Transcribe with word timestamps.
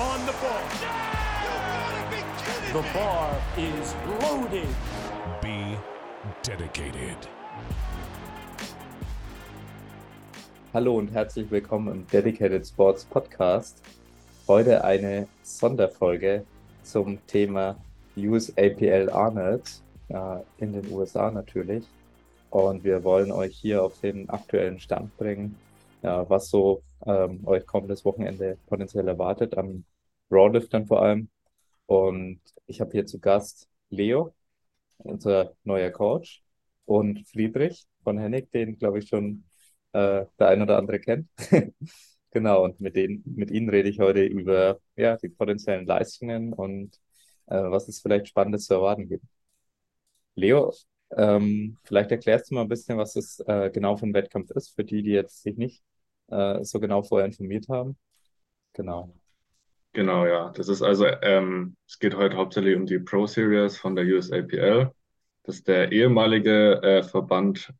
on 0.00 0.24
the 0.24 0.32
ball. 0.32 0.64
The 2.72 2.82
bar 2.94 3.36
is 3.58 3.94
loaded. 4.22 4.68
Be 5.42 5.76
dedicated. 6.42 7.18
Hallo 10.72 10.96
und 10.96 11.12
herzlich 11.12 11.50
willkommen 11.50 11.94
im 11.94 12.06
Dedicated 12.06 12.66
Sports 12.66 13.04
Podcast. 13.04 13.82
Heute 14.48 14.82
eine 14.84 15.28
Sonderfolge 15.42 16.46
zum 16.82 17.18
Thema 17.26 17.76
USAPL 18.16 19.10
Arnold 19.10 19.82
äh, 20.08 20.14
in 20.56 20.72
den 20.72 20.90
USA 20.90 21.30
natürlich. 21.30 21.84
Und 22.48 22.84
wir 22.84 23.04
wollen 23.04 23.30
euch 23.30 23.54
hier 23.54 23.84
auf 23.84 24.00
den 24.00 24.30
aktuellen 24.30 24.80
Stand 24.80 25.14
bringen, 25.18 25.56
ja, 26.02 26.26
was 26.30 26.48
so 26.48 26.80
ähm, 27.04 27.40
euch 27.44 27.66
kommendes 27.66 28.02
Wochenende 28.06 28.56
potenziell 28.66 29.06
erwartet, 29.06 29.58
am 29.58 29.84
Rawliftern 30.30 30.86
vor 30.86 31.02
allem. 31.02 31.30
Und 31.86 32.40
ich 32.66 32.80
habe 32.80 32.92
hier 32.92 33.06
zu 33.06 33.20
Gast 33.20 33.68
Leo, 33.90 34.34
unser 34.98 35.56
neuer 35.64 35.90
Coach, 35.90 36.42
und 36.86 37.26
Friedrich 37.28 37.86
von 38.04 38.18
Hennig, 38.18 38.50
den 38.52 38.78
glaube 38.78 38.98
ich 39.00 39.08
schon 39.08 39.44
äh, 39.92 40.26
der 40.38 40.48
ein 40.48 40.62
oder 40.62 40.78
andere 40.78 41.00
kennt. 41.00 41.28
genau, 42.30 42.64
und 42.64 42.80
mit, 42.80 42.96
denen, 42.96 43.22
mit 43.26 43.50
ihnen 43.50 43.68
rede 43.70 43.88
ich 43.88 44.00
heute 44.00 44.24
über 44.24 44.80
ja, 44.96 45.16
die 45.16 45.28
potenziellen 45.28 45.86
Leistungen 45.86 46.52
und 46.52 46.96
äh, 47.46 47.56
was 47.70 47.88
es 47.88 48.00
vielleicht 48.00 48.28
Spannendes 48.28 48.66
zu 48.66 48.74
erwarten 48.74 49.08
gibt. 49.08 49.24
Leo, 50.34 50.72
ähm, 51.16 51.76
vielleicht 51.84 52.10
erklärst 52.10 52.50
du 52.50 52.54
mal 52.54 52.62
ein 52.62 52.68
bisschen, 52.68 52.96
was 52.98 53.14
das 53.14 53.40
äh, 53.46 53.70
genau 53.70 53.96
für 53.96 54.06
ein 54.06 54.14
Wettkampf 54.14 54.50
ist, 54.52 54.74
für 54.74 54.84
die, 54.84 55.02
die 55.02 55.10
jetzt 55.10 55.42
sich 55.42 55.56
nicht 55.56 55.82
äh, 56.28 56.62
so 56.64 56.80
genau 56.80 57.02
vorher 57.02 57.26
informiert 57.26 57.68
haben. 57.68 57.96
Genau. 58.74 59.14
Genau, 59.92 60.24
ja. 60.26 60.50
Das 60.50 60.68
ist 60.68 60.82
also, 60.82 61.06
ähm, 61.22 61.76
es 61.88 61.98
geht 61.98 62.14
heute 62.16 62.36
hauptsächlich 62.36 62.76
um 62.76 62.86
die 62.86 62.98
Pro 63.00 63.26
Series 63.26 63.76
von 63.76 63.96
der 63.96 64.04
USAPL. 64.04 64.92
Das 65.42 65.56
ist 65.56 65.68
der 65.68 65.90
ehemalige 65.90 66.80
äh, 66.82 67.02
Verband 67.02 67.72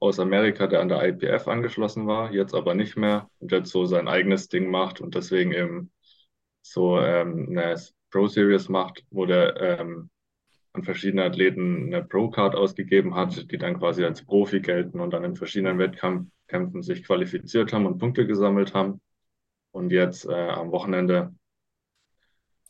aus 0.00 0.20
Amerika, 0.20 0.68
der 0.68 0.80
an 0.80 0.88
der 0.88 1.02
IPF 1.08 1.48
angeschlossen 1.48 2.06
war, 2.06 2.32
jetzt 2.32 2.54
aber 2.54 2.74
nicht 2.74 2.96
mehr 2.96 3.28
und 3.40 3.50
jetzt 3.50 3.70
so 3.70 3.86
sein 3.86 4.06
eigenes 4.06 4.48
Ding 4.48 4.70
macht 4.70 5.00
und 5.00 5.16
deswegen 5.16 5.52
eben 5.52 5.92
so 6.62 7.00
ähm, 7.00 7.48
eine 7.50 7.74
Pro 8.10 8.28
Series 8.28 8.68
macht, 8.68 9.04
wo 9.10 9.26
der 9.26 9.56
ähm, 9.60 10.10
an 10.72 10.84
verschiedene 10.84 11.24
Athleten 11.24 11.86
eine 11.92 12.04
Pro-Card 12.04 12.54
ausgegeben 12.54 13.14
hat, 13.16 13.50
die 13.50 13.58
dann 13.58 13.78
quasi 13.78 14.04
als 14.04 14.24
Profi 14.24 14.60
gelten 14.60 15.00
und 15.00 15.10
dann 15.12 15.24
in 15.24 15.34
verschiedenen 15.36 15.78
Wettkämpfen 15.78 16.82
sich 16.82 17.02
qualifiziert 17.04 17.72
haben 17.72 17.86
und 17.86 17.98
Punkte 17.98 18.26
gesammelt 18.26 18.74
haben. 18.74 19.00
Und 19.72 19.90
jetzt 19.90 20.26
äh, 20.26 20.48
am 20.48 20.72
Wochenende 20.72 21.34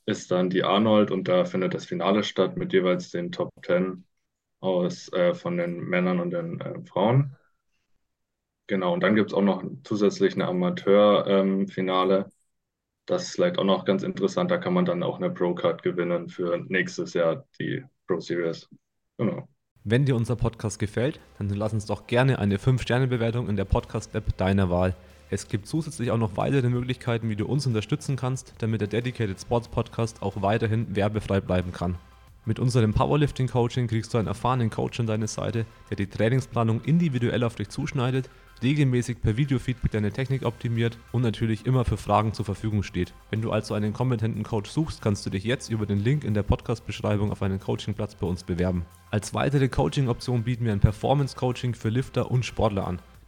ist 0.06 0.30
dann 0.30 0.50
die 0.50 0.64
Arnold 0.64 1.10
und 1.10 1.28
da 1.28 1.44
findet 1.44 1.74
das 1.74 1.86
Finale 1.86 2.24
statt 2.24 2.56
mit 2.56 2.72
jeweils 2.72 3.10
den 3.10 3.32
Top 3.32 3.50
10 3.64 4.04
aus 4.60 5.12
äh, 5.12 5.34
von 5.34 5.56
den 5.56 5.80
Männern 5.80 6.20
und 6.20 6.30
den 6.30 6.60
äh, 6.60 6.84
Frauen. 6.84 7.36
Genau, 8.66 8.92
und 8.92 9.02
dann 9.02 9.16
gibt 9.16 9.30
es 9.30 9.34
auch 9.34 9.42
noch 9.42 9.64
zusätzlich 9.82 10.34
eine 10.34 10.46
Amateur-Finale. 10.46 12.18
Ähm, 12.18 12.24
das 13.06 13.24
ist 13.24 13.34
vielleicht 13.34 13.58
auch 13.58 13.64
noch 13.64 13.84
ganz 13.84 14.04
interessant. 14.04 14.50
Da 14.50 14.58
kann 14.58 14.74
man 14.74 14.84
dann 14.84 15.02
auch 15.02 15.16
eine 15.16 15.30
Pro-Card 15.30 15.82
gewinnen 15.82 16.28
für 16.28 16.56
nächstes 16.68 17.14
Jahr, 17.14 17.44
die 17.58 17.82
Pro 18.06 18.20
Series. 18.20 18.68
Genau. 19.18 19.48
Wenn 19.82 20.04
dir 20.04 20.14
unser 20.14 20.36
Podcast 20.36 20.78
gefällt, 20.78 21.18
dann 21.38 21.48
lass 21.48 21.72
uns 21.72 21.86
doch 21.86 22.06
gerne 22.06 22.38
eine 22.38 22.58
5-Sterne-Bewertung 22.58 23.48
in 23.48 23.56
der 23.56 23.64
Podcast-App 23.64 24.36
deiner 24.36 24.70
Wahl. 24.70 24.94
Es 25.30 25.48
gibt 25.48 25.66
zusätzlich 25.66 26.10
auch 26.10 26.18
noch 26.18 26.36
weitere 26.36 26.68
Möglichkeiten, 26.68 27.28
wie 27.28 27.36
du 27.36 27.46
uns 27.46 27.66
unterstützen 27.66 28.16
kannst, 28.16 28.54
damit 28.58 28.80
der 28.80 28.88
Dedicated 28.88 29.40
Sports 29.40 29.68
Podcast 29.68 30.22
auch 30.22 30.42
weiterhin 30.42 30.94
werbefrei 30.94 31.40
bleiben 31.40 31.72
kann. 31.72 31.96
Mit 32.44 32.58
unserem 32.58 32.92
Powerlifting 32.92 33.48
Coaching 33.48 33.86
kriegst 33.86 34.12
du 34.12 34.18
einen 34.18 34.28
erfahrenen 34.28 34.70
Coach 34.70 34.98
an 34.98 35.06
deine 35.06 35.28
Seite, 35.28 35.66
der 35.88 35.96
die 35.96 36.06
Trainingsplanung 36.06 36.80
individuell 36.82 37.44
auf 37.44 37.54
dich 37.54 37.68
zuschneidet 37.68 38.28
regelmäßig 38.62 39.20
per 39.20 39.36
Videofeedback 39.36 39.90
deine 39.90 40.12
Technik 40.12 40.44
optimiert 40.44 40.98
und 41.12 41.22
natürlich 41.22 41.66
immer 41.66 41.84
für 41.84 41.96
Fragen 41.96 42.32
zur 42.32 42.44
Verfügung 42.44 42.82
steht. 42.82 43.12
Wenn 43.30 43.42
du 43.42 43.52
also 43.52 43.74
einen 43.74 43.92
kompetenten 43.92 44.42
Coach 44.42 44.70
suchst, 44.70 45.02
kannst 45.02 45.24
du 45.26 45.30
dich 45.30 45.44
jetzt 45.44 45.70
über 45.70 45.86
den 45.86 45.98
Link 45.98 46.24
in 46.24 46.34
der 46.34 46.42
Podcast-Beschreibung 46.42 47.30
auf 47.32 47.42
einen 47.42 47.60
Coachingplatz 47.60 48.14
bei 48.14 48.26
uns 48.26 48.44
bewerben. 48.44 48.84
Als 49.10 49.34
weitere 49.34 49.68
Coaching-Option 49.68 50.44
bieten 50.44 50.64
wir 50.64 50.72
ein 50.72 50.80
Performance-Coaching 50.80 51.74
für 51.74 51.88
Lifter 51.88 52.30
und 52.30 52.44
Sportler 52.44 52.86
an. 52.86 53.00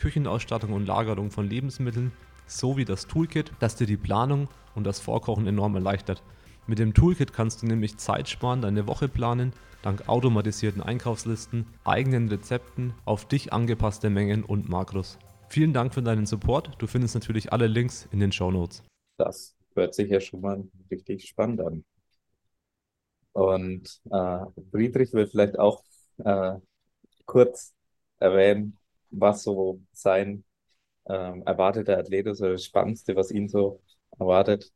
Küchenausstattung 0.00 0.72
und 0.72 0.86
Lagerung 0.86 1.30
von 1.30 1.48
Lebensmitteln, 1.48 2.12
sowie 2.46 2.84
das 2.84 3.06
Toolkit, 3.06 3.52
das 3.60 3.76
dir 3.76 3.86
die 3.86 3.96
Planung 3.96 4.48
und 4.74 4.84
das 4.84 4.98
Vorkochen 4.98 5.46
enorm 5.46 5.74
erleichtert. 5.76 6.22
Mit 6.66 6.78
dem 6.78 6.94
Toolkit 6.94 7.32
kannst 7.32 7.62
du 7.62 7.66
nämlich 7.66 7.96
Zeit 7.98 8.28
sparen, 8.28 8.62
deine 8.62 8.86
Woche 8.86 9.08
planen 9.08 9.52
dank 9.82 10.08
automatisierten 10.08 10.82
Einkaufslisten, 10.82 11.66
eigenen 11.84 12.28
Rezepten, 12.28 12.94
auf 13.04 13.26
dich 13.26 13.52
angepasste 13.52 14.10
Mengen 14.10 14.44
und 14.44 14.68
Makros. 14.68 15.18
Vielen 15.48 15.72
Dank 15.72 15.94
für 15.94 16.02
deinen 16.02 16.26
Support. 16.26 16.70
Du 16.78 16.86
findest 16.86 17.14
natürlich 17.14 17.52
alle 17.52 17.66
Links 17.66 18.08
in 18.12 18.20
den 18.20 18.32
Show 18.32 18.50
Notes. 18.50 18.82
Das 19.16 19.56
hört 19.74 19.94
sich 19.94 20.10
ja 20.10 20.20
schon 20.20 20.40
mal 20.40 20.64
richtig 20.90 21.28
spannend 21.28 21.60
an. 21.60 21.84
Und 23.32 24.00
äh, 24.10 24.44
Friedrich 24.70 25.12
will 25.12 25.26
vielleicht 25.26 25.58
auch 25.58 25.82
äh, 26.18 26.54
kurz 27.26 27.72
erwähnen, 28.18 28.76
was 29.10 29.42
so 29.42 29.80
sein 29.92 30.44
äh, 31.04 31.40
erwarteter 31.44 31.98
Athlet 31.98 32.26
ist 32.26 32.40
oder 32.40 32.52
das 32.52 32.64
Spannendste, 32.64 33.16
was 33.16 33.30
ihn 33.30 33.48
so 33.48 33.80
erwartet. 34.18 34.72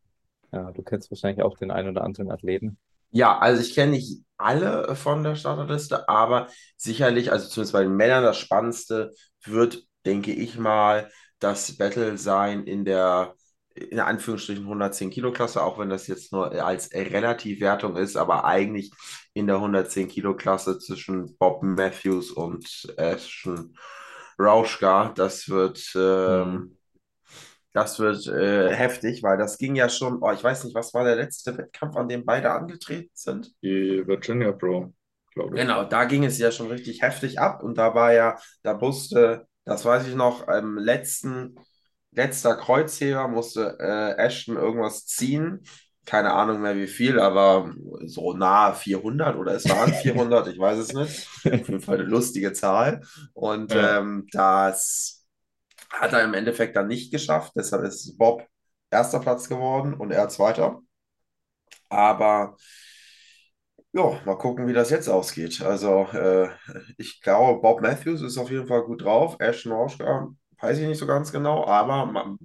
Ja, 0.52 0.70
du 0.72 0.82
kennst 0.82 1.10
wahrscheinlich 1.10 1.44
auch 1.44 1.56
den 1.58 1.70
einen 1.70 1.90
oder 1.90 2.04
anderen 2.04 2.30
Athleten. 2.30 2.78
Ja, 3.10 3.38
also 3.38 3.62
ich 3.62 3.74
kenne 3.74 3.92
nicht 3.92 4.24
alle 4.36 4.96
von 4.96 5.22
der 5.22 5.36
Starterliste, 5.36 6.08
aber 6.08 6.48
sicherlich, 6.76 7.30
also 7.30 7.48
zumindest 7.48 7.72
bei 7.72 7.82
den 7.84 7.94
Männern, 7.96 8.24
das 8.24 8.38
Spannendste 8.38 9.12
wird, 9.44 9.84
denke 10.04 10.32
ich 10.32 10.58
mal, 10.58 11.10
das 11.38 11.76
Battle 11.76 12.18
sein 12.18 12.64
in 12.64 12.84
der, 12.84 13.34
in 13.74 14.00
Anführungsstrichen 14.00 14.64
110 14.64 15.10
Kilo 15.10 15.32
Klasse, 15.32 15.62
auch 15.62 15.78
wenn 15.78 15.90
das 15.90 16.06
jetzt 16.06 16.32
nur 16.32 16.52
als 16.64 16.92
Relativwertung 16.92 17.96
ist, 17.96 18.16
aber 18.16 18.44
eigentlich 18.44 18.90
in 19.32 19.46
der 19.46 19.56
110 19.56 20.08
Kilo 20.08 20.34
Klasse 20.34 20.78
zwischen 20.78 21.36
Bob 21.38 21.62
Matthews 21.62 22.30
und 22.30 22.94
Ashton 22.96 23.76
Rauschka. 24.38 25.12
Das 25.14 25.48
wird, 25.48 25.92
ähm, 25.96 26.50
mhm. 26.50 26.76
Das 27.74 27.98
wird 27.98 28.28
äh, 28.28 28.72
heftig, 28.72 29.24
weil 29.24 29.36
das 29.36 29.58
ging 29.58 29.74
ja 29.74 29.88
schon, 29.88 30.22
oh, 30.22 30.30
ich 30.30 30.44
weiß 30.44 30.62
nicht, 30.62 30.76
was 30.76 30.94
war 30.94 31.02
der 31.02 31.16
letzte 31.16 31.58
Wettkampf, 31.58 31.96
an 31.96 32.08
dem 32.08 32.24
beide 32.24 32.52
angetreten 32.52 33.10
sind? 33.14 33.52
Die 33.62 34.06
Virginia 34.06 34.52
Pro, 34.52 34.94
glaube 35.32 35.56
ich. 35.56 35.60
Genau, 35.60 35.82
da 35.82 36.04
ging 36.04 36.24
es 36.24 36.38
ja 36.38 36.52
schon 36.52 36.68
richtig 36.68 37.02
heftig 37.02 37.40
ab 37.40 37.64
und 37.64 37.76
da 37.76 37.92
war 37.92 38.12
ja, 38.12 38.38
da 38.62 38.74
musste, 38.74 39.48
das 39.64 39.84
weiß 39.84 40.06
ich 40.06 40.14
noch, 40.14 40.46
im 40.46 40.78
letzten, 40.78 41.56
letzter 42.12 42.54
Kreuzheber 42.54 43.26
musste 43.26 43.76
äh, 43.80 44.22
Ashton 44.22 44.56
irgendwas 44.56 45.06
ziehen. 45.06 45.64
Keine 46.04 46.32
Ahnung 46.32 46.60
mehr 46.60 46.76
wie 46.76 46.86
viel, 46.86 47.18
aber 47.18 47.72
so 48.04 48.34
nahe 48.34 48.74
400 48.74 49.36
oder 49.36 49.54
es 49.54 49.68
waren 49.68 49.92
400, 49.92 50.48
ich 50.48 50.58
weiß 50.58 50.78
es 50.78 50.92
nicht. 50.92 51.28
Auf 51.46 51.68
jeden 51.68 51.80
Fall 51.80 52.00
eine 52.00 52.08
lustige 52.08 52.52
Zahl. 52.52 53.00
Und 53.32 53.72
ja. 53.72 53.98
ähm, 53.98 54.26
das 54.32 55.26
hat 55.90 56.12
er 56.12 56.24
im 56.24 56.34
Endeffekt 56.34 56.76
dann 56.76 56.88
nicht 56.88 57.10
geschafft. 57.10 57.52
Deshalb 57.56 57.84
ist 57.84 58.18
Bob 58.18 58.46
erster 58.90 59.20
Platz 59.20 59.48
geworden 59.48 59.94
und 59.94 60.10
er 60.10 60.28
zweiter. 60.28 60.80
Aber 61.88 62.56
ja, 63.92 64.20
mal 64.24 64.36
gucken, 64.36 64.66
wie 64.66 64.72
das 64.72 64.90
jetzt 64.90 65.08
ausgeht. 65.08 65.62
Also, 65.62 66.08
äh, 66.12 66.48
ich 66.98 67.20
glaube, 67.20 67.60
Bob 67.60 67.80
Matthews 67.80 68.22
ist 68.22 68.38
auf 68.38 68.50
jeden 68.50 68.66
Fall 68.66 68.82
gut 68.82 69.02
drauf. 69.04 69.36
Ashton 69.38 69.72
Rauschka 69.72 70.34
weiß 70.64 70.78
ich 70.78 70.88
nicht 70.88 70.98
so 70.98 71.06
ganz 71.06 71.32
genau, 71.32 71.66
aber 71.66 72.06
man, 72.06 72.38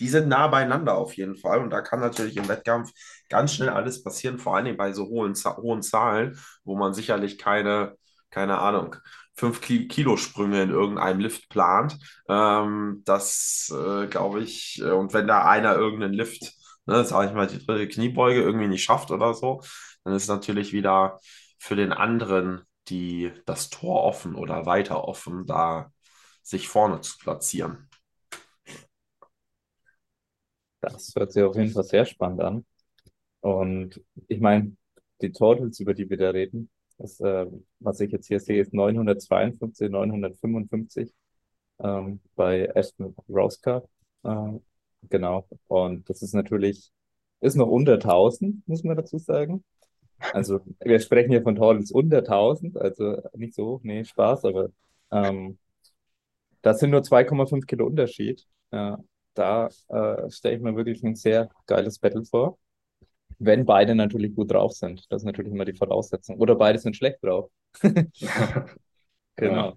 die 0.00 0.08
sind 0.08 0.28
nah 0.28 0.48
beieinander 0.48 0.96
auf 0.96 1.16
jeden 1.16 1.36
Fall. 1.36 1.60
Und 1.60 1.70
da 1.70 1.80
kann 1.82 2.00
natürlich 2.00 2.36
im 2.36 2.48
Wettkampf 2.48 2.90
ganz 3.28 3.54
schnell 3.54 3.70
alles 3.70 4.02
passieren, 4.02 4.38
vor 4.38 4.56
allem 4.56 4.76
bei 4.76 4.92
so 4.92 5.06
hohen, 5.06 5.34
hohen 5.34 5.82
Zahlen, 5.82 6.38
wo 6.64 6.76
man 6.76 6.94
sicherlich 6.94 7.38
keine, 7.38 7.96
keine 8.30 8.58
Ahnung, 8.58 8.96
5 9.36 9.60
Kilo 9.60 10.16
Sprünge 10.16 10.62
in 10.62 10.70
irgendeinem 10.70 11.20
Lift 11.20 11.48
plant. 11.48 11.98
Ähm, 12.28 13.02
das 13.04 13.72
äh, 13.74 14.06
glaube 14.06 14.40
ich, 14.42 14.80
äh, 14.80 14.90
und 14.90 15.12
wenn 15.12 15.26
da 15.26 15.44
einer 15.48 15.74
irgendeinen 15.76 16.14
Lift 16.14 16.52
ne, 16.86 17.04
sag 17.04 17.28
ich 17.28 17.34
mal, 17.34 17.46
die 17.46 17.64
dritte 17.64 17.88
Kniebeuge 17.88 18.42
irgendwie 18.42 18.68
nicht 18.68 18.84
schafft 18.84 19.10
oder 19.10 19.34
so, 19.34 19.60
dann 20.04 20.14
ist 20.14 20.28
natürlich 20.28 20.72
wieder 20.72 21.18
für 21.58 21.76
den 21.76 21.92
anderen 21.92 22.62
die, 22.88 23.32
das 23.46 23.70
Tor 23.70 24.04
offen 24.04 24.34
oder 24.34 24.66
weiter 24.66 25.04
offen, 25.08 25.46
da 25.46 25.90
sich 26.44 26.68
vorne 26.68 27.00
zu 27.00 27.18
platzieren. 27.18 27.88
Das 30.80 31.14
hört 31.16 31.32
sich 31.32 31.42
auf 31.42 31.56
jeden 31.56 31.70
Fall 31.70 31.84
sehr 31.84 32.04
spannend 32.04 32.40
an. 32.42 32.66
Und 33.40 34.00
ich 34.28 34.40
meine, 34.40 34.76
die 35.22 35.32
Totals, 35.32 35.80
über 35.80 35.94
die 35.94 36.08
wir 36.08 36.18
da 36.18 36.30
reden, 36.30 36.70
das, 36.98 37.20
äh, 37.20 37.46
was 37.80 38.00
ich 38.00 38.12
jetzt 38.12 38.28
hier 38.28 38.40
sehe, 38.40 38.60
ist 38.60 38.72
952, 38.74 39.90
955 39.90 41.12
ähm, 41.80 42.20
bei 42.36 42.66
Ashton 42.66 43.14
Roska. 43.28 43.82
Äh, 44.22 44.52
genau. 45.08 45.48
Und 45.68 46.08
das 46.08 46.22
ist 46.22 46.34
natürlich, 46.34 46.92
ist 47.40 47.56
noch 47.56 47.68
unter 47.68 47.94
1000, 47.94 48.66
muss 48.68 48.84
man 48.84 48.96
dazu 48.96 49.18
sagen. 49.18 49.64
Also 50.32 50.60
wir 50.80 51.00
sprechen 51.00 51.30
hier 51.30 51.42
von 51.42 51.56
Totals 51.56 51.90
unter 51.90 52.18
1000, 52.18 52.76
also 52.78 53.22
nicht 53.34 53.54
so, 53.54 53.80
nee, 53.82 54.04
Spaß, 54.04 54.44
aber 54.44 54.70
ähm, 55.10 55.58
das 56.64 56.80
sind 56.80 56.90
nur 56.90 57.02
2,5 57.02 57.66
Kilo 57.66 57.86
Unterschied. 57.86 58.46
Ja, 58.72 58.98
da 59.34 59.68
äh, 59.88 60.30
stelle 60.30 60.56
ich 60.56 60.62
mir 60.62 60.74
wirklich 60.74 61.02
ein 61.02 61.14
sehr 61.14 61.50
geiles 61.66 61.98
Battle 61.98 62.24
vor. 62.24 62.58
Wenn 63.38 63.66
beide 63.66 63.94
natürlich 63.94 64.34
gut 64.34 64.50
drauf 64.50 64.72
sind. 64.72 65.04
Das 65.10 65.22
ist 65.22 65.26
natürlich 65.26 65.52
immer 65.52 65.66
die 65.66 65.74
Voraussetzung. 65.74 66.38
Oder 66.38 66.54
beide 66.54 66.78
sind 66.78 66.96
schlecht 66.96 67.18
drauf. 67.22 67.50
genau. 67.82 69.68
Ja. 69.68 69.72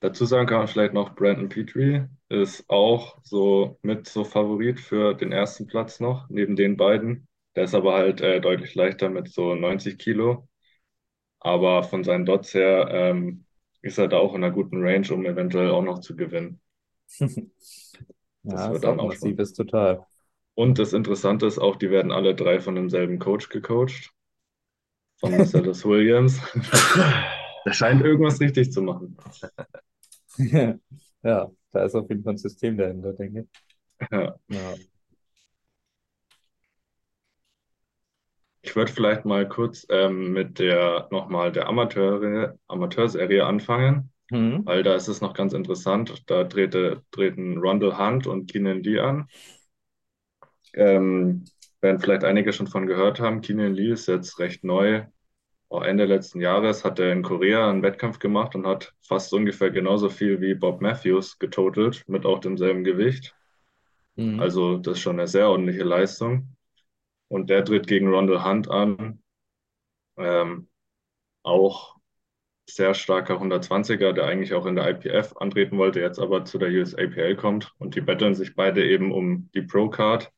Dazu 0.00 0.24
sagen 0.24 0.48
kann 0.48 0.58
man 0.58 0.68
vielleicht 0.68 0.92
noch, 0.92 1.14
Brandon 1.14 1.48
Petrie 1.48 2.04
ist 2.28 2.68
auch 2.68 3.18
so 3.22 3.78
mit 3.82 4.08
so 4.08 4.24
Favorit 4.24 4.80
für 4.80 5.14
den 5.14 5.30
ersten 5.30 5.66
Platz 5.66 6.00
noch, 6.00 6.28
neben 6.28 6.56
den 6.56 6.76
beiden. 6.76 7.28
Der 7.54 7.64
ist 7.64 7.74
aber 7.74 7.94
halt 7.94 8.20
äh, 8.20 8.40
deutlich 8.40 8.74
leichter 8.74 9.08
mit 9.08 9.28
so 9.28 9.54
90 9.54 9.98
Kilo. 9.98 10.48
Aber 11.38 11.84
von 11.84 12.02
seinen 12.02 12.26
Dots 12.26 12.54
her 12.54 12.88
ähm, 12.90 13.44
ist 13.88 13.98
da 13.98 14.18
auch 14.18 14.34
in 14.34 14.44
einer 14.44 14.52
guten 14.54 14.82
Range, 14.84 15.06
um 15.12 15.24
eventuell 15.26 15.70
auch 15.70 15.82
noch 15.82 16.00
zu 16.00 16.16
gewinnen. 16.16 16.60
ja, 18.42 18.70
Das 18.70 18.72
ist 18.72 18.82
wird 18.82 18.84
dann 18.84 19.00
auch 19.00 19.00
massiv, 19.00 19.38
schon. 19.38 19.40
ist 19.40 19.54
total. 19.54 20.04
Und 20.54 20.78
das 20.78 20.92
Interessante 20.92 21.46
ist 21.46 21.58
auch, 21.58 21.76
die 21.76 21.90
werden 21.90 22.12
alle 22.12 22.34
drei 22.34 22.60
von 22.60 22.74
demselben 22.74 23.18
Coach 23.18 23.48
gecoacht, 23.48 24.12
von 25.20 25.32
Marcellus 25.36 25.84
Williams. 25.84 26.40
Der 27.64 27.72
scheint 27.72 28.02
irgendwas 28.02 28.40
richtig 28.40 28.72
zu 28.72 28.82
machen. 28.82 29.16
Ja, 31.22 31.50
da 31.72 31.84
ist 31.84 31.94
auf 31.94 32.08
jeden 32.08 32.22
Fall 32.24 32.34
ein 32.34 32.38
System 32.38 32.76
dahinter, 32.76 33.12
denke 33.12 33.40
ich. 33.42 33.46
Ja. 34.10 34.38
Ja. 34.48 34.78
Ich 38.68 38.76
würde 38.76 38.92
vielleicht 38.92 39.24
mal 39.24 39.48
kurz 39.48 39.86
ähm, 39.88 40.32
mit 40.34 40.58
der 40.58 41.08
nochmal 41.10 41.50
der 41.52 41.68
Amateure, 41.68 42.58
Amateurserie 42.68 43.46
anfangen, 43.46 44.12
Mhm. 44.30 44.66
weil 44.66 44.82
da 44.82 44.94
ist 44.94 45.08
es 45.08 45.22
noch 45.22 45.32
ganz 45.32 45.54
interessant. 45.54 46.22
Da 46.26 46.44
trete, 46.44 47.02
treten 47.10 47.56
Rondell 47.56 47.96
Hunt 47.96 48.26
und 48.26 48.50
Keenan 48.52 48.82
Lee 48.82 49.00
an. 49.00 49.26
Ähm, 50.74 51.44
werden 51.80 52.00
vielleicht 52.00 52.24
einige 52.24 52.52
schon 52.52 52.66
von 52.66 52.86
gehört 52.86 53.20
haben. 53.20 53.40
Keenan 53.40 53.74
Lee 53.74 53.90
ist 53.92 54.06
jetzt 54.06 54.38
recht 54.38 54.64
neu. 54.64 55.04
Auch 55.70 55.82
Ende 55.82 56.04
letzten 56.06 56.40
Jahres 56.40 56.84
hat 56.84 56.98
er 56.98 57.12
in 57.12 57.22
Korea 57.22 57.70
einen 57.70 57.82
Wettkampf 57.82 58.18
gemacht 58.18 58.54
und 58.54 58.66
hat 58.66 58.94
fast 59.00 59.32
ungefähr 59.32 59.70
genauso 59.70 60.10
viel 60.10 60.40
wie 60.40 60.54
Bob 60.54 60.82
Matthews 60.82 61.38
getotelt, 61.38 62.04
mit 62.08 62.26
auch 62.26 62.40
demselben 62.40 62.84
Gewicht. 62.84 63.34
Mhm. 64.16 64.40
Also 64.40 64.78
das 64.78 64.94
ist 64.98 65.00
schon 65.02 65.18
eine 65.18 65.28
sehr 65.28 65.48
ordentliche 65.48 65.84
Leistung. 65.84 66.56
Und 67.28 67.50
der 67.50 67.64
tritt 67.64 67.86
gegen 67.86 68.08
Rondell 68.08 68.42
Hunt 68.42 68.70
an. 68.70 69.22
Ähm, 70.16 70.68
auch 71.42 71.98
sehr 72.68 72.94
starker 72.94 73.40
120er, 73.40 74.12
der 74.12 74.26
eigentlich 74.26 74.52
auch 74.52 74.66
in 74.66 74.76
der 74.76 74.88
IPF 74.88 75.36
antreten 75.36 75.78
wollte, 75.78 76.00
jetzt 76.00 76.18
aber 76.18 76.44
zu 76.44 76.58
der 76.58 76.68
USAPL 76.68 77.36
kommt. 77.36 77.72
Und 77.78 77.94
die 77.94 78.00
betteln 78.00 78.34
sich 78.34 78.54
beide 78.54 78.86
eben 78.86 79.12
um 79.12 79.50
die 79.54 79.62
Pro-Card, 79.62 80.30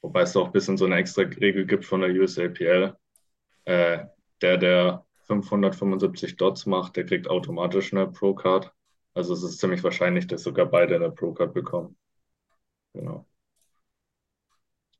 wobei 0.00 0.22
es 0.22 0.36
auch 0.36 0.46
ein 0.46 0.52
bisschen 0.52 0.76
so 0.76 0.84
eine 0.84 0.96
extra 0.96 1.22
Regel 1.22 1.66
gibt 1.66 1.84
von 1.84 2.00
der 2.00 2.10
USAPL. 2.10 2.96
Äh, 3.64 4.06
der, 4.40 4.56
der 4.58 5.06
575 5.26 6.36
Dots 6.36 6.66
macht, 6.66 6.96
der 6.96 7.04
kriegt 7.04 7.28
automatisch 7.28 7.92
eine 7.92 8.06
Pro-Card. 8.08 8.72
Also 9.14 9.34
es 9.34 9.42
ist 9.42 9.58
ziemlich 9.58 9.82
wahrscheinlich, 9.82 10.26
dass 10.26 10.42
sogar 10.42 10.66
beide 10.66 10.94
eine 10.96 11.10
Pro-Card 11.10 11.52
bekommen. 11.52 11.96
Genau. 12.94 13.26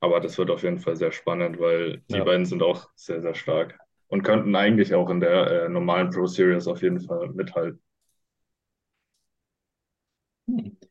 Aber 0.02 0.20
das 0.20 0.36
wird 0.36 0.50
auf 0.50 0.62
jeden 0.64 0.80
Fall 0.80 0.96
sehr 0.96 1.12
spannend, 1.12 1.58
weil 1.58 2.02
die 2.12 2.20
Ja. 2.20 2.22
beiden 2.22 2.44
sind 2.44 2.62
auch 2.62 2.90
sehr, 2.94 3.22
sehr 3.22 3.34
stark 3.34 3.80
und 4.08 4.22
könnten 4.22 4.54
eigentlich 4.54 4.94
auch 4.94 5.08
in 5.08 5.20
der 5.20 5.64
äh, 5.64 5.68
normalen 5.70 6.10
Pro 6.10 6.26
Series 6.26 6.66
auf 6.68 6.82
jeden 6.82 7.00
Fall 7.00 7.30
mithalten. 7.30 7.80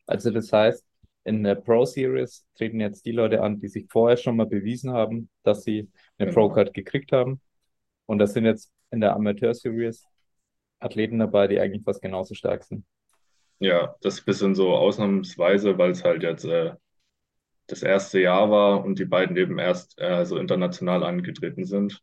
Also 0.07 0.31
das 0.31 0.51
heißt, 0.51 0.85
in 1.23 1.43
der 1.43 1.55
Pro 1.55 1.85
Series 1.85 2.45
treten 2.55 2.79
jetzt 2.79 3.05
die 3.05 3.11
Leute 3.11 3.41
an, 3.43 3.59
die 3.59 3.67
sich 3.67 3.87
vorher 3.89 4.17
schon 4.17 4.35
mal 4.35 4.45
bewiesen 4.47 4.91
haben, 4.91 5.29
dass 5.43 5.63
sie 5.63 5.89
eine 6.17 6.27
Genau. 6.27 6.29
Pro-Card 6.29 6.73
gekriegt 6.73 7.11
haben. 7.11 7.41
Und 8.05 8.19
das 8.19 8.33
sind 8.33 8.45
jetzt 8.45 8.71
in 8.91 9.01
der 9.01 9.15
Amateur 9.15 9.53
Series 9.53 10.07
Athleten 10.79 11.19
dabei, 11.19 11.47
die 11.47 11.59
eigentlich 11.59 11.83
fast 11.83 12.01
genauso 12.01 12.35
stark 12.35 12.63
sind. 12.63 12.85
Ja, 13.59 13.95
das 14.01 14.15
ist 14.15 14.21
ein 14.21 14.25
bisschen 14.25 14.55
so 14.55 14.75
ausnahmsweise, 14.75 15.77
weil 15.77 15.91
es 15.91 16.03
halt 16.03 16.23
jetzt 16.23 16.45
äh, 16.45 16.73
das 17.67 17.83
erste 17.83 18.19
Jahr 18.21 18.49
war 18.51 18.83
und 18.85 18.99
die 18.99 19.05
beiden 19.05 19.37
eben 19.37 19.59
erst 19.59 19.99
äh, 19.99 20.25
so 20.25 20.37
international 20.37 21.03
angetreten 21.03 21.65
sind. 21.65 22.01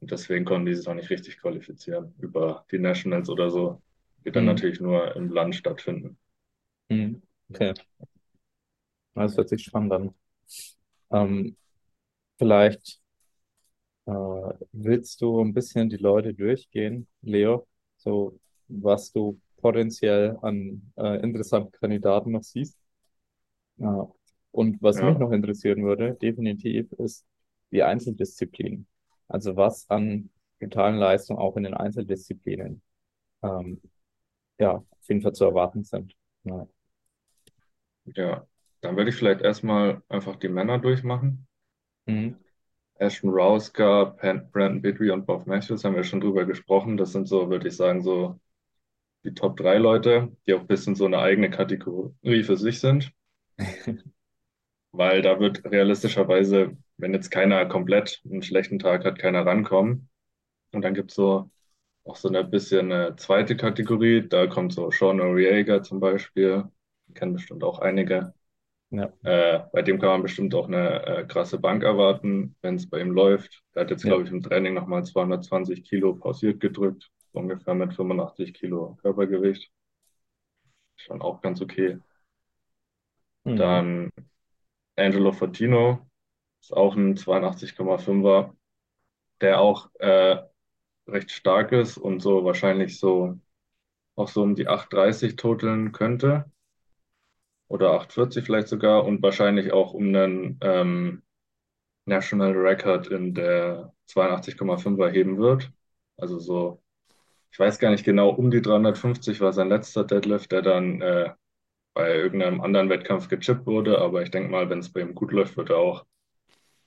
Und 0.00 0.10
deswegen 0.12 0.44
konnten 0.46 0.66
die 0.66 0.74
sich 0.74 0.86
noch 0.86 0.94
nicht 0.94 1.10
richtig 1.10 1.40
qualifizieren 1.40 2.14
über 2.20 2.66
die 2.72 2.78
Nationals 2.80 3.30
oder 3.30 3.50
so, 3.50 3.82
die 4.26 4.32
dann 4.32 4.44
Mhm. 4.44 4.46
natürlich 4.46 4.80
nur 4.80 5.16
im 5.16 5.30
Land 5.30 5.56
stattfinden. 5.56 6.18
Mhm. 6.90 7.22
Okay. 7.50 7.74
Das 9.14 9.36
hört 9.36 9.48
sich 9.48 9.62
spannend 9.64 9.92
an. 9.92 10.14
Ähm, 11.12 11.56
vielleicht 12.38 13.00
äh, 14.06 14.12
willst 14.72 15.20
du 15.22 15.40
ein 15.42 15.54
bisschen 15.54 15.88
die 15.88 15.96
Leute 15.96 16.34
durchgehen, 16.34 17.06
Leo, 17.22 17.66
so 17.96 18.38
was 18.68 19.12
du 19.12 19.40
potenziell 19.58 20.38
an 20.42 20.92
äh, 20.96 21.20
interessanten 21.22 21.72
Kandidaten 21.72 22.32
noch 22.32 22.42
siehst. 22.44 22.78
Ja. 23.78 24.08
Und 24.52 24.82
was 24.82 25.02
mich 25.02 25.16
Ja. 25.16 25.18
noch 25.18 25.30
interessieren 25.32 25.84
würde, 25.84 26.14
definitiv, 26.20 26.92
ist 26.94 27.26
die 27.72 27.82
Einzeldisziplin. 27.82 28.86
Also 29.28 29.56
was 29.56 29.88
an 29.90 30.30
getalen 30.58 30.96
Leistung 30.98 31.38
auch 31.38 31.56
in 31.56 31.64
den 31.64 31.74
Einzeldisziplinen 31.74 32.82
ähm, 33.42 33.82
ja, 34.58 34.72
auf 34.76 35.08
jeden 35.08 35.22
Fall 35.22 35.32
zu 35.34 35.44
erwarten 35.44 35.84
sind. 35.84 36.14
Ja. 36.44 36.68
Ja, 38.14 38.46
dann 38.82 38.96
würde 38.96 39.10
ich 39.10 39.16
vielleicht 39.16 39.40
erstmal 39.42 40.02
einfach 40.08 40.36
die 40.36 40.48
Männer 40.48 40.78
durchmachen. 40.78 41.46
Mhm. 42.06 42.34
Ashton 43.00 43.30
Rauska, 43.30 44.04
Pan- 44.16 44.48
Brandon 44.52 44.80
Bidry 44.80 45.10
und 45.10 45.26
Bob 45.26 45.44
Matthews 45.46 45.82
haben 45.84 45.96
wir 45.96 46.04
schon 46.04 46.20
drüber 46.20 46.44
gesprochen. 46.44 46.96
Das 46.96 47.10
sind 47.12 47.26
so, 47.26 47.50
würde 47.50 47.66
ich 47.68 47.74
sagen, 47.76 48.00
so 48.02 48.38
die 49.24 49.34
Top 49.34 49.56
drei 49.58 49.78
Leute, 49.78 50.36
die 50.46 50.54
auch 50.54 50.60
ein 50.62 50.68
bisschen 50.68 50.94
so 50.96 51.06
eine 51.06 51.18
eigene 51.20 51.50
Kategorie 51.50 52.44
für 52.44 52.56
sich 52.58 52.80
sind. 52.80 53.12
Weil 54.92 55.22
da 55.22 55.38
wird 55.40 55.64
realistischerweise, 55.64 56.76
wenn 56.96 57.14
jetzt 57.14 57.30
keiner 57.30 57.66
komplett 57.66 58.20
einen 58.24 58.42
schlechten 58.42 58.78
Tag 58.78 59.04
hat, 59.04 59.18
keiner 59.18 59.46
rankommen. 59.46 60.08
Und 60.72 60.82
dann 60.82 60.94
gibt 60.94 61.10
es 61.10 61.16
so 61.16 61.50
auch 62.04 62.16
so 62.16 62.28
eine 62.28 62.44
bisschen 62.44 62.92
eine 62.92 63.16
zweite 63.16 63.56
Kategorie. 63.56 64.28
Da 64.28 64.46
kommt 64.48 64.72
so 64.74 64.90
Sean 64.90 65.18
Noriega 65.18 65.82
zum 65.82 66.00
Beispiel. 66.00 66.64
Kennen 67.14 67.34
bestimmt 67.34 67.64
auch 67.64 67.78
einige. 67.80 68.34
Ja. 68.90 69.12
Äh, 69.22 69.60
bei 69.72 69.82
dem 69.82 69.98
kann 70.00 70.10
man 70.10 70.22
bestimmt 70.22 70.54
auch 70.54 70.66
eine 70.68 71.06
äh, 71.06 71.24
krasse 71.26 71.58
Bank 71.58 71.82
erwarten, 71.84 72.56
wenn 72.62 72.76
es 72.76 72.88
bei 72.88 73.00
ihm 73.00 73.10
läuft. 73.12 73.62
Der 73.74 73.82
hat 73.82 73.90
jetzt, 73.90 74.04
Ja. 74.04 74.08
glaube 74.08 74.24
ich, 74.24 74.30
im 74.30 74.42
Training 74.42 74.74
nochmal 74.74 75.04
220 75.04 75.84
Kilo 75.84 76.14
pausiert 76.14 76.60
gedrückt, 76.60 77.10
ungefähr 77.32 77.74
mit 77.74 77.94
85 77.94 78.54
Kilo 78.54 78.96
Körpergewicht. 79.02 79.70
Schon 80.96 81.20
auch 81.20 81.40
ganz 81.40 81.60
okay. 81.60 81.98
Mhm. 83.44 83.56
Dann 83.56 84.10
Angelo 85.00 85.32
Fortino 85.32 86.06
ist 86.60 86.72
auch 86.72 86.96
ein 86.96 87.16
82,5er, 87.16 88.54
der 89.40 89.60
auch 89.60 89.90
äh, 89.98 90.38
recht 91.08 91.30
stark 91.30 91.72
ist 91.72 91.98
und 91.98 92.20
so 92.20 92.44
wahrscheinlich 92.44 92.98
so 92.98 93.38
auch 94.16 94.28
so 94.28 94.42
um 94.42 94.54
die 94.54 94.68
8,30 94.68 95.36
toteln 95.36 95.92
könnte. 95.92 96.50
Oder 97.68 97.92
8,40 98.00 98.42
vielleicht 98.42 98.68
sogar 98.68 99.04
und 99.04 99.22
wahrscheinlich 99.22 99.72
auch 99.72 99.94
um 99.94 100.08
einen 100.08 100.58
ähm, 100.62 101.22
National 102.04 102.52
Record 102.52 103.06
in 103.08 103.34
der 103.34 103.94
82,5er 104.08 105.08
heben 105.10 105.38
wird. 105.38 105.70
Also 106.16 106.38
so, 106.38 106.82
ich 107.52 107.58
weiß 107.58 107.78
gar 107.78 107.90
nicht 107.90 108.04
genau, 108.04 108.30
um 108.30 108.50
die 108.50 108.62
350 108.62 109.40
war 109.40 109.52
sein 109.52 109.68
letzter 109.68 110.04
Deadlift, 110.04 110.52
der 110.52 110.62
dann 110.62 111.00
äh, 111.00 111.30
bei 111.94 112.14
irgendeinem 112.16 112.60
anderen 112.60 112.88
Wettkampf 112.90 113.28
gechippt 113.28 113.66
wurde, 113.66 113.98
aber 114.00 114.22
ich 114.22 114.30
denke 114.30 114.50
mal, 114.50 114.70
wenn 114.70 114.80
es 114.80 114.92
bei 114.92 115.00
ihm 115.00 115.14
gut 115.14 115.32
läuft, 115.32 115.56
wird 115.56 115.70
er 115.70 115.78
auch 115.78 116.06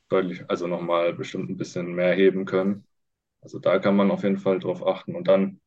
deutlich, 0.09 0.43
also 0.49 0.67
nochmal 0.67 1.13
bestimmt 1.13 1.49
ein 1.49 1.57
bisschen 1.57 1.93
mehr 1.95 2.13
heben 2.15 2.45
können. 2.45 2.85
Also 3.41 3.59
da 3.59 3.79
kann 3.79 3.95
man 3.97 4.11
auf 4.11 4.23
jeden 4.23 4.39
Fall 4.39 4.59
drauf 4.59 4.85
achten. 4.87 5.15
Und 5.15 5.27
dann 5.29 5.61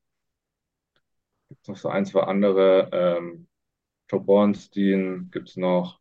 gibt 1.49 1.63
es 1.63 1.69
noch 1.69 1.77
so 1.77 1.89
ein, 1.89 2.07
zwei 2.07 2.21
andere. 2.23 2.91
Ähm, 2.93 3.49
Top 4.09 4.27
Bornstein 4.27 5.31
gibt 5.33 5.51
es 5.51 5.57
noch. 5.57 6.01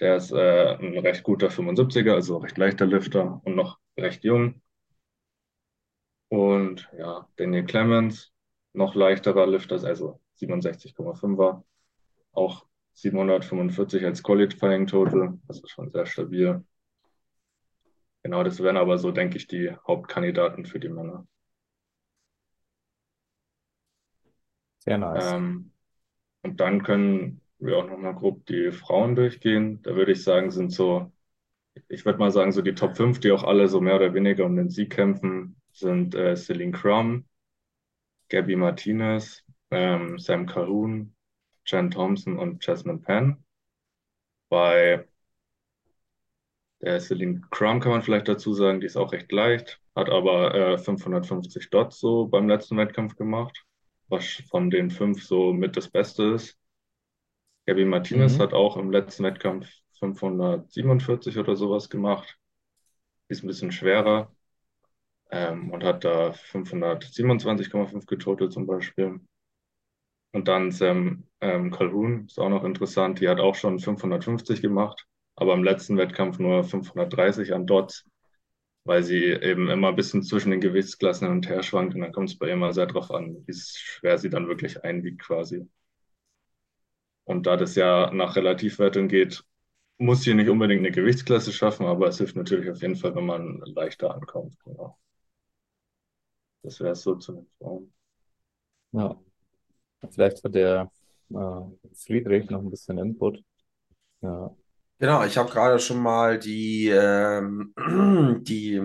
Der 0.00 0.16
ist 0.16 0.32
äh, 0.32 0.76
ein 0.78 0.98
recht 0.98 1.24
guter 1.24 1.50
75er, 1.50 2.14
also 2.14 2.38
recht 2.38 2.58
leichter 2.58 2.86
Lifter 2.86 3.40
und 3.44 3.56
noch 3.56 3.78
recht 3.98 4.24
jung. 4.24 4.62
Und 6.28 6.88
ja, 6.98 7.28
Daniel 7.36 7.64
Clemens, 7.66 8.32
noch 8.72 8.94
leichterer 8.94 9.46
Lifter, 9.46 9.82
also 9.84 10.20
67,5er. 10.34 11.64
Auch 12.38 12.66
745 12.94 14.04
als 14.04 14.22
Qualifying 14.22 14.86
Total, 14.86 15.36
das 15.48 15.60
ist 15.60 15.70
schon 15.70 15.90
sehr 15.90 16.06
stabil. 16.06 16.64
Genau, 18.22 18.44
das 18.44 18.62
wären 18.62 18.76
aber 18.76 18.96
so, 18.98 19.10
denke 19.10 19.36
ich, 19.36 19.48
die 19.48 19.72
Hauptkandidaten 19.86 20.64
für 20.64 20.78
die 20.78 20.88
Männer. 20.88 21.26
Sehr 24.78 24.98
nice. 24.98 25.32
Ähm, 25.32 25.72
und 26.42 26.60
dann 26.60 26.84
können 26.84 27.40
wir 27.58 27.76
auch 27.78 27.88
nochmal 27.88 28.14
grob 28.14 28.46
die 28.46 28.70
Frauen 28.70 29.16
durchgehen. 29.16 29.82
Da 29.82 29.96
würde 29.96 30.12
ich 30.12 30.22
sagen, 30.22 30.52
sind 30.52 30.72
so, 30.72 31.12
ich 31.88 32.04
würde 32.04 32.20
mal 32.20 32.30
sagen, 32.30 32.52
so 32.52 32.62
die 32.62 32.74
Top 32.74 32.96
5, 32.96 33.18
die 33.18 33.32
auch 33.32 33.42
alle 33.42 33.68
so 33.68 33.80
mehr 33.80 33.96
oder 33.96 34.14
weniger 34.14 34.44
um 34.44 34.54
den 34.54 34.70
Sieg 34.70 34.90
kämpfen, 34.90 35.56
sind 35.72 36.14
äh, 36.14 36.36
Celine 36.36 36.72
Crum, 36.72 37.24
Gabby 38.28 38.54
Martinez, 38.54 39.44
ähm, 39.70 40.18
Sam 40.18 40.46
Calhoun, 40.46 41.14
Jen 41.70 41.90
Thompson 41.90 42.38
und 42.38 42.64
Jasmine 42.66 42.98
Penn. 43.00 43.44
Bei 44.50 45.06
der 46.80 46.98
Celine 47.00 47.40
Crum 47.52 47.78
kann 47.80 47.92
man 47.92 48.02
vielleicht 48.02 48.26
dazu 48.28 48.52
sagen, 48.52 48.80
die 48.80 48.86
ist 48.86 48.96
auch 48.96 49.12
recht 49.12 49.30
leicht, 49.32 49.80
hat 49.94 50.08
aber 50.10 50.54
äh, 50.54 50.78
550 50.78 51.70
Dots 51.70 52.00
so 52.00 52.26
beim 52.26 52.48
letzten 52.48 52.76
Wettkampf 52.76 53.14
gemacht, 53.16 53.64
was 54.08 54.26
von 54.50 54.68
den 54.70 54.90
fünf 54.90 55.24
so 55.24 55.52
mit 55.52 55.76
das 55.76 55.88
Beste 55.88 56.24
ist. 56.34 56.58
Gabby 57.66 57.84
Martinez 57.84 58.38
Mhm. 58.38 58.40
hat 58.40 58.52
auch 58.52 58.76
im 58.76 58.90
letzten 58.90 59.22
Wettkampf 59.22 59.68
547 60.00 61.38
oder 61.38 61.54
sowas 61.54 61.88
gemacht. 61.88 62.36
Die 63.28 63.32
ist 63.34 63.44
ein 63.44 63.48
bisschen 63.48 63.72
schwerer 63.72 64.34
ähm, 65.30 65.70
und 65.70 65.84
hat 65.84 66.04
da 66.04 66.32
527,5 66.32 68.06
getotelt 68.06 68.52
zum 68.52 68.66
Beispiel. 68.66 69.20
Und 70.32 70.48
dann 70.48 70.70
Sam 70.70 71.24
ähm, 71.40 71.70
Calhoun 71.70 72.26
ist 72.26 72.38
auch 72.38 72.48
noch 72.48 72.64
interessant. 72.64 73.20
Die 73.20 73.28
hat 73.28 73.40
auch 73.40 73.54
schon 73.54 73.78
550 73.78 74.62
gemacht, 74.62 75.06
aber 75.36 75.54
im 75.54 75.64
letzten 75.64 75.96
Wettkampf 75.96 76.38
nur 76.38 76.64
530 76.64 77.54
an 77.54 77.66
Dots, 77.66 78.04
weil 78.84 79.02
sie 79.04 79.24
eben 79.26 79.68
immer 79.70 79.88
ein 79.88 79.96
bisschen 79.96 80.22
zwischen 80.22 80.50
den 80.52 80.60
Gewichtsklassen 80.60 81.28
hin 81.28 81.36
und 81.38 81.48
her 81.48 81.62
schwankt. 81.62 81.94
Und 81.94 82.02
dann 82.02 82.12
kommt 82.12 82.30
es 82.30 82.38
bei 82.38 82.48
ihr 82.48 82.54
immer 82.54 82.72
sehr 82.74 82.86
drauf 82.86 83.10
an, 83.10 83.44
wie 83.46 83.54
schwer 83.54 84.18
sie 84.18 84.30
dann 84.30 84.48
wirklich 84.48 84.84
einwiegt 84.84 85.22
quasi. 85.22 85.68
Und 87.24 87.46
da 87.46 87.56
das 87.56 87.74
ja 87.76 88.10
nach 88.12 88.34
Relativwertung 88.36 89.06
geht, 89.08 89.44
muss 89.98 90.22
sie 90.22 90.34
nicht 90.34 90.48
unbedingt 90.50 90.80
eine 90.80 90.92
Gewichtsklasse 90.92 91.52
schaffen, 91.52 91.86
aber 91.86 92.08
es 92.08 92.18
hilft 92.18 92.36
natürlich 92.36 92.70
auf 92.70 92.82
jeden 92.82 92.96
Fall, 92.96 93.14
wenn 93.14 93.26
man 93.26 93.60
leichter 93.66 94.14
ankommt. 94.14 94.56
Genau. 94.64 94.98
Das 96.62 96.78
wäre 96.80 96.92
es 96.92 97.02
so 97.02 97.16
zu 97.16 97.32
den 97.32 97.46
Frauen. 97.58 97.92
Ja. 98.92 99.18
Vielleicht 100.10 100.42
hat 100.44 100.54
der 100.54 100.90
äh, 101.30 101.60
Friedrich 101.94 102.48
noch 102.50 102.60
ein 102.60 102.70
bisschen 102.70 102.98
Input. 102.98 103.42
Ja. 104.20 104.54
Genau, 104.98 105.24
ich 105.24 105.36
habe 105.38 105.50
gerade 105.50 105.78
schon 105.78 106.00
mal 106.00 106.38
die, 106.38 106.88
ähm, 106.88 107.72
die 108.42 108.82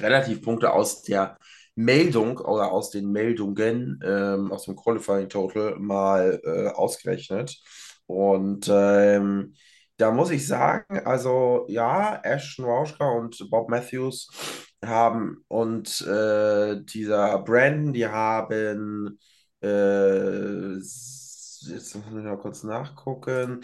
Relativpunkte 0.00 0.72
aus 0.72 1.02
der 1.02 1.36
Meldung 1.74 2.38
oder 2.38 2.72
aus 2.72 2.90
den 2.90 3.10
Meldungen 3.12 4.00
ähm, 4.04 4.50
aus 4.52 4.64
dem 4.64 4.74
Qualifying 4.76 5.28
Total 5.28 5.76
mal 5.78 6.40
äh, 6.44 6.68
ausgerechnet. 6.68 7.56
Und 8.06 8.68
ähm, 8.72 9.54
da 9.96 10.10
muss 10.10 10.30
ich 10.30 10.46
sagen, 10.46 11.00
also 11.04 11.66
ja, 11.68 12.20
Ashton 12.22 12.64
Rauschka 12.64 13.08
und 13.10 13.50
Bob 13.50 13.68
Matthews 13.68 14.28
haben 14.84 15.44
und 15.48 16.00
äh, 16.02 16.82
dieser 16.84 17.38
Brandon, 17.40 17.92
die 17.92 18.06
haben 18.06 19.18
äh, 19.62 20.74
jetzt 20.74 21.94
muss 21.94 22.06
ich 22.06 22.12
mal 22.12 22.38
kurz 22.38 22.62
nachgucken, 22.62 23.60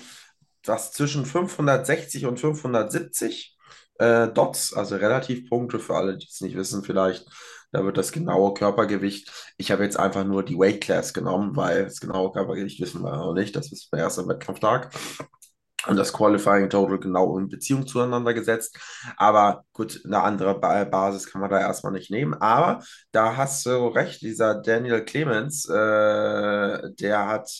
was 0.64 0.92
zwischen 0.92 1.26
560 1.26 2.26
und 2.26 2.40
570 2.40 3.56
äh, 3.98 4.28
Dots, 4.28 4.74
also 4.74 4.96
Relativpunkte 4.96 5.78
für 5.78 5.94
alle, 5.96 6.16
die 6.16 6.26
es 6.28 6.40
nicht 6.40 6.56
wissen, 6.56 6.82
vielleicht. 6.82 7.26
Da 7.72 7.84
wird 7.84 7.96
das 7.96 8.12
genaue 8.12 8.54
Körpergewicht. 8.54 9.32
Ich 9.56 9.72
habe 9.72 9.82
jetzt 9.82 9.98
einfach 9.98 10.24
nur 10.24 10.44
die 10.44 10.56
Weight 10.56 10.80
Class 10.80 11.12
genommen, 11.12 11.56
weil 11.56 11.84
das 11.84 11.98
genaue 12.00 12.30
Körpergewicht 12.30 12.80
wissen 12.80 13.02
wir 13.02 13.16
noch 13.16 13.34
nicht. 13.34 13.56
Das 13.56 13.72
ist 13.72 13.92
der 13.92 14.00
erste 14.00 14.28
Wettkampftag. 14.28 14.94
Und 15.86 15.96
das 15.96 16.12
Qualifying 16.12 16.70
Total 16.70 16.98
genau 16.98 17.38
in 17.38 17.48
Beziehung 17.48 17.86
zueinander 17.86 18.34
gesetzt. 18.34 18.78
Aber 19.16 19.64
gut, 19.72 20.00
eine 20.04 20.22
andere 20.22 20.58
ba 20.58 20.84
Basis 20.84 21.26
kann 21.26 21.40
man 21.40 21.50
da 21.50 21.60
erstmal 21.60 21.92
nicht 21.92 22.10
nehmen. 22.10 22.34
Aber 22.34 22.82
da 23.12 23.36
hast 23.36 23.66
du 23.66 23.88
recht, 23.88 24.22
dieser 24.22 24.54
Daniel 24.62 25.04
Clemens, 25.04 25.66
äh, 25.68 25.72
der 26.94 27.26
hat 27.26 27.50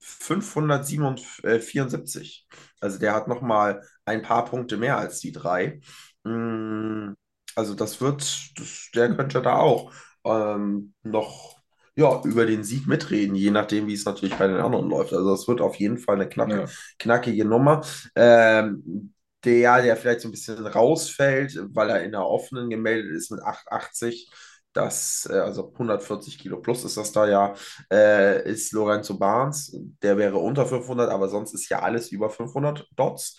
574. 0.00 2.46
Also 2.80 2.98
der 2.98 3.14
hat 3.14 3.28
nochmal 3.28 3.82
ein 4.04 4.22
paar 4.22 4.44
Punkte 4.44 4.76
mehr 4.76 4.96
als 4.98 5.20
die 5.20 5.32
drei. 5.32 5.80
Mm, 6.24 7.12
Also 7.54 7.74
das 7.74 8.00
wird, 8.00 8.22
das, 8.58 8.90
der 8.94 9.14
könnte 9.16 9.42
da 9.42 9.56
auch 9.58 9.92
ähm, 10.24 10.94
noch 11.02 11.57
ja, 11.98 12.22
über 12.24 12.46
den 12.46 12.64
Sieg 12.64 12.86
mitreden, 12.86 13.34
je 13.34 13.50
nachdem, 13.50 13.86
wie 13.88 13.94
es 13.94 14.04
natürlich 14.04 14.36
bei 14.36 14.46
den 14.46 14.58
anderen 14.58 14.88
läuft. 14.88 15.12
Also 15.12 15.34
es 15.34 15.48
wird 15.48 15.60
auf 15.60 15.76
jeden 15.76 15.98
Fall 15.98 16.16
eine 16.16 16.28
knack, 16.28 16.50
Ja. 16.50 16.66
knackige 16.98 17.44
Nummer. 17.44 17.82
Ähm, 18.14 19.14
der, 19.44 19.82
der 19.82 19.96
vielleicht 19.96 20.20
so 20.20 20.28
ein 20.28 20.32
bisschen 20.32 20.66
rausfällt, 20.66 21.58
weil 21.74 21.90
er 21.90 22.02
in 22.02 22.12
der 22.12 22.26
offenen 22.26 22.70
gemeldet 22.70 23.12
ist 23.16 23.30
mit 23.30 23.40
880, 23.42 24.30
das, 24.72 25.28
äh, 25.30 25.34
also 25.38 25.72
140 25.78 26.38
Kilo 26.38 26.60
plus 26.60 26.84
ist 26.84 26.96
das 26.96 27.12
da 27.12 27.26
ja, 27.28 27.54
äh, 27.92 28.48
ist 28.50 28.72
Lorenzo 28.72 29.18
Barnes. 29.18 29.76
Der 30.02 30.16
wäre 30.18 30.38
unter 30.38 30.66
500, 30.66 31.10
aber 31.10 31.28
sonst 31.28 31.54
ist 31.54 31.68
ja 31.68 31.80
alles 31.80 32.10
über 32.12 32.30
500 32.30 32.86
Dots. 32.96 33.36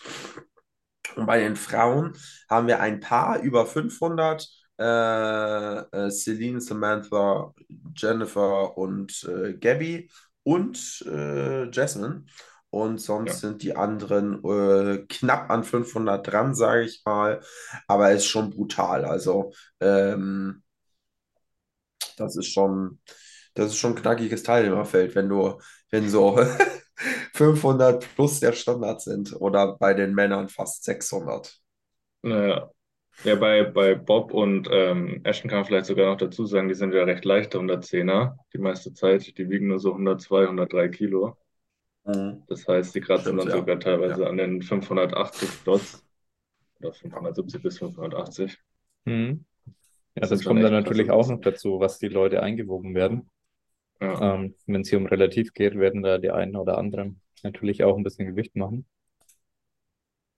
Und 1.16 1.26
bei 1.26 1.40
den 1.40 1.56
Frauen 1.56 2.16
haben 2.48 2.66
wir 2.66 2.80
ein 2.80 3.00
Paar 3.00 3.40
über 3.40 3.66
500. 3.66 4.48
Äh, 4.80 5.78
äh, 6.06 6.10
Celine, 6.10 6.60
Samantha, 6.62 7.54
Jennifer 7.96 8.78
und 8.78 9.24
äh, 9.24 9.54
Gabby 9.54 10.10
und 10.44 11.04
äh, 11.08 11.70
Jasmine. 11.70 12.24
Und 12.70 12.98
sonst 13.00 13.40
Ja. 13.40 13.40
sind 13.40 13.62
die 13.64 13.76
anderen 13.76 14.44
äh, 14.44 15.04
knapp 15.08 15.50
an 15.50 15.64
500 15.64 16.26
dran, 16.26 16.54
sage 16.54 16.84
ich 16.84 17.02
mal. 17.04 17.42
Aber 17.88 18.12
ist 18.12 18.26
schon 18.26 18.50
brutal. 18.50 19.04
Also, 19.04 19.52
ähm, 19.80 20.62
das 22.16 22.36
ist 22.36 22.48
schon, 22.52 23.00
das 23.54 23.68
ist 23.72 23.76
schon 23.78 23.92
ein 23.92 24.02
knackiges 24.02 24.42
Teilnehmerfeld, 24.42 25.14
wenn 25.14 25.28
du, 25.28 25.60
wenn 25.90 26.08
so 26.08 26.38
500 27.34 28.06
plus 28.14 28.40
der 28.40 28.52
Standard 28.52 29.00
sind 29.02 29.34
oder 29.40 29.76
bei 29.78 29.94
den 29.94 30.14
Männern 30.14 30.48
fast 30.48 30.84
600. 30.84 31.60
Naja. 32.22 32.70
Ja, 33.24 33.34
bei, 33.34 33.64
bei 33.64 33.94
Bob 33.94 34.32
und 34.32 34.68
ähm, 34.70 35.20
Ashton 35.24 35.48
kann 35.50 35.60
man 35.60 35.66
vielleicht 35.66 35.86
sogar 35.86 36.10
noch 36.10 36.16
dazu 36.18 36.44
sagen, 36.46 36.68
die 36.68 36.74
sind 36.74 36.92
ja 36.94 37.04
recht 37.04 37.24
leichte 37.24 37.58
110er 37.58 38.38
die 38.52 38.58
meiste 38.58 38.92
Zeit. 38.94 39.36
Die 39.38 39.48
wiegen 39.50 39.68
nur 39.68 39.78
so 39.78 39.94
102, 39.94 40.48
103 40.48 40.88
Kilo. 40.88 41.36
Mhm. 42.04 42.42
Das 42.48 42.68
heißt, 42.68 42.94
die 42.94 43.00
kratzen 43.00 43.36
Stimmt, 43.36 43.38
dann 43.38 43.48
ja. 43.48 43.50
sogar 43.50 43.80
teilweise 43.80 44.22
Ja. 44.22 44.28
an 44.28 44.36
den 44.36 44.60
580 44.62 45.62
Dots 45.64 46.04
oder 46.80 46.92
570 46.94 47.62
bis 47.62 47.78
580. 47.78 48.58
Mhm. 49.04 49.44
Ja, 50.16 50.26
Das 50.26 50.28
das 50.28 50.44
kommt 50.44 50.64
dann 50.64 50.72
natürlich 50.72 51.10
auch 51.10 51.28
noch 51.28 51.40
dazu, 51.40 51.80
was 51.80 51.98
die 51.98 52.08
Leute 52.08 52.42
eingewogen 52.42 52.94
werden. 52.94 53.30
Ja, 54.00 54.20
Ähm, 54.20 54.56
wenn 54.66 54.82
es 54.82 54.90
hier 54.90 54.98
um 54.98 55.06
Relativ 55.06 55.54
geht, 55.54 55.76
werden 55.78 56.02
da 56.02 56.18
die 56.18 56.30
einen 56.30 56.56
oder 56.56 56.78
anderen 56.78 57.22
natürlich 57.44 57.84
auch 57.84 57.96
ein 57.98 58.04
bisschen 58.04 58.26
Gewicht 58.28 58.56
machen. 58.56 58.86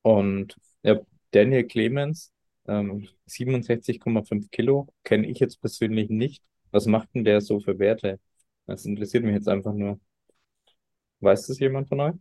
Und 0.03 0.57
ja, 0.83 1.01
Daniel 1.33 1.65
Clemens, 1.67 2.32
ähm, 2.67 3.09
67,5 3.27 4.51
Kilo, 4.51 4.89
kenne 5.05 5.27
ich 5.29 5.39
jetzt 5.41 5.61
persönlich 5.61 6.11
nicht. 6.11 6.43
Was 6.71 6.87
macht 6.87 7.09
denn 7.15 7.25
der 7.25 7.41
so 7.41 7.61
für 7.61 7.79
Werte? 7.79 8.21
Das 8.67 8.85
interessiert 8.87 9.25
mich 9.25 9.35
jetzt 9.35 9.49
einfach 9.49 9.73
nur. 9.75 10.01
Weiß 11.21 11.47
das 11.47 11.59
jemand 11.59 11.89
von 11.89 12.01
euch? 12.01 12.15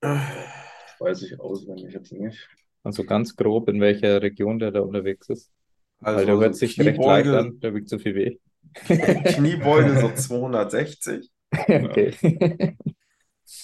das 0.00 1.00
weiß 1.00 1.22
ich 1.22 1.40
auswendig 1.40 1.92
jetzt 1.94 2.12
nicht. 2.12 2.48
Also 2.82 3.04
ganz 3.04 3.34
grob, 3.36 3.68
in 3.68 3.80
welcher 3.80 4.22
Region 4.22 4.58
der 4.58 4.70
da 4.70 4.80
unterwegs 4.80 5.28
ist? 5.28 5.50
Weil 6.00 6.14
Also 6.14 6.26
der 6.26 6.36
hört 6.38 6.54
so 6.54 6.60
sich 6.60 6.78
recht 6.80 6.98
leicht 6.98 7.28
an, 7.28 7.58
der 7.60 7.74
wiegt 7.74 7.88
so 7.88 7.98
viel 7.98 8.14
wie 8.14 8.22
ich. 8.22 8.40
Kniebeuge 9.34 9.98
so 9.98 10.12
260, 10.12 11.30
Okay. 11.68 12.14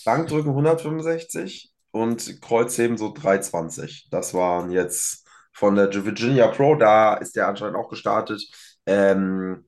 Bankdrücken 0.04 0.50
165 0.50 1.72
und 1.90 2.40
Kreuzheben 2.40 2.96
so 2.96 3.12
320. 3.12 4.08
Das 4.10 4.34
waren 4.34 4.70
jetzt 4.70 5.21
von 5.52 5.74
der 5.74 5.92
Virginia 5.92 6.48
Pro, 6.48 6.74
da 6.74 7.14
ist 7.14 7.36
der 7.36 7.48
anscheinend 7.48 7.76
auch 7.76 7.88
gestartet. 7.88 8.42
Ähm, 8.86 9.66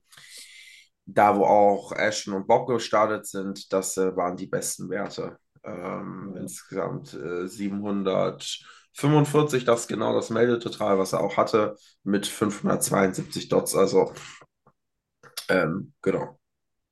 da, 1.07 1.37
wo 1.37 1.45
auch 1.45 1.93
Ashton 1.93 2.35
und 2.35 2.47
Bob 2.47 2.67
gestartet 2.67 3.26
sind, 3.26 3.73
das 3.73 3.97
äh, 3.97 4.17
waren 4.17 4.37
die 4.37 4.47
besten 4.47 4.88
Werte. 4.91 5.38
Ähm, 5.62 6.35
insgesamt 6.38 7.14
äh, 7.14 7.47
745, 7.47 9.64
das 9.64 9.83
ist 9.83 9.88
genau 9.88 10.14
das 10.14 10.31
Meldetotal, 10.31 10.99
was 10.99 11.12
er 11.12 11.21
auch 11.21 11.37
hatte, 11.37 11.76
mit 12.03 12.26
572 12.26 13.49
Dots. 13.49 13.75
Also, 13.75 14.12
ähm, 15.49 15.93
genau. 16.03 16.38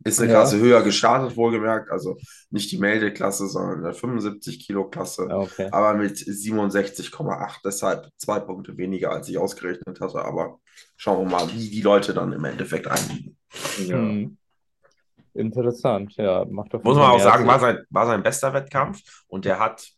Ist 0.04 0.21
eine 0.21 0.30
Ja. 0.32 0.38
Klasse 0.40 0.59
höher 0.59 0.82
gestartet, 0.82 1.37
wohlgemerkt. 1.37 1.90
Also 1.90 2.16
nicht 2.50 2.71
die 2.73 2.78
Meldeklasse, 2.78 3.47
sondern 3.47 3.85
eine 3.85 3.94
75-Kilo-Klasse. 3.94 5.26
Ja, 5.28 5.37
okay. 5.38 5.68
Aber 5.71 5.94
mit 5.94 6.16
67,8. 6.16 7.61
Deshalb 7.64 8.09
zwei 8.16 8.40
Punkte 8.40 8.76
weniger, 8.76 9.11
als 9.12 9.28
ich 9.28 9.38
ausgerechnet 9.38 10.00
hatte. 10.00 10.25
Aber 10.25 10.59
schauen 10.97 11.25
wir 11.26 11.30
mal, 11.30 11.49
wie 11.52 11.71
die 11.71 11.82
Leute 11.82 12.14
dann 12.14 12.32
im 12.32 12.44
Endeffekt 12.44 12.87
einliegen. 12.88 13.37
Ja. 13.87 13.97
Mhm. 13.97 14.37
Interessant, 15.35 16.14
ja, 16.16 16.44
macht 16.44 16.75
Muss 16.75 16.97
man 16.97 17.11
auch 17.11 17.18
sagen, 17.18 17.44
Sinn. 17.44 17.49
war 17.49 17.59
sein, 17.59 17.78
war 17.88 18.06
sein 18.06 18.23
bester 18.23 18.52
Wettkampf 18.52 19.00
und 19.28 19.47
der 19.47 19.59
hat 19.59 19.88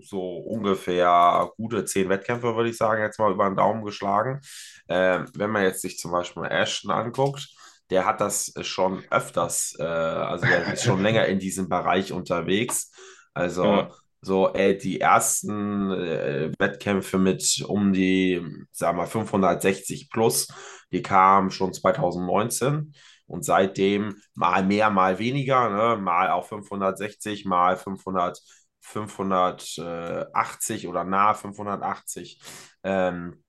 so 0.00 0.38
ungefähr 0.38 1.50
gute 1.56 1.84
zehn 1.84 2.08
Wettkämpfe, 2.08 2.56
würde 2.56 2.70
ich 2.70 2.76
sagen, 2.76 3.02
jetzt 3.02 3.20
mal 3.20 3.30
über 3.30 3.44
den 3.48 3.56
Daumen 3.56 3.84
geschlagen. 3.84 4.40
Ähm, 4.88 5.26
wenn 5.34 5.50
man 5.50 5.62
jetzt 5.62 5.82
sich 5.82 5.98
zum 5.98 6.10
Beispiel 6.10 6.42
Ashton 6.44 6.90
anguckt, 6.90 7.48
der 7.90 8.04
hat 8.06 8.20
das 8.20 8.52
schon 8.62 9.04
öfters, 9.10 9.74
äh, 9.78 9.82
also 9.84 10.46
der 10.46 10.72
ist 10.74 10.84
schon 10.84 11.02
länger 11.02 11.26
in 11.26 11.38
diesem 11.38 11.68
Bereich 11.68 12.12
unterwegs. 12.12 12.90
Also 13.34 13.64
Ja. 13.64 13.90
so 14.20 14.52
äh, 14.54 14.76
die 14.76 15.00
ersten 15.00 15.90
äh, 15.92 16.52
Wettkämpfe 16.58 17.18
mit 17.18 17.64
um 17.66 17.92
die, 17.92 18.40
sagen 18.72 18.96
wir 18.98 19.02
mal, 19.02 19.06
560 19.06 20.10
plus, 20.10 20.48
die 20.92 21.02
kamen 21.02 21.50
schon 21.50 21.72
2019. 21.72 22.92
Und 23.26 23.44
seitdem 23.44 24.16
mal 24.34 24.64
mehr, 24.64 24.88
mal 24.90 25.18
weniger, 25.18 25.68
ne? 25.68 26.00
mal 26.00 26.30
auch 26.30 26.46
560, 26.46 27.44
mal 27.44 27.76
500, 27.76 28.40
580 28.80 30.88
oder 30.88 31.04
nahe 31.04 31.34
580. 31.34 32.40
Ähm, 32.84 33.42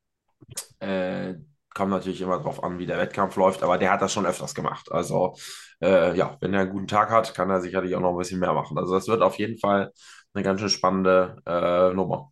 äh, 0.79 1.35
kommt 1.79 1.91
natürlich 1.91 2.21
immer 2.21 2.39
drauf 2.39 2.63
an, 2.63 2.77
wie 2.79 2.85
der 2.85 2.99
Wettkampf 2.99 3.35
läuft, 3.37 3.63
aber 3.63 3.77
der 3.79 3.91
hat 3.91 4.01
das 4.03 4.13
schon 4.13 4.27
öfters 4.27 4.53
gemacht. 4.55 4.91
Also 4.91 5.35
äh, 5.81 6.15
ja, 6.17 6.37
wenn 6.41 6.53
er 6.53 6.61
einen 6.61 6.71
guten 6.71 6.87
Tag 6.87 7.09
hat, 7.09 7.33
kann 7.33 7.49
er 7.49 7.61
sicherlich 7.61 7.95
auch 7.95 8.01
noch 8.01 8.11
ein 8.11 8.17
bisschen 8.19 8.39
mehr 8.39 8.53
machen. 8.53 8.77
Also 8.77 8.93
das 8.95 9.07
wird 9.07 9.21
auf 9.23 9.39
jeden 9.39 9.57
Fall 9.59 9.91
eine 10.33 10.43
ganz 10.43 10.59
schön 10.61 10.69
spannende 10.69 11.37
äh, 11.47 11.93
Nummer. 11.95 12.31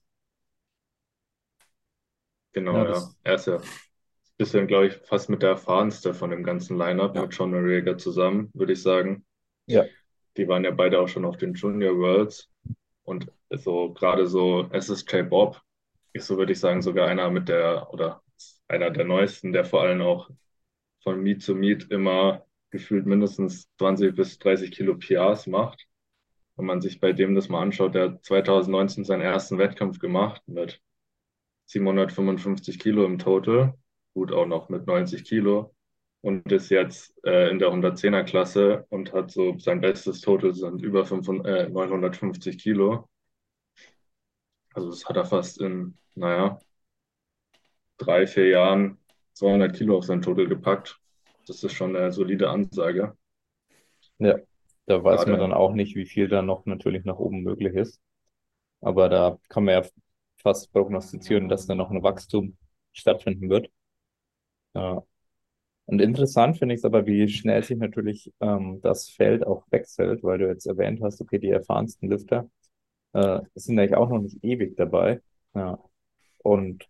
Genau, 2.54 2.78
Ja, 2.78 2.90
ja. 2.90 3.10
Er 3.24 3.36
ist 3.36 3.48
ja 3.48 3.58
ein 3.58 3.64
bisschen, 4.38 4.68
glaube 4.68 4.88
ich, 4.88 4.96
fast 5.08 5.30
mit 5.30 5.42
der 5.44 5.52
erfahrenste 5.52 6.14
von 6.14 6.30
dem 6.32 6.44
ganzen 6.44 6.78
Lineup 6.78 7.16
Ja. 7.16 7.22
mit 7.24 7.34
John 7.34 7.52
Noriega 7.52 7.98
zusammen, 7.98 8.50
würde 8.54 8.74
ich 8.74 8.82
sagen. 8.82 9.26
Ja. 9.68 9.86
Die 10.38 10.48
waren 10.48 10.64
ja 10.64 10.72
beide 10.72 11.00
auch 11.02 11.08
schon 11.08 11.26
auf 11.26 11.38
den 11.38 11.54
Junior 11.54 11.98
Worlds. 11.98 12.50
Und 13.04 13.32
so 13.50 13.94
gerade 13.94 14.28
so 14.28 14.68
SSJ 14.72 15.24
Bob 15.24 15.62
ist, 16.14 16.28
so 16.28 16.38
würde 16.38 16.52
ich 16.54 16.60
sagen, 16.60 16.82
sogar 16.82 17.08
einer 17.08 17.30
mit 17.30 17.50
der, 17.50 17.92
oder 17.94 18.22
einer 18.68 18.92
der 18.92 19.06
neuesten, 19.06 19.54
der 19.54 19.66
vor 19.66 19.82
allem 19.82 20.02
auch 20.02 20.30
von 21.04 21.22
Meet 21.22 21.44
zu 21.44 21.56
Meet 21.56 21.92
immer 21.92 22.46
gefühlt 22.70 23.06
mindestens 23.06 23.70
20 23.78 24.16
bis 24.16 24.40
30 24.40 24.72
Kilo 24.72 24.98
PRs 24.98 25.48
macht. 25.48 25.88
Wenn 26.56 26.66
man 26.66 26.82
sich 26.82 27.00
bei 27.00 27.14
dem 27.14 27.36
das 27.36 27.50
mal 27.50 27.62
anschaut, 27.62 27.96
der 27.96 28.12
hat 28.12 28.26
2019 28.26 29.06
seinen 29.06 29.22
ersten 29.22 29.58
Wettkampf 29.58 30.00
gemacht 30.00 30.42
mit 30.48 30.82
755 31.66 32.80
Kilo 32.80 33.06
im 33.06 33.20
Total, 33.20 33.74
gut 34.14 34.32
auch 34.32 34.48
noch 34.48 34.70
mit 34.70 34.88
90 34.88 35.24
Kilo 35.26 35.76
und 36.22 36.52
ist 36.52 36.70
jetzt 36.70 37.14
äh, 37.26 37.50
in 37.50 37.60
der 37.60 37.70
110er 37.70 38.24
Klasse 38.24 38.86
und 38.90 39.14
hat 39.14 39.32
so 39.32 39.58
sein 39.60 39.82
bestes 39.82 40.22
Total 40.22 40.54
sind 40.54 40.82
über 40.82 41.06
500, 41.06 41.68
äh, 41.68 41.70
950 41.70 42.58
Kilo. 42.60 43.08
Also 44.74 44.90
das 44.90 45.06
hat 45.08 45.18
er 45.18 45.26
fast 45.26 45.60
in, 45.62 45.98
naja, 46.16 46.60
drei, 47.98 48.28
vier 48.28 48.48
Jahren 48.50 48.98
200 49.34 49.76
Kilo 49.76 49.98
auf 49.98 50.06
sein 50.06 50.22
Total 50.22 50.48
gepackt. 50.48 51.00
Das 51.48 51.64
ist 51.64 51.74
schon 51.74 51.96
eine 51.96 52.12
solide 52.12 52.50
Ansage. 52.50 53.16
Ja, 54.20 54.38
da 54.86 55.04
weiß 55.04 55.22
man 55.22 55.36
Gerade- 55.36 55.42
dann 55.42 55.54
auch 55.54 55.74
nicht, 55.74 55.96
wie 55.96 56.06
viel 56.06 56.28
da 56.28 56.42
noch 56.42 56.66
natürlich 56.66 57.06
nach 57.06 57.18
oben 57.18 57.42
möglich 57.44 57.74
ist. 57.76 58.02
Aber 58.82 59.10
da 59.10 59.40
kann 59.50 59.66
man 59.66 59.84
ja 59.84 59.90
fast 60.38 60.72
prognostizieren, 60.72 61.50
dass 61.50 61.66
da 61.68 61.76
noch 61.76 61.90
ein 61.92 62.04
Wachstum 62.04 62.58
stattfinden 62.94 63.50
wird. 63.50 63.70
Ja. 64.76 65.04
Und 65.86 66.02
interessant 66.02 66.58
finde 66.58 66.76
ich 66.76 66.80
es 66.80 66.86
aber, 66.86 67.06
wie 67.06 67.28
schnell 67.30 67.64
sich 67.64 67.78
natürlich 67.78 68.34
ähm, 68.42 68.82
das 68.82 69.10
Feld 69.10 69.48
auch 69.48 69.64
wechselt, 69.72 70.24
weil 70.24 70.38
du 70.38 70.48
jetzt 70.48 70.68
erwähnt 70.68 71.02
hast, 71.02 71.22
okay, 71.22 71.40
die 71.40 71.50
erfahrensten 71.50 72.10
Lifter 72.10 72.50
äh, 73.14 73.40
sind 73.56 73.80
eigentlich 73.80 73.96
auch 73.96 74.10
noch 74.10 74.20
nicht 74.20 74.44
ewig 74.44 74.76
dabei. 74.76 75.22
Ja. 75.56 75.80
Und 76.40 76.88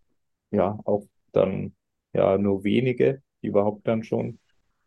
ja, 0.51 0.79
auch 0.85 1.05
dann 1.31 1.75
ja 2.13 2.37
nur 2.37 2.63
wenige, 2.63 3.21
die 3.41 3.47
überhaupt 3.47 3.87
dann 3.87 4.03
schon 4.03 4.39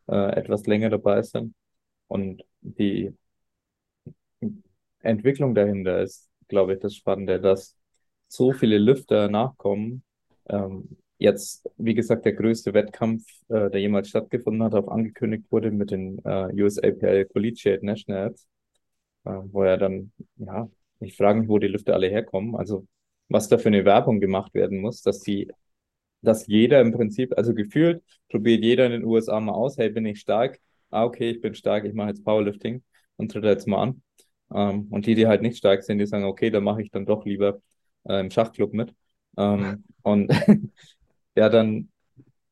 äh, 0.08 0.36
etwas 0.36 0.66
länger 0.66 0.90
dabei 0.90 1.22
sind. 1.22 1.54
Und 2.08 2.44
die 2.60 3.14
Entwicklung 5.02 5.54
dahinter 5.54 6.02
ist, 6.02 6.28
glaube 6.48 6.74
ich, 6.74 6.80
das 6.80 6.94
Spannende, 6.96 7.40
dass 7.40 7.76
so 8.28 8.52
viele 8.52 8.78
Lüfter 8.78 9.28
nachkommen. 9.28 10.02
Ähm, 10.48 10.96
jetzt, 11.18 11.68
wie 11.76 11.94
gesagt, 11.94 12.24
der 12.24 12.34
größte 12.34 12.74
Wettkampf, 12.74 13.24
äh, 13.48 13.70
der 13.70 13.80
jemals 13.80 14.08
stattgefunden 14.08 14.62
hat, 14.62 14.74
auch 14.74 14.88
angekündigt 14.88 15.44
wurde 15.50 15.70
mit 15.70 15.90
den 15.90 16.18
äh, 16.24 16.52
USAPL 16.62 17.26
Collegiate 17.26 17.84
Nationals, 17.84 18.46
äh, 19.24 19.30
wo 19.30 19.62
er 19.62 19.78
dann, 19.78 20.12
ja, 20.36 20.68
ich 21.00 21.16
frage 21.16 21.40
mich, 21.40 21.48
wo 21.48 21.58
die 21.58 21.68
Lüfter 21.68 21.94
alle 21.94 22.08
herkommen. 22.08 22.56
Also, 22.56 22.86
was 23.30 23.48
da 23.48 23.58
für 23.58 23.68
eine 23.70 23.86
Werbung 23.86 24.20
gemacht 24.20 24.54
werden 24.54 24.80
muss, 24.80 25.02
dass 25.02 25.20
die, 25.22 25.50
dass 26.22 26.46
jeder 26.46 26.80
im 26.80 26.92
Prinzip, 26.92 27.34
also 27.36 27.54
gefühlt 27.54 28.02
probiert 28.30 28.64
jeder 28.64 28.86
in 28.86 28.92
den 28.92 29.04
USA 29.04 29.40
mal 29.40 29.52
aus, 29.52 29.78
hey, 29.78 29.90
bin 29.90 30.06
ich 30.06 30.20
stark? 30.20 30.60
Ah, 30.90 31.04
okay, 31.04 31.30
ich 31.30 31.40
bin 31.40 31.54
stark, 31.54 31.84
ich 31.84 31.94
mache 31.94 32.08
jetzt 32.10 32.24
Powerlifting 32.24 32.82
und 33.16 33.32
tritt 33.32 33.44
jetzt 33.44 33.66
mal 33.68 33.82
an. 33.82 34.02
Ähm, 34.52 34.88
und 34.90 35.06
die, 35.06 35.14
die 35.14 35.26
halt 35.26 35.42
nicht 35.42 35.58
stark 35.58 35.82
sind, 35.84 35.98
die 35.98 36.06
sagen, 36.06 36.24
okay, 36.24 36.50
dann 36.50 36.64
mache 36.64 36.82
ich 36.82 36.90
dann 36.90 37.06
doch 37.06 37.24
lieber 37.24 37.60
äh, 38.04 38.20
im 38.20 38.30
Schachclub 38.30 38.72
mit. 38.74 38.94
Ähm, 39.38 39.84
und 40.02 40.30
ja, 41.36 41.48
dann 41.48 41.90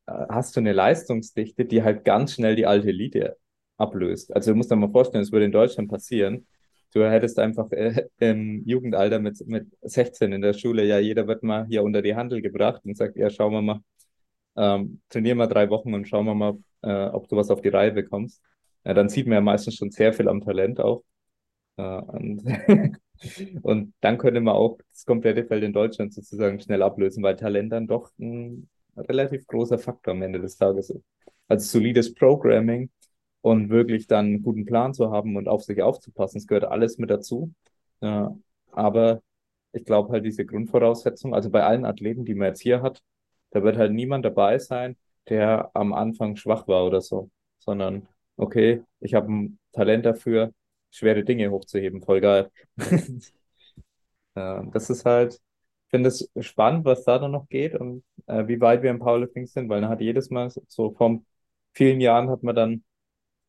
äh, 0.07 0.13
hast 0.29 0.55
du 0.55 0.59
eine 0.61 0.73
Leistungsdichte, 0.73 1.65
die 1.65 1.83
halt 1.83 2.05
ganz 2.05 2.33
schnell 2.35 2.55
die 2.55 2.65
alte 2.65 2.89
Elite 2.89 3.37
ablöst. 3.77 4.33
Also 4.35 4.51
du 4.51 4.57
musst 4.57 4.71
dir 4.71 4.75
mal 4.75 4.91
vorstellen, 4.91 5.23
es 5.23 5.31
würde 5.31 5.45
in 5.45 5.51
Deutschland 5.51 5.89
passieren. 5.89 6.47
Du 6.93 7.03
hättest 7.07 7.37
einfach 7.39 7.71
äh, 7.71 8.07
im 8.19 8.63
Jugendalter 8.65 9.19
mit, 9.19 9.45
mit 9.47 9.67
16 9.81 10.33
in 10.33 10.41
der 10.41 10.53
Schule, 10.53 10.85
ja, 10.85 10.99
jeder 10.99 11.27
wird 11.27 11.43
mal 11.43 11.65
hier 11.67 11.83
unter 11.83 12.01
die 12.01 12.15
Handel 12.15 12.41
gebracht 12.41 12.81
und 12.85 12.97
sagt, 12.97 13.15
ja, 13.17 13.29
schauen 13.29 13.53
wir 13.53 13.61
mal, 13.61 13.81
ähm, 14.57 15.01
trainier 15.09 15.35
mal 15.35 15.47
drei 15.47 15.69
Wochen 15.69 15.93
und 15.93 16.07
schauen 16.07 16.25
wir 16.25 16.35
mal, 16.35 16.57
äh, 16.81 17.05
ob 17.09 17.27
du 17.27 17.35
was 17.35 17.51
auf 17.51 17.61
die 17.61 17.69
Reihe 17.69 17.91
bekommst. 17.91 18.41
Ja, 18.85 18.93
dann 18.93 19.09
sieht 19.09 19.27
man 19.27 19.35
ja 19.35 19.41
meistens 19.41 19.75
schon 19.75 19.91
sehr 19.91 20.13
viel 20.13 20.27
am 20.29 20.41
Talent 20.41 20.79
auch. 20.79 21.03
Äh, 21.77 21.83
und, 21.83 22.43
und 23.63 23.93
dann 24.01 24.17
könnte 24.17 24.41
man 24.41 24.55
auch 24.55 24.79
das 24.91 25.05
komplette 25.05 25.45
Feld 25.45 25.63
in 25.63 25.73
Deutschland 25.73 26.13
sozusagen 26.13 26.59
schnell 26.59 26.81
ablösen, 26.81 27.23
weil 27.23 27.35
Talent 27.35 27.71
dann 27.71 27.87
doch 27.87 28.11
ein 28.19 28.69
relativ 28.97 29.45
großer 29.47 29.77
Faktor 29.77 30.13
am 30.13 30.21
Ende 30.21 30.39
des 30.41 30.57
Tages 30.57 30.89
ist. 30.89 31.03
Also 31.47 31.79
solides 31.79 32.13
Programming 32.13 32.89
und 33.41 33.69
wirklich 33.69 34.07
dann 34.07 34.25
einen 34.25 34.43
guten 34.43 34.65
Plan 34.65 34.93
zu 34.93 35.11
haben 35.11 35.35
und 35.37 35.47
auf 35.47 35.63
sich 35.63 35.81
aufzupassen, 35.81 36.39
das 36.39 36.47
gehört 36.47 36.65
alles 36.65 36.97
mit 36.97 37.09
dazu. 37.09 37.53
Ja, 38.01 38.35
aber 38.71 39.21
ich 39.71 39.85
glaube 39.85 40.11
halt 40.13 40.25
diese 40.25 40.45
Grundvoraussetzung, 40.45 41.33
also 41.33 41.49
bei 41.49 41.63
allen 41.63 41.85
Athleten, 41.85 42.25
die 42.25 42.35
man 42.35 42.47
jetzt 42.49 42.61
hier 42.61 42.81
hat, 42.81 43.01
da 43.51 43.63
wird 43.63 43.77
halt 43.77 43.91
niemand 43.93 44.25
dabei 44.25 44.57
sein, 44.59 44.97
der 45.29 45.71
am 45.73 45.93
Anfang 45.93 46.35
schwach 46.35 46.67
war 46.67 46.85
oder 46.85 47.01
so, 47.01 47.29
sondern 47.59 48.07
okay, 48.37 48.83
ich 48.99 49.13
habe 49.13 49.31
ein 49.31 49.59
Talent 49.73 50.05
dafür, 50.05 50.53
schwere 50.91 51.23
Dinge 51.23 51.51
hochzuheben, 51.51 52.01
voll 52.01 52.21
geil. 52.21 52.49
Ja, 54.35 54.63
das 54.71 54.89
ist 54.89 55.05
halt, 55.05 55.33
ich 55.35 55.89
finde 55.89 56.09
es 56.09 56.29
spannend, 56.39 56.85
was 56.85 57.03
da 57.03 57.19
dann 57.19 57.31
noch 57.31 57.47
geht 57.49 57.75
und 57.75 58.03
äh, 58.27 58.47
wie 58.47 58.61
weit 58.61 58.83
wir 58.83 58.89
im 58.91 58.99
Powerlifting 58.99 59.47
sind, 59.47 59.69
weil 59.69 59.81
dann 59.81 59.89
hat 59.89 60.01
jedes 60.01 60.29
Mal 60.29 60.49
so, 60.67 60.91
vor 60.93 61.21
vielen 61.73 61.99
Jahren 62.01 62.29
hat 62.29 62.43
man 62.43 62.55
dann 62.55 62.83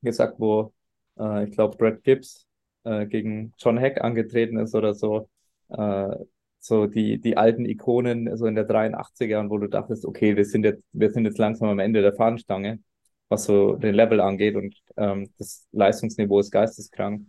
gesagt, 0.02 0.34
wo 0.38 0.72
äh, 1.18 1.44
ich 1.44 1.50
glaube 1.52 1.76
Brad 1.76 2.02
Gibbs 2.04 2.46
äh, 2.84 3.06
gegen 3.06 3.52
John 3.58 3.78
Heck 3.78 4.00
angetreten 4.02 4.58
ist 4.58 4.74
oder 4.74 4.94
so, 4.94 5.28
äh, 5.68 6.16
so 6.58 6.86
die, 6.86 7.20
die 7.20 7.36
alten 7.36 7.64
Ikonen 7.64 8.36
so 8.36 8.46
in 8.46 8.54
der 8.54 8.64
83er 8.64 9.40
und 9.40 9.50
wo 9.50 9.58
du 9.58 9.68
dachtest, 9.68 10.04
okay, 10.04 10.36
wir 10.36 10.44
sind 10.44 10.64
jetzt, 10.64 10.84
wir 10.92 11.10
sind 11.10 11.24
jetzt 11.24 11.38
langsam 11.38 11.68
am 11.68 11.78
Ende 11.78 12.02
der 12.02 12.14
Fahnenstange, 12.14 12.80
was 13.28 13.44
so 13.44 13.76
den 13.76 13.94
Level 13.94 14.20
angeht 14.20 14.56
und 14.56 14.76
ähm, 14.96 15.30
das 15.38 15.66
Leistungsniveau 15.72 16.40
ist 16.40 16.50
geisteskrank. 16.50 17.26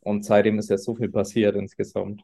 Und 0.00 0.24
seitdem 0.24 0.58
ist 0.58 0.70
ja 0.70 0.78
so 0.78 0.94
viel 0.94 1.10
passiert 1.10 1.56
insgesamt. 1.56 2.22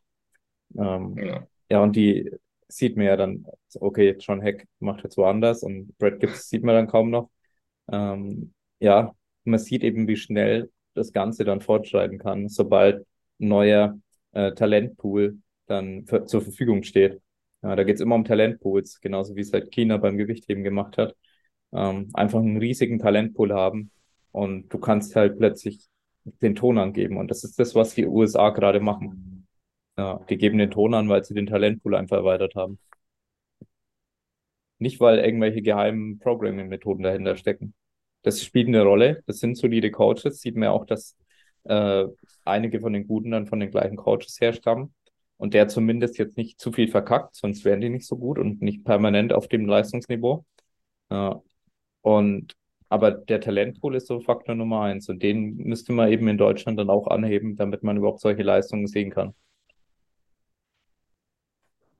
Ähm, 0.76 1.16
Ja. 1.18 1.46
ja, 1.70 1.82
und 1.82 1.96
die 1.96 2.30
sieht 2.68 2.96
man 2.96 3.06
ja 3.06 3.16
dann, 3.16 3.46
okay, 3.80 4.16
John 4.18 4.40
Heck 4.40 4.66
macht 4.80 5.02
jetzt 5.04 5.16
woanders 5.16 5.62
und 5.62 5.96
Brad 5.98 6.20
Gibbs 6.20 6.48
sieht 6.48 6.62
man 6.64 6.74
dann 6.74 6.86
kaum 6.88 7.10
noch. 7.10 7.30
Ähm, 7.90 8.54
ja, 8.80 9.14
man 9.44 9.58
sieht 9.58 9.84
eben, 9.84 10.08
wie 10.08 10.16
schnell 10.16 10.70
das 10.94 11.12
Ganze 11.12 11.44
dann 11.44 11.60
fortschreiten 11.60 12.18
kann, 12.18 12.48
sobald 12.48 13.06
ein 13.40 13.48
neuer 13.48 13.98
äh, 14.32 14.52
Talentpool 14.54 15.38
dann 15.66 16.06
für, 16.06 16.24
zur 16.26 16.42
Verfügung 16.42 16.82
steht. 16.82 17.20
Ja, 17.62 17.76
da 17.76 17.84
geht 17.84 17.96
es 17.96 18.00
immer 18.00 18.14
um 18.14 18.24
Talentpools, 18.24 19.00
genauso 19.00 19.36
wie 19.36 19.40
es 19.40 19.52
halt 19.52 19.70
China 19.72 19.96
beim 19.96 20.18
Gewichtheben 20.18 20.62
gemacht 20.64 20.98
hat. 20.98 21.16
Ähm, 21.72 22.10
einfach 22.14 22.40
einen 22.40 22.58
riesigen 22.58 22.98
Talentpool 22.98 23.52
haben 23.52 23.90
und 24.32 24.68
du 24.72 24.78
kannst 24.78 25.16
halt 25.16 25.38
plötzlich 25.38 25.88
den 26.24 26.54
Ton 26.54 26.78
angeben. 26.78 27.16
Und 27.16 27.30
das 27.30 27.44
ist 27.44 27.58
das, 27.58 27.74
was 27.74 27.94
die 27.94 28.06
USA 28.06 28.50
gerade 28.50 28.80
machen. 28.80 29.46
Ja, 29.96 30.20
die 30.28 30.36
geben 30.38 30.58
den 30.58 30.70
Ton 30.70 30.94
an, 30.94 31.08
weil 31.08 31.24
sie 31.24 31.34
den 31.34 31.46
Talentpool 31.46 31.94
einfach 31.94 32.18
erweitert 32.18 32.54
haben. 32.54 32.78
Nicht, 34.78 35.00
weil 35.00 35.18
irgendwelche 35.18 35.62
geheimen 35.62 36.18
Programming-Methoden 36.20 37.02
dahinter 37.02 37.36
stecken. 37.36 37.74
Das 38.24 38.42
spielt 38.42 38.68
eine 38.68 38.82
Rolle. 38.82 39.22
Das 39.26 39.38
sind 39.38 39.56
solide 39.56 39.90
Coaches. 39.92 40.40
Sieht 40.40 40.56
man 40.56 40.70
auch, 40.70 40.86
dass 40.86 41.16
äh, 41.64 42.06
einige 42.44 42.80
von 42.80 42.92
den 42.92 43.06
Guten 43.06 43.30
dann 43.30 43.46
von 43.46 43.60
den 43.60 43.70
gleichen 43.70 43.96
Coaches 43.96 44.40
herstammen. 44.40 44.94
Und 45.36 45.54
der 45.54 45.68
zumindest 45.68 46.18
jetzt 46.18 46.36
nicht 46.36 46.60
zu 46.60 46.72
viel 46.72 46.88
verkackt, 46.88 47.36
sonst 47.36 47.64
wären 47.64 47.80
die 47.80 47.90
nicht 47.90 48.06
so 48.06 48.16
gut 48.16 48.38
und 48.38 48.62
nicht 48.62 48.84
permanent 48.84 49.32
auf 49.32 49.48
dem 49.48 49.66
Leistungsniveau. 49.66 50.44
Ja. 51.10 51.42
Und 52.02 52.54
aber 52.88 53.10
der 53.12 53.40
Talentpool 53.40 53.96
ist 53.96 54.06
so 54.06 54.20
Faktor 54.20 54.54
Nummer 54.54 54.82
eins 54.82 55.08
und 55.08 55.22
den 55.22 55.56
müsste 55.56 55.92
man 55.92 56.12
eben 56.12 56.28
in 56.28 56.38
Deutschland 56.38 56.78
dann 56.78 56.90
auch 56.90 57.08
anheben, 57.08 57.56
damit 57.56 57.82
man 57.82 57.96
überhaupt 57.96 58.20
solche 58.20 58.42
Leistungen 58.42 58.86
sehen 58.86 59.10
kann. 59.10 59.34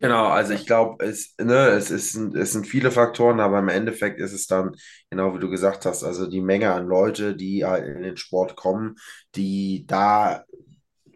Genau, 0.05 0.27
also 0.27 0.53
ich 0.53 0.67
glaube, 0.67 1.03
es, 1.03 1.35
ne, 1.39 1.69
es, 1.69 1.91
ist, 1.91 2.15
es 2.15 2.53
sind 2.53 2.67
viele 2.67 2.91
Faktoren, 2.91 3.41
aber 3.41 3.59
im 3.59 3.69
Endeffekt 3.71 4.21
ist 4.21 4.35
es 4.35 4.47
dann, 4.47 4.73
genau 5.09 5.35
wie 5.35 5.39
du 5.39 5.49
gesagt 5.49 5.87
hast, 5.87 6.05
also 6.05 6.29
die 6.29 6.43
Menge 6.43 6.75
an 6.75 6.87
Leute, 6.87 7.35
die 7.35 7.65
halt 7.65 7.87
in 7.87 8.03
den 8.03 8.19
Sport 8.19 8.55
kommen, 8.55 8.97
die 9.35 9.87
da, 9.87 10.45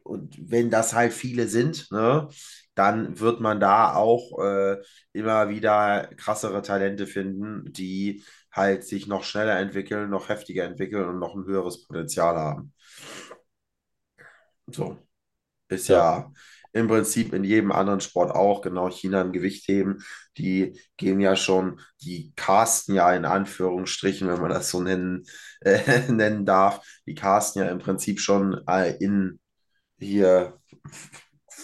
und 0.04 0.36
wenn 0.50 0.70
das 0.70 0.94
halt 0.94 1.12
viele 1.12 1.48
sind, 1.48 1.90
ne, 1.92 2.28
dann 2.74 3.20
wird 3.20 3.40
man 3.40 3.60
da 3.60 3.94
auch 3.94 4.38
äh, 4.42 4.78
immer 5.12 5.50
wieder 5.50 6.08
krassere 6.16 6.62
Talente 6.62 7.06
finden, 7.06 7.72
die 7.72 8.24
halt 8.52 8.84
sich 8.84 9.06
noch 9.06 9.24
schneller 9.24 9.58
entwickeln, 9.58 10.10
noch 10.10 10.28
heftiger 10.30 10.64
entwickeln 10.64 11.08
und 11.08 11.18
noch 11.18 11.34
ein 11.36 11.44
höheres 11.46 11.86
Potenzial 11.86 12.36
haben. 12.36 12.72
So. 14.72 14.98
Ist 15.68 15.88
ja, 15.88 15.96
ja 16.20 16.32
im 16.72 16.88
Prinzip 16.88 17.32
in 17.32 17.44
jedem 17.44 17.72
anderen 17.72 18.00
Sport 18.00 18.34
auch, 18.34 18.62
genau 18.62 18.90
China 18.90 19.20
im 19.22 19.32
Gewichtheben, 19.32 20.02
die 20.36 20.80
gehen 20.96 21.20
ja 21.20 21.36
schon, 21.36 21.80
die 22.02 22.32
casten 22.36 22.94
ja 22.94 23.12
in 23.14 23.24
Anführungsstrichen, 23.24 24.28
wenn 24.28 24.40
man 24.40 24.50
das 24.50 24.70
so 24.70 24.80
nennen, 24.80 25.24
äh, 25.60 26.08
nennen 26.12 26.44
darf, 26.46 26.86
die 27.06 27.14
casten 27.14 27.62
ja 27.62 27.68
im 27.68 27.78
Prinzip 27.78 28.20
schon 28.20 28.60
äh, 28.68 28.96
in 28.98 29.40
hier 29.98 30.58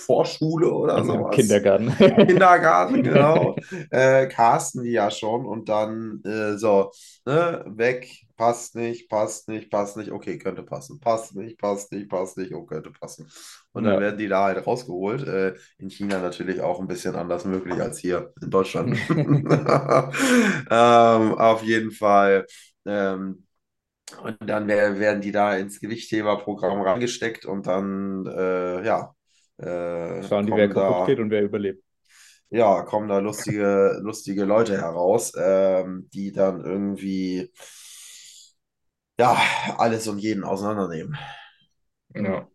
Vorschule 0.04 0.72
oder 0.72 0.96
also 0.96 1.12
sowas. 1.14 1.34
Kindergarten. 1.34 1.90
Kindergarten, 2.26 3.02
genau. 3.02 3.56
äh, 3.90 4.26
casten 4.26 4.84
die 4.84 4.92
ja 4.92 5.10
schon 5.10 5.46
und 5.46 5.68
dann 5.68 6.22
äh, 6.24 6.56
so, 6.56 6.90
ne, 7.24 7.64
weg, 7.66 8.24
passt 8.36 8.74
nicht, 8.74 9.08
passt 9.08 9.48
nicht, 9.48 9.70
passt 9.70 9.96
nicht, 9.96 10.10
okay, 10.10 10.38
könnte 10.38 10.62
passen, 10.62 11.00
passt 11.00 11.34
nicht, 11.36 11.58
passt 11.58 11.92
nicht, 11.92 12.08
passt 12.08 12.36
nicht, 12.36 12.54
oh, 12.54 12.64
könnte 12.64 12.90
passen. 12.90 13.30
Und 13.72 13.84
dann 13.84 13.94
ja. 13.94 14.00
werden 14.00 14.18
die 14.18 14.28
da 14.28 14.44
halt 14.44 14.66
rausgeholt. 14.66 15.26
Äh, 15.26 15.54
in 15.78 15.90
China 15.90 16.18
natürlich 16.20 16.60
auch 16.60 16.80
ein 16.80 16.86
bisschen 16.88 17.14
anders 17.14 17.44
möglich 17.44 17.80
als 17.80 17.98
hier 17.98 18.32
in 18.40 18.50
Deutschland. 18.50 18.98
ähm, 19.10 20.14
auf 20.70 21.62
jeden 21.62 21.90
Fall. 21.90 22.46
Ähm, 22.86 23.46
und 24.22 24.36
dann 24.40 24.68
werden 24.68 25.22
die 25.22 25.32
da 25.32 25.56
ins 25.56 25.80
Gewichtheberprogramm 25.80 26.82
reingesteckt 26.82 27.46
und 27.46 27.66
dann, 27.66 28.26
äh, 28.26 28.84
ja, 28.84 29.14
äh, 29.58 30.22
Schauen 30.22 30.46
die, 30.46 30.52
wer 30.52 30.68
kaputt 30.68 31.02
da, 31.02 31.06
geht 31.06 31.20
und 31.20 31.30
wer 31.30 31.42
überlebt. 31.42 31.82
Ja, 32.50 32.82
kommen 32.82 33.08
da 33.08 33.18
lustige, 33.18 33.98
lustige 34.02 34.44
Leute 34.44 34.76
heraus, 34.80 35.32
ähm, 35.36 36.08
die 36.12 36.32
dann 36.32 36.64
irgendwie 36.64 37.50
ja, 39.18 39.36
alles 39.78 40.08
und 40.08 40.18
jeden 40.18 40.44
auseinandernehmen. 40.44 41.16
Ja. 42.14 42.48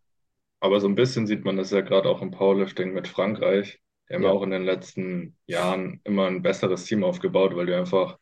Aber 0.60 0.80
so 0.80 0.88
ein 0.88 0.96
bisschen 0.96 1.26
sieht 1.26 1.46
man 1.46 1.58
das 1.58 1.72
ja 1.72 1.82
gerade 1.82 2.10
auch 2.10 2.22
im 2.22 2.32
Powerlifting 2.32 2.92
mit 2.92 3.08
Frankreich. 3.08 3.82
Die 4.10 4.16
haben 4.16 4.24
ja 4.24 4.30
auch 4.30 4.44
in 4.44 4.52
den 4.52 4.66
letzten 4.66 5.38
Jahren 5.46 6.02
immer 6.04 6.28
ein 6.28 6.42
besseres 6.42 6.84
Team 6.86 7.04
aufgebaut, 7.04 7.56
weil 7.56 7.68
die 7.68 7.74
einfach 7.74 8.18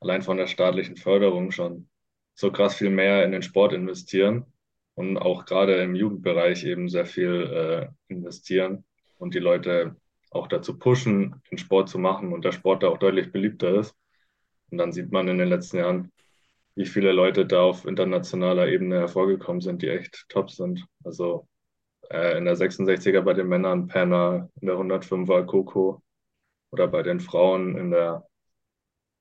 allein 0.00 0.22
von 0.22 0.36
der 0.36 0.46
staatlichen 0.46 0.96
Förderung 0.96 1.52
schon 1.52 1.88
so 2.34 2.50
krass 2.50 2.74
viel 2.74 2.90
mehr 2.90 3.24
in 3.24 3.32
den 3.32 3.42
Sport 3.42 3.72
investieren 3.72 4.46
und 4.96 5.18
auch 5.18 5.44
gerade 5.44 5.76
im 5.82 5.94
Jugendbereich 5.94 6.64
eben 6.64 6.88
sehr 6.88 7.06
viel 7.06 7.42
äh, 7.52 8.12
investieren 8.12 8.84
und 9.18 9.34
die 9.34 9.38
Leute 9.38 9.96
auch 10.30 10.48
dazu 10.48 10.78
pushen, 10.78 11.42
den 11.50 11.58
Sport 11.58 11.88
zu 11.88 11.98
machen 11.98 12.32
und 12.32 12.44
der 12.44 12.52
Sport 12.52 12.82
da 12.82 12.88
auch 12.88 12.98
deutlich 12.98 13.30
beliebter 13.30 13.78
ist. 13.78 13.94
Und 14.70 14.78
dann 14.78 14.92
sieht 14.92 15.12
man 15.12 15.28
in 15.28 15.38
den 15.38 15.48
letzten 15.48 15.78
Jahren, 15.78 16.12
wie 16.74 16.86
viele 16.86 17.12
Leute 17.12 17.46
da 17.46 17.62
auf 17.62 17.84
internationaler 17.84 18.68
Ebene 18.68 18.98
hervorgekommen 18.98 19.60
sind, 19.60 19.82
die 19.82 19.88
echt 19.88 20.24
top 20.28 20.50
sind. 20.50 20.84
Also 21.04 21.46
äh, 22.10 22.38
in 22.38 22.46
der 22.46 22.56
66er 22.56 23.20
bei 23.20 23.34
den 23.34 23.48
Männern 23.48 23.88
Penner, 23.88 24.50
in 24.60 24.66
der 24.66 24.76
105er 24.76 25.44
Coco 25.44 26.02
oder 26.70 26.88
bei 26.88 27.02
den 27.02 27.20
Frauen 27.20 27.76
in 27.76 27.90
der 27.90 28.26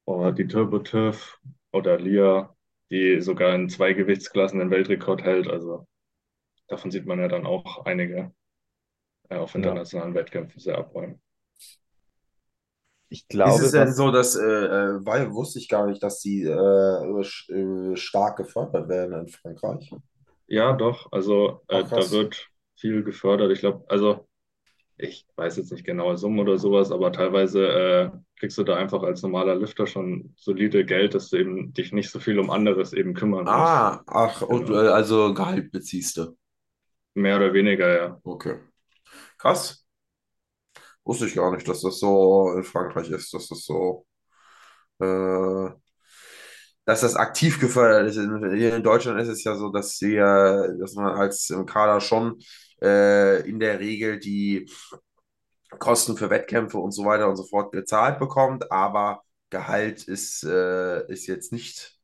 oh, 0.05 0.31
die 0.31 0.47
Turbo 0.47 0.79
Turf 0.79 1.37
oder 1.71 1.99
Lia 1.99 2.54
die 2.89 3.21
sogar 3.21 3.55
in 3.55 3.69
zwei 3.69 3.93
Gewichtsklassen 3.93 4.59
den 4.59 4.71
Weltrekord 4.71 5.23
hält. 5.23 5.47
Also 5.47 5.87
davon 6.67 6.91
sieht 6.91 7.05
man 7.05 7.19
ja 7.19 7.27
dann 7.27 7.45
auch 7.45 7.85
einige 7.85 8.33
äh, 9.29 9.35
auf 9.35 9.55
internationalen 9.55 10.13
ja. 10.13 10.21
Wettkämpfen 10.21 10.59
sehr 10.59 10.77
abräumen. 10.77 11.21
Ich 13.09 13.27
glaube, 13.27 13.51
ist 13.51 13.61
es 13.61 13.71
denn 13.71 13.93
so, 13.93 14.11
dass, 14.11 14.35
äh, 14.35 14.43
äh, 14.43 15.05
weil 15.05 15.31
wusste 15.31 15.59
ich 15.59 15.69
gar 15.69 15.87
nicht, 15.87 16.01
dass 16.01 16.19
die 16.19 16.43
äh, 16.43 17.21
äh 17.53 17.95
stark 17.95 18.37
gefördert 18.37 18.89
werden 18.89 19.19
in 19.19 19.27
Frankreich? 19.27 19.93
Ja, 20.47 20.73
doch. 20.73 21.11
Also 21.11 21.61
äh, 21.67 21.83
Ach, 21.83 21.89
da 21.89 22.11
wird 22.11 22.49
viel 22.75 23.03
gefördert. 23.03 23.51
Ich 23.51 23.59
glaube, 23.59 23.85
also 23.89 24.27
ich 24.97 25.25
weiß 25.35 25.57
jetzt 25.57 25.71
nicht 25.71 25.85
genaue 25.85 26.17
Summen 26.17 26.39
oder 26.39 26.57
sowas, 26.57 26.91
aber 26.91 27.11
teilweise 27.11 27.67
äh, 27.67 28.11
kriegst 28.39 28.57
du 28.57 28.63
da 28.63 28.75
einfach 28.75 29.03
als 29.03 29.21
normaler 29.21 29.55
Lifter 29.55 29.87
schon 29.87 30.33
solide 30.37 30.85
Geld, 30.85 31.13
dass 31.13 31.29
du 31.29 31.37
eben 31.37 31.73
dich 31.73 31.91
nicht 31.91 32.09
so 32.09 32.19
viel 32.19 32.39
um 32.39 32.49
anderes 32.49 32.93
eben 32.93 33.13
kümmern 33.13 33.43
musst. 33.43 33.55
Ah, 33.55 34.03
ach, 34.07 34.39
genau. 34.39 34.53
und 34.53 34.69
äh, 34.69 34.87
also 34.87 35.33
Gehalt 35.33 35.71
beziehst 35.71 36.17
du. 36.17 36.37
Mehr 37.13 37.37
oder 37.37 37.53
weniger, 37.53 37.95
ja. 37.95 38.19
Okay. 38.23 38.59
Krass. 39.37 39.85
Wusste 41.03 41.27
ich 41.27 41.35
gar 41.35 41.51
nicht, 41.51 41.67
dass 41.67 41.81
das 41.81 41.99
so 41.99 42.53
in 42.55 42.63
Frankreich 42.63 43.09
ist, 43.09 43.33
dass 43.33 43.47
das 43.47 43.63
so, 43.63 44.05
äh, 44.99 45.69
dass 46.85 47.01
das 47.01 47.15
aktiv 47.15 47.59
gefördert 47.59 48.07
ist. 48.09 48.19
Hier 48.53 48.75
in 48.75 48.83
Deutschland 48.83 49.19
ist 49.19 49.27
es 49.27 49.43
ja 49.43 49.55
so, 49.55 49.69
dass 49.69 49.99
wir, 50.01 50.75
dass 50.79 50.93
man 50.93 51.15
als 51.15 51.53
Kader 51.65 51.99
schon 51.99 52.39
äh, 52.81 53.47
in 53.47 53.59
der 53.59 53.79
Regel 53.79 54.19
die 54.19 54.69
Kosten 55.79 56.15
für 56.17 56.29
Wettkämpfe 56.29 56.77
und 56.77 56.91
so 56.91 57.05
weiter 57.05 57.27
und 57.27 57.35
so 57.35 57.43
fort 57.43 57.71
bezahlt 57.71 58.19
bekommt, 58.19 58.71
aber 58.71 59.21
Gehalt 59.49 60.03
ist, 60.03 60.43
äh, 60.43 61.05
ist 61.11 61.27
jetzt 61.27 61.51
nicht 61.51 61.97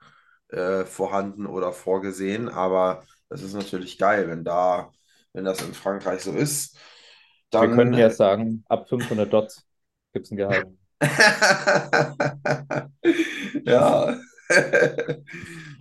äh, 0.49 0.85
vorhanden 0.85 1.45
oder 1.45 1.73
vorgesehen, 1.73 2.49
aber 2.49 3.03
das 3.29 3.43
ist 3.43 3.53
natürlich 3.53 3.97
geil, 3.97 4.27
wenn 4.27 4.43
da, 4.43 4.91
wenn 5.33 5.45
das 5.45 5.61
in 5.61 5.73
Frankreich 5.73 6.21
so 6.21 6.33
ist. 6.33 6.77
Dann, 7.49 7.69
Wir 7.69 7.77
können 7.77 7.93
ja 7.93 8.09
sagen, 8.09 8.63
ab 8.67 8.89
500 8.89 9.31
Dots 9.31 9.65
gibt 10.13 10.25
es 10.25 10.31
ein 10.31 10.37
Gehalt. 10.37 10.67
ja. 13.65 14.17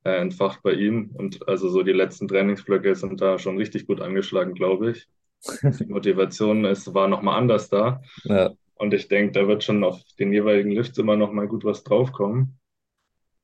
äh, 0.05 0.17
entfacht 0.19 0.63
bei 0.63 0.73
ihm. 0.75 1.11
Und 1.15 1.49
also 1.49 1.69
so 1.71 1.83
die 1.83 1.93
letzten 1.93 2.29
Trainingsblöcke 2.29 2.95
sind 2.97 3.21
da 3.21 3.39
schon 3.39 3.59
richtig 3.59 3.87
gut 3.87 4.01
angeschlagen, 4.01 4.55
glaube 4.55 4.93
ich. 4.93 5.09
Die 5.81 5.93
Motivation 5.93 6.65
ist, 6.67 6.95
war 6.95 7.09
nochmal 7.09 7.39
anders 7.39 7.69
da. 7.71 8.03
ja, 8.25 8.57
Und 8.77 8.95
ich 8.95 9.09
denke, 9.09 9.33
da 9.33 9.49
wird 9.49 9.65
schon 9.65 9.85
auf 9.85 10.01
den 10.19 10.33
jeweiligen 10.33 10.71
Lifts 10.73 10.99
immer 10.99 11.17
noch 11.17 11.33
mal 11.33 11.49
gut 11.49 11.65
was 11.65 11.85
draufkommen. 11.85 12.59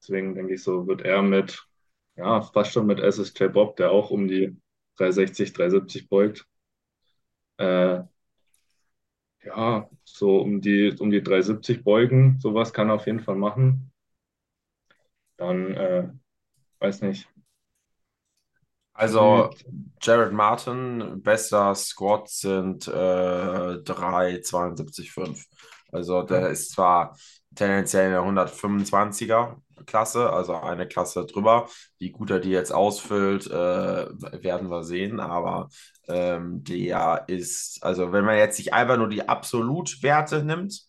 Deswegen 0.02 0.34
denke 0.34 0.54
ich, 0.54 0.62
so 0.62 0.86
wird 0.86 1.02
er 1.02 1.22
mit, 1.22 1.66
ja, 2.16 2.42
fast 2.42 2.72
schon 2.72 2.86
mit 2.86 3.00
SSJ 3.00 3.48
Bob, 3.48 3.76
der 3.76 3.90
auch 3.92 4.10
um 4.10 4.28
die 4.28 4.56
360, 4.96 5.52
370 5.54 6.08
beugt. 6.10 6.46
Äh, 7.58 8.02
ja, 9.44 9.88
so 10.04 10.38
um 10.40 10.60
die, 10.60 10.94
um 10.98 11.10
die 11.10 11.22
370 11.22 11.84
beugen, 11.84 12.38
sowas 12.40 12.72
kann 12.72 12.88
er 12.90 12.94
auf 12.96 13.06
jeden 13.06 13.20
Fall 13.20 13.36
machen. 13.36 13.92
Dann, 15.36 15.74
äh, 15.74 16.08
weiß 16.80 17.02
nicht. 17.02 17.28
Also 18.94 19.50
Jared 20.02 20.32
Martin, 20.32 21.22
bester 21.22 21.74
Squat 21.74 22.28
sind 22.28 22.86
äh, 22.88 22.90
3,72,5. 23.82 25.46
Also 25.90 26.22
der 26.22 26.50
ist 26.50 26.72
zwar 26.72 27.16
tendenziell 27.54 28.06
in 28.06 28.12
der 28.12 28.22
125er 28.24 29.56
Klasse, 29.86 30.30
also 30.32 30.54
eine 30.56 30.86
Klasse 30.86 31.26
drüber. 31.26 31.68
Wie 31.98 32.10
gut 32.10 32.30
er 32.30 32.40
die 32.40 32.50
jetzt 32.50 32.72
ausfüllt, 32.72 33.46
äh, 33.48 33.52
werden 34.42 34.70
wir 34.70 34.84
sehen. 34.84 35.20
Aber 35.20 35.68
ähm, 36.08 36.62
der 36.64 37.24
ist, 37.28 37.82
also 37.82 38.12
wenn 38.12 38.24
man 38.24 38.36
jetzt 38.38 38.56
sich 38.56 38.72
einfach 38.74 38.96
nur 38.96 39.08
die 39.08 39.28
Absolutwerte 39.28 40.44
nimmt, 40.44 40.82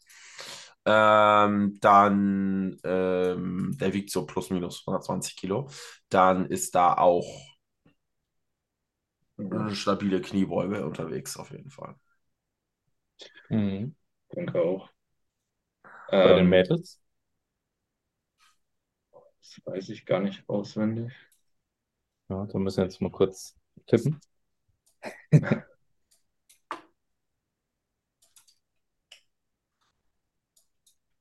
ähm, 0.85 1.77
dann, 1.81 2.77
ähm, 2.83 3.77
der 3.79 3.93
wiegt 3.93 4.09
so 4.11 4.25
plus 4.25 4.49
minus 4.49 4.83
120 4.85 5.35
Kilo, 5.37 5.69
dann 6.09 6.45
ist 6.47 6.75
da 6.75 6.93
auch 6.95 7.25
eine 9.37 9.75
stabile 9.75 10.21
Kniebeuge 10.21 10.83
unterwegs, 10.85 11.37
auf 11.37 11.51
jeden 11.51 11.69
Fall. 11.69 11.95
mhm. 13.49 13.95
denke 14.35 14.59
auch. 14.61 14.92
Bei 16.21 16.33
den 16.33 16.47
Ähm, 16.47 16.49
Mädels? 16.49 16.99
das 19.39 19.61
weiß 19.65 19.89
ich 19.89 20.05
gar 20.07 20.19
nicht 20.21 20.47
auswendig. 20.49 21.13
Ja, 22.29 22.45
da 22.45 22.59
müssen 22.59 22.77
wir 22.79 22.83
jetzt 22.85 22.99
mal 23.01 23.11
kurz 23.11 23.55
tippen. 23.87 24.19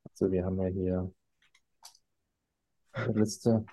Also 0.09 0.31
wir 0.31 0.45
haben 0.45 0.59
ja 0.61 0.69
hier 0.69 1.13
eine 2.95 3.13
Liste. 3.21 3.65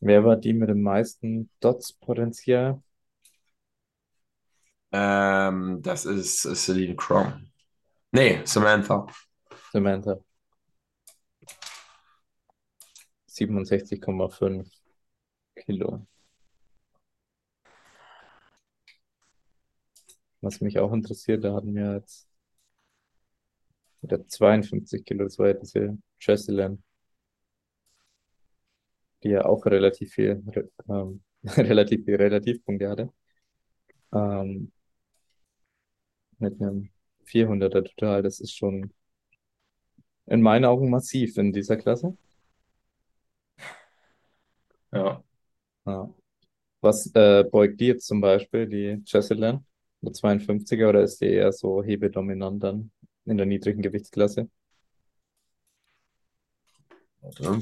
Wer 0.00 0.24
war 0.26 0.36
die 0.36 0.52
mit 0.52 0.68
dem 0.68 0.82
meisten 0.82 1.48
Dots-Potenzial? 1.60 2.82
Ähm, 4.92 5.80
das 5.82 6.04
ist 6.06 6.42
Celine 6.42 6.94
Crom. 6.96 7.49
Nee, 8.12 8.44
Samantha. 8.44 9.06
Samantha. 9.72 10.20
67,5 13.28 14.70
Kilo. 15.56 16.06
Was 20.42 20.60
mich 20.60 20.78
auch 20.78 20.92
interessiert, 20.92 21.44
da 21.44 21.54
hatten 21.54 21.74
wir 21.74 21.94
jetzt 21.94 22.28
wieder 24.02 24.26
52 24.26 25.04
Kilo, 25.04 25.24
das 25.24 25.38
war 25.38 25.48
ja 25.48 25.54
diese 25.54 25.98
Jesselyn, 26.20 26.82
die 29.22 29.30
ja 29.30 29.44
auch 29.44 29.64
relativ 29.66 30.12
viel, 30.12 30.42
ähm, 30.88 31.22
relativ 31.44 32.04
viel 32.04 32.16
Relativpunkte 32.16 32.88
hatte. 32.88 33.12
Ähm, 34.12 34.72
mit 36.38 36.60
einem 36.60 36.90
400er 37.30 37.82
total, 37.84 38.22
das 38.22 38.40
ist 38.40 38.56
schon 38.56 38.92
in 40.26 40.40
meinen 40.42 40.64
Augen 40.64 40.90
massiv 40.90 41.36
in 41.36 41.52
dieser 41.52 41.76
Klasse. 41.76 42.16
Ja, 44.92 45.22
Ja. 45.86 46.14
Was 46.82 47.12
äh, 47.14 47.44
beugt 47.44 47.80
die 47.80 47.88
jetzt 47.88 48.06
zum 48.08 48.20
Beispiel, 48.22 48.66
die 48.68 49.02
Jesselyn, 49.06 49.66
mit 50.02 50.16
52er, 50.16 50.88
oder 50.90 51.02
ist 51.02 51.20
die 51.20 51.26
eher 51.26 51.52
so 51.52 51.82
hebedominant 51.84 52.62
dann 52.64 52.92
in 53.26 53.36
der 53.38 53.46
niedrigen 53.46 53.82
Gewichtsklasse? 53.82 54.50
Warte. 57.22 57.60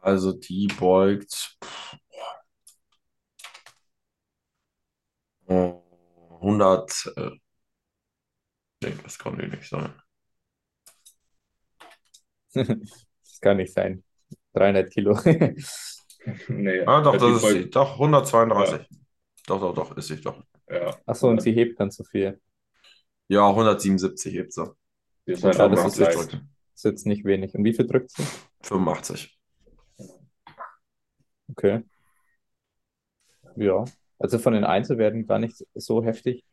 Also 0.00 0.32
die 0.32 0.66
beugt 0.78 1.56
100. 5.48 7.12
Äh, 7.16 7.30
nee, 7.30 7.47
das 8.80 9.18
kann 9.18 9.38
die 9.38 9.46
nicht 9.46 9.68
sein. 9.68 9.92
Das 12.54 13.40
kann 13.40 13.56
nicht 13.58 13.72
sein. 13.72 14.04
300 14.54 14.90
Kilo. 14.90 15.18
nee, 16.48 16.80
Ah, 16.86 17.00
doch, 17.00 17.12
die 17.12 17.18
das 17.18 17.42
ist 17.42 17.48
sie. 17.50 17.70
Doch, 17.70 17.92
132. 17.94 18.86
Doch, 19.46 19.60
doch, 19.60 19.74
doch, 19.74 19.96
ist 19.96 20.08
sie 20.08 20.20
doch. 20.20 20.42
Ja, 20.68 20.96
Ach 21.06 21.14
so, 21.14 21.28
und 21.28 21.40
sie 21.40 21.52
hebt 21.52 21.80
dann 21.80 21.90
zu 21.90 22.04
viel. 22.04 22.40
Ja, 23.28 23.48
177 23.48 24.34
hebt 24.34 24.52
sie. 24.52 24.62
halt 24.62 24.76
Ja, 25.26 25.66
auch 25.66 25.70
das 25.70 25.86
ist 25.86 25.98
jetzt-. 25.98 26.32
Das 26.32 26.40
ist 26.74 26.84
jetzt 26.84 27.06
nicht 27.06 27.24
wenig. 27.24 27.54
Und 27.54 27.64
wie 27.64 27.74
viel 27.74 27.86
drückt 27.86 28.10
sie? 28.10 28.22
85. 28.62 29.38
Okay. 31.50 31.82
Ja. 33.56 33.84
Also 34.18 34.38
von 34.38 34.52
den 34.52 34.64
Einzelwerten 34.64 35.26
gar 35.26 35.38
nicht 35.38 35.64
so 35.74 36.04
heftig, 36.04 36.44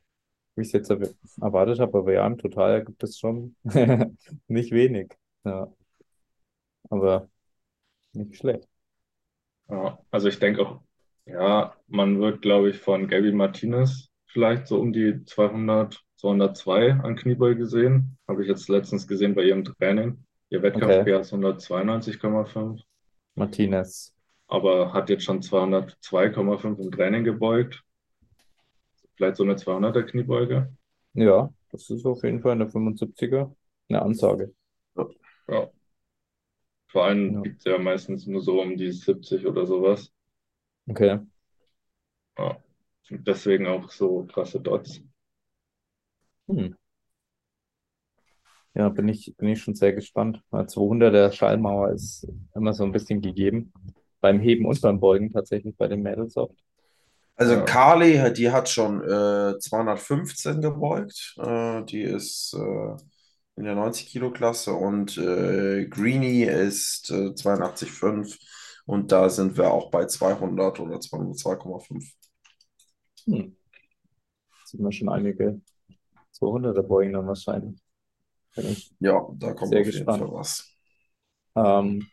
wie 0.55 0.61
ich 0.61 0.67
es 0.69 0.73
jetzt 0.73 0.91
erw- 0.91 1.15
erwartet 1.41 1.79
habe, 1.79 1.97
aber 1.99 2.13
ja, 2.13 2.25
im 2.27 2.37
Total 2.37 2.83
gibt 2.85 3.03
es 3.03 3.17
schon 3.19 3.55
nicht 4.47 4.71
wenig. 4.71 5.11
Ja. 5.45 5.71
Aber 6.89 7.29
nicht 8.13 8.37
schlecht. 8.37 8.69
Ja, 9.69 9.99
also 10.11 10.27
ich 10.29 10.39
denke 10.39 10.61
auch, 10.67 10.81
ja, 11.25 11.75
man 11.87 12.19
wird, 12.19 12.41
glaube 12.41 12.69
ich, 12.69 12.77
von 12.79 13.07
Gaby 13.07 13.31
Martinez 13.31 14.09
vielleicht 14.27 14.67
so 14.67 14.79
um 14.79 14.93
die 14.93 15.23
200, 15.25 16.03
202 16.17 16.91
an 16.93 17.15
Kniebeuge 17.15 17.65
sehen. 17.67 18.17
Habe 18.27 18.43
ich 18.43 18.49
jetzt 18.49 18.69
letztens 18.69 19.07
gesehen 19.07 19.35
bei 19.35 19.43
ihrem 19.43 19.63
Training. 19.63 20.25
Ihr 20.49 20.61
Wettkampf 20.61 21.01
Okay. 21.01 21.19
ist 21.19 21.33
192,5, 21.33 22.83
Martinez. 23.35 24.13
aber 24.47 24.93
hat 24.93 25.09
jetzt 25.09 25.23
schon 25.23 25.41
202,5 25.43 26.79
im 26.79 26.91
Training 26.91 27.23
gebeugt. 27.23 27.83
Vielleicht 29.15 29.37
so 29.37 29.43
eine 29.43 29.55
200er 29.57 30.03
Kniebeuge. 30.03 30.75
Ja, 31.13 31.51
das 31.71 31.89
ist 31.89 32.05
auf 32.05 32.23
jeden 32.23 32.41
Fall 32.41 32.53
in 32.53 32.59
der 32.59 32.69
75er 32.69 33.55
eine 33.89 34.01
Ansage. 34.01 34.53
Ja. 35.47 35.69
Vor 36.87 37.03
allem 37.05 37.35
Ja. 37.35 37.41
liegt 37.43 37.59
es 37.59 37.65
ja 37.65 37.77
meistens 37.77 38.25
nur 38.25 38.41
so 38.41 38.59
um 38.59 38.75
die 38.75 38.91
70 38.91 39.45
oder 39.45 39.67
sowas. 39.67 40.11
Okay. 40.89 41.19
Ja. 42.37 42.63
Deswegen 43.09 43.67
auch 43.67 43.89
so 43.89 44.23
krasse 44.25 44.61
Dots. 44.61 45.01
Hm. 46.47 46.73
Ja, 48.73 48.89
bin 48.89 49.07
ich, 49.07 49.35
bin 49.37 49.49
ich 49.49 49.61
schon 49.61 49.75
sehr 49.75 49.93
gespannt. 49.93 50.41
Weil 50.49 50.67
200er 50.67 51.31
Schallmauer 51.31 51.91
ist 51.91 52.27
immer 52.53 52.73
so 52.73 52.83
ein 52.83 52.91
bisschen 52.91 53.21
gegeben. 53.21 53.73
Beim 54.21 54.39
Heben 54.39 54.65
und 54.65 54.81
beim 54.81 54.99
Beugen 54.99 55.31
tatsächlich 55.31 55.75
bei 55.77 55.87
den 55.87 56.01
Mädels 56.01 56.35
oft. 56.37 56.55
Also 57.37 57.57
Ja. 57.57 57.65
Carly, 57.65 58.33
die 58.33 58.51
hat 58.51 58.69
schon 58.69 59.01
äh, 59.03 59.59
215 59.59 60.61
gebeugt. 60.61 61.35
Äh, 61.37 61.83
die 61.85 62.01
ist 62.01 62.53
äh, 62.53 62.95
in 63.57 63.65
der 63.65 63.75
90-Kilo-Klasse 63.75 64.73
und 64.73 65.17
äh, 65.17 65.85
Greenie 65.89 66.43
ist 66.45 67.11
äh, 67.11 67.33
82,5 67.35 68.39
und 68.85 69.11
da 69.11 69.29
sind 69.29 69.57
wir 69.57 69.71
auch 69.71 69.91
bei 69.91 70.05
200 70.05 70.79
oder 70.79 70.99
202,5. 71.01 72.13
Hm. 73.27 73.49
Sieht 74.65 74.81
man 74.81 74.91
schon 74.91 75.07
einige 75.09 75.61
200er 76.33 76.83
beugen 76.83 77.13
dann 77.13 77.27
wahrscheinlich. 77.27 77.81
Ja, 78.99 79.25
da 79.37 79.53
kommt 79.53 79.73
sehr 79.73 79.79
auf 79.79 79.93
jeden 79.93 80.09
gespannt. 80.09 80.13
Fall 80.13 80.31
was. 80.33 80.75
Ähm, 81.55 82.11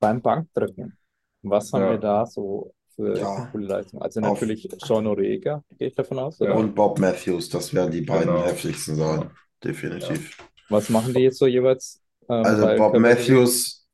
beim 0.00 0.22
Bankdrücken, 0.22 0.98
was 1.42 1.72
haben 1.74 1.88
Ja. 1.88 1.88
wir 1.88 1.98
da 1.98 2.26
so 2.26 2.74
für 2.96 3.16
Ja. 3.18 3.48
coole 3.52 3.66
Leistungen? 3.66 4.02
Also 4.02 4.20
Auf- 4.20 4.40
natürlich 4.40 4.68
Sean 4.84 5.06
Orega, 5.06 5.62
gehe 5.78 5.88
ich 5.88 5.94
davon 5.94 6.18
aus, 6.18 6.40
oder? 6.40 6.50
Ja. 6.50 6.56
Und 6.56 6.74
Bob 6.74 6.98
Matthews, 6.98 7.48
das 7.48 7.72
werden 7.72 7.92
die 7.92 8.00
beiden 8.02 8.28
Genau. 8.34 8.44
heftigsten 8.44 8.96
sein. 8.96 9.30
Definitiv. 9.62 10.36
Was 10.68 10.88
machen 10.90 11.14
die 11.14 11.20
jetzt 11.20 11.38
so 11.38 11.46
jeweils? 11.46 12.02
ähm, 12.28 12.44
Also 12.44 12.62
Bob 12.66 12.76
Körpergewicht? 12.76 13.18
Matthews 13.18 13.86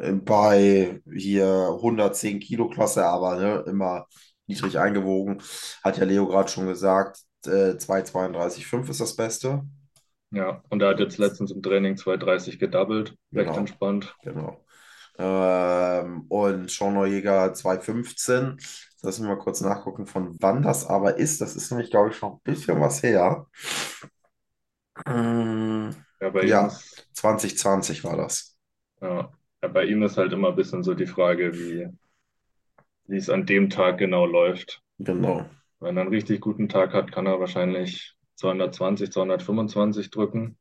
äh, 0.00 0.12
bei 0.12 1.00
hier 1.12 1.78
110 1.80 2.38
Kilo 2.40 2.68
Klasse, 2.68 3.04
aber 3.06 3.36
ne, 3.36 3.64
immer 3.66 4.06
niedrig 4.46 4.78
eingewogen. 4.78 5.40
Hat 5.82 5.96
ja 5.98 6.04
Leo 6.04 6.26
gerade 6.26 6.48
schon 6.50 6.66
gesagt, 6.66 7.18
äh, 7.46 7.76
232,5 7.78 8.88
ist 8.90 9.00
das 9.00 9.16
Beste. 9.16 9.62
Ja, 10.30 10.62
und 10.70 10.80
er 10.82 10.90
hat 10.90 11.00
jetzt 11.00 11.18
letztens 11.18 11.50
im 11.50 11.62
Training 11.62 11.96
230 11.96 12.58
gedoubled. 12.58 13.10
Recht 13.34 13.48
Genau. 13.48 13.56
entspannt. 13.58 14.14
Genau. 14.22 14.64
Ähm, 15.22 16.26
und 16.28 16.70
Sean 16.70 16.94
Noriega 16.94 17.54
215. 17.54 18.58
Lass 19.02 19.18
mich 19.18 19.28
mal 19.28 19.38
kurz 19.38 19.60
nachgucken, 19.60 20.06
von 20.06 20.36
wann 20.40 20.62
das 20.62 20.86
aber 20.86 21.16
ist. 21.18 21.40
Das 21.40 21.56
ist 21.56 21.70
nämlich, 21.70 21.90
glaube 21.90 22.10
ich, 22.10 22.16
schon 22.16 22.34
ein 22.34 22.40
bisschen 22.44 22.80
was 22.80 23.02
her. 23.02 23.46
Mm, 25.06 25.90
Ja, 26.20 26.30
bei 26.30 26.44
Ja. 26.44 26.68
ist, 26.68 27.06
2020 27.14 28.04
war 28.04 28.16
das. 28.16 28.56
ja, 29.02 29.30
ja, 29.62 29.68
bei 29.68 29.84
ihm 29.84 30.02
ist 30.02 30.16
halt 30.16 30.32
immer 30.32 30.48
ein 30.48 30.56
bisschen 30.56 30.82
so 30.82 30.94
die 30.94 31.06
Frage, 31.06 31.58
wie, 31.58 31.88
wie 33.06 33.16
es 33.16 33.30
an 33.30 33.46
dem 33.46 33.70
Tag 33.70 33.98
genau 33.98 34.26
läuft. 34.26 34.82
Genau. 34.98 35.50
Wenn 35.80 35.98
er 35.98 36.02
einen 36.02 36.10
richtig 36.10 36.40
guten 36.40 36.70
Tag 36.70 36.94
hat, 36.94 37.12
kann 37.12 37.26
er 37.26 37.38
wahrscheinlich 37.40 38.16
220, 38.36 39.12
225 39.12 40.10
drücken. 40.10 40.56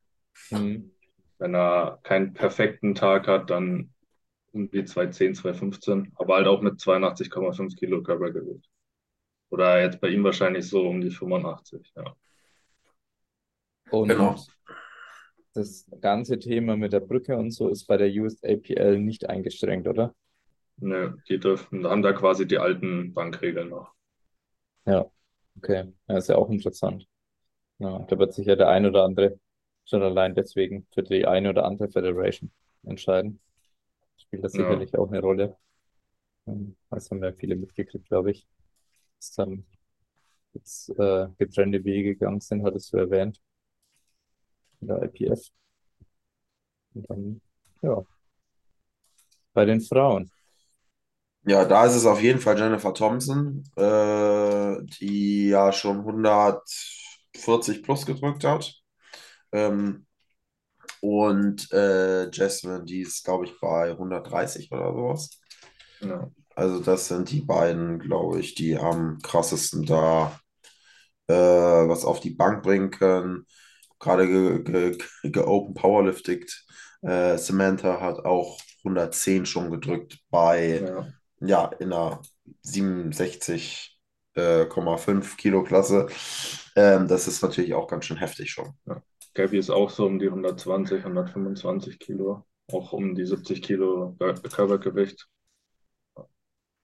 Mhm. 0.52 0.91
Wenn 1.39 1.56
er 1.56 2.00
keinen 2.04 2.34
perfekten 2.34 2.95
Tag 2.95 3.28
hat, 3.28 3.50
dann 3.50 3.93
irgendwie 4.53 4.85
210, 4.85 5.35
215, 5.35 6.11
aber 6.15 6.35
halt 6.35 6.47
auch 6.47 6.61
mit 6.61 6.79
82,5 6.79 7.75
Kilo 7.75 8.03
Körpergewicht. 8.03 8.69
Oder 9.49 9.81
jetzt 9.81 10.01
bei 10.01 10.09
ihm 10.09 10.23
wahrscheinlich 10.23 10.67
so 10.67 10.87
um 10.87 11.01
die 11.01 11.11
85, 11.11 11.91
ja. 11.95 12.15
Und 13.91 14.09
Genau. 14.09 14.35
das 15.53 15.85
ganze 15.99 16.39
Thema 16.39 16.77
mit 16.77 16.93
der 16.93 17.01
Brücke 17.01 17.35
und 17.37 17.51
so 17.51 17.69
ist 17.69 17.85
bei 17.85 17.97
der 17.97 18.09
USAPL 18.09 18.99
nicht 18.99 19.29
eingeschränkt, 19.29 19.87
oder? 19.87 20.15
Nö, 20.77 21.13
die 21.29 21.39
dürfen, 21.39 21.85
haben 21.87 22.01
da 22.01 22.13
quasi 22.13 22.47
die 22.47 22.57
alten 22.57 23.13
Bankregeln 23.13 23.69
noch. 23.69 23.93
Okay, 25.57 25.93
ja, 26.07 26.17
ist 26.17 26.29
ja 26.29 26.35
auch 26.35 26.49
interessant. 26.49 27.07
Ja, 27.79 27.99
da 28.09 28.19
wird 28.19 28.33
sich 28.33 28.47
ja 28.47 28.55
der 28.55 28.69
ein 28.69 28.85
oder 28.85 29.03
andere 29.03 29.39
schon 29.85 30.03
allein 30.03 30.35
deswegen 30.35 30.87
für 30.93 31.03
die 31.03 31.25
eine 31.27 31.49
oder 31.49 31.65
andere 31.65 31.89
Federation 31.89 32.51
entscheiden. 32.83 33.39
Spielt 34.32 34.44
das 34.46 34.54
Ja. 34.54 34.56
sicherlich 34.56 34.98
auch 34.98 35.10
eine 35.10 35.22
Rolle. 35.22 35.58
Ähm, 36.48 36.78
Das 36.89 37.12
haben 37.12 37.24
ja 37.24 37.34
viele 37.34 37.56
mitgekriegt, 37.58 38.08
glaube 38.08 38.32
ich. 38.32 38.48
Dass 39.20 39.34
dann 39.34 39.65
jetzt 40.54 40.89
äh, 41.00 41.28
getrennte 41.38 41.84
Wege 41.86 42.15
gegangen 42.15 42.41
sind, 42.41 42.63
hattest 42.65 42.94
du 42.94 42.98
erwähnt. 42.98 43.41
In 44.82 44.88
der 44.88 45.02
IPF. 45.04 45.50
Und 46.94 47.10
dann, 47.10 47.41
ja. 47.82 48.04
Bei 49.54 49.63
den 49.65 49.80
Frauen. 49.82 50.30
Ja, 51.44 51.65
da 51.65 51.86
ist 51.86 51.96
es 51.96 52.06
auf 52.06 52.22
jeden 52.22 52.39
Fall 52.39 52.58
Jennifer 52.60 52.94
Thompson, 52.94 53.63
äh, 53.76 54.78
die 55.00 55.48
ja 55.50 55.72
schon 55.74 56.04
140 56.04 57.82
plus 57.84 58.06
gedrückt 58.06 58.44
hat. 58.44 58.76
Ähm, 59.54 60.08
und 61.01 61.71
äh, 61.73 62.31
Jasmine, 62.31 62.85
die 62.85 63.01
ist, 63.01 63.25
glaube 63.25 63.45
ich, 63.45 63.59
bei 63.61 63.97
130 63.97 64.71
oder 64.73 64.93
sowas. 64.93 65.31
Ja, 65.99 66.31
Also 66.55 66.79
das 66.81 67.07
sind 67.07 67.31
die 67.31 67.41
beiden, 67.41 67.99
glaube 67.99 68.39
ich, 68.39 68.55
die 68.55 68.77
am 68.77 69.19
krassesten 69.21 69.85
da 69.85 70.39
äh, 71.27 71.33
was 71.33 72.05
auf 72.05 72.19
die 72.19 72.31
Bank 72.31 72.63
bringen 72.63 72.91
können. 72.91 73.45
Gerade 73.99 74.27
ge, 74.27 74.63
ge, 74.63 74.97
geopen 75.31 75.73
powerliftet. 75.75 76.65
Äh, 77.01 77.37
Samantha 77.37 77.99
hat 78.01 78.25
auch 78.25 78.59
110 78.83 79.45
schon 79.45 79.71
gedrückt 79.71 80.19
bei 80.29 80.81
ja, 80.85 81.07
ja, 81.41 81.65
in 81.79 81.93
einer 81.93 82.21
67,5 82.63 85.37
Kilo 85.37 85.63
Klasse. 85.63 86.07
Ähm, 86.75 87.07
das 87.07 87.27
ist 87.27 87.41
natürlich 87.43 87.73
auch 87.73 87.87
ganz 87.87 88.05
schön 88.05 88.17
heftig 88.17 88.51
schon. 88.51 88.73
Gabby 89.34 89.58
ist 89.58 89.70
auch 89.70 89.89
so 89.89 90.06
um 90.06 90.20
die 90.20 90.30
120, 90.30 91.04
125 91.04 92.00
Kilo, 92.00 92.46
auch 92.72 92.94
um 92.94 93.15
die 93.15 93.26
70 93.26 93.62
Kilo 93.62 94.15
Kör- 94.20 94.41
Körpergewicht. 94.50 95.28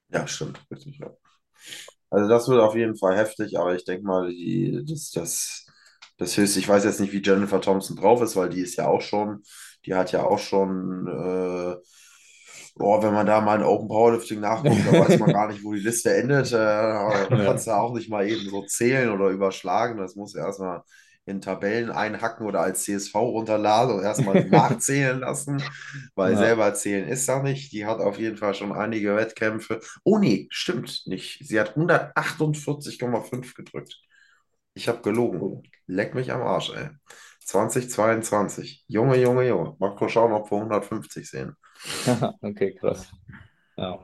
Ja, 0.08 0.26
stimmt, 0.26 0.60
richtig, 0.70 0.98
ja. 0.98 1.14
Also 2.10 2.28
das 2.28 2.48
wird 2.48 2.60
auf 2.60 2.74
jeden 2.76 2.96
Fall 2.96 3.16
heftig, 3.16 3.58
aber 3.58 3.74
ich 3.74 3.84
denke 3.84 4.04
mal, 4.06 4.28
die, 4.30 4.84
das, 4.88 5.10
das, 5.10 5.66
das 6.18 6.36
höchste, 6.36 6.58
ich 6.60 6.68
weiß 6.68 6.84
jetzt 6.84 7.00
nicht, 7.00 7.12
wie 7.12 7.22
Jennifer 7.22 7.60
Thompson 7.60 7.96
drauf 7.96 8.22
ist, 8.22 8.36
weil 8.36 8.48
die 8.50 8.60
ist 8.62 8.76
ja 8.76 8.88
auch 8.88 9.02
schon, 9.02 9.42
die 9.86 9.94
hat 9.94 10.12
ja 10.12 10.24
auch 10.24 10.38
schon, 10.38 11.06
äh, 11.08 11.76
boah, 12.76 13.02
wenn 13.02 13.14
man 13.14 13.26
da 13.26 13.40
mal 13.40 13.56
in 13.60 13.64
Open 13.66 13.88
Powerlifting 13.88 14.40
nachguckt, 14.40 14.86
da 14.86 14.96
weiß 14.96 15.18
man 15.18 15.32
gar 15.32 15.48
nicht, 15.48 15.64
wo 15.64 15.72
die 15.74 15.80
Liste 15.80 16.14
endet. 16.16 16.52
Äh, 16.52 17.28
kannst 17.40 17.66
du 17.66 17.72
auch 17.72 17.94
nicht 17.94 18.08
mal 18.10 18.28
eben 18.28 18.48
so 18.48 18.62
zählen 18.64 19.10
oder 19.10 19.28
überschlagen. 19.30 19.98
Das 19.98 20.16
muss 20.16 20.34
erstmal 20.34 20.82
in 21.28 21.40
Tabellen 21.40 21.90
einhacken 21.90 22.46
oder 22.46 22.60
als 22.60 22.84
CSV 22.84 23.14
runterladen 23.32 23.96
und 23.96 24.02
erstmal 24.04 24.40
nachzählen 24.40 25.20
lassen, 25.20 25.70
weil 26.14 26.36
Ja. 26.36 26.36
selber 26.36 26.74
zählen 26.74 27.08
ist 27.08 27.28
da 27.28 27.42
nicht. 27.42 27.72
Die 27.72 27.86
hat 27.86 28.00
auf 28.00 28.18
jeden 28.18 28.36
Fall 28.36 28.54
schon 28.54 28.72
einige 28.72 29.16
Wettkämpfe. 29.16 29.80
Oh 30.04 30.18
nee, 30.18 30.48
stimmt 30.50 31.02
nicht. 31.06 31.40
Sie 31.46 31.60
hat 31.60 31.76
148,5 31.76 33.54
gedrückt. 33.54 34.00
Ich 34.74 34.88
habe 34.88 35.02
gelogen. 35.02 35.62
Leck 35.86 36.14
mich 36.14 36.32
am 36.32 36.42
Arsch, 36.42 36.70
ey. 36.74 36.90
2022. 37.44 38.84
Junge, 38.88 39.16
Junge, 39.20 39.46
Junge. 39.48 39.76
Mal 39.78 39.96
schauen, 40.08 40.32
ob 40.32 40.50
wir 40.50 40.58
150 40.60 41.28
sehen. 41.30 41.56
Okay, 42.42 42.74
krass. 42.74 43.12
Ja. 43.76 43.98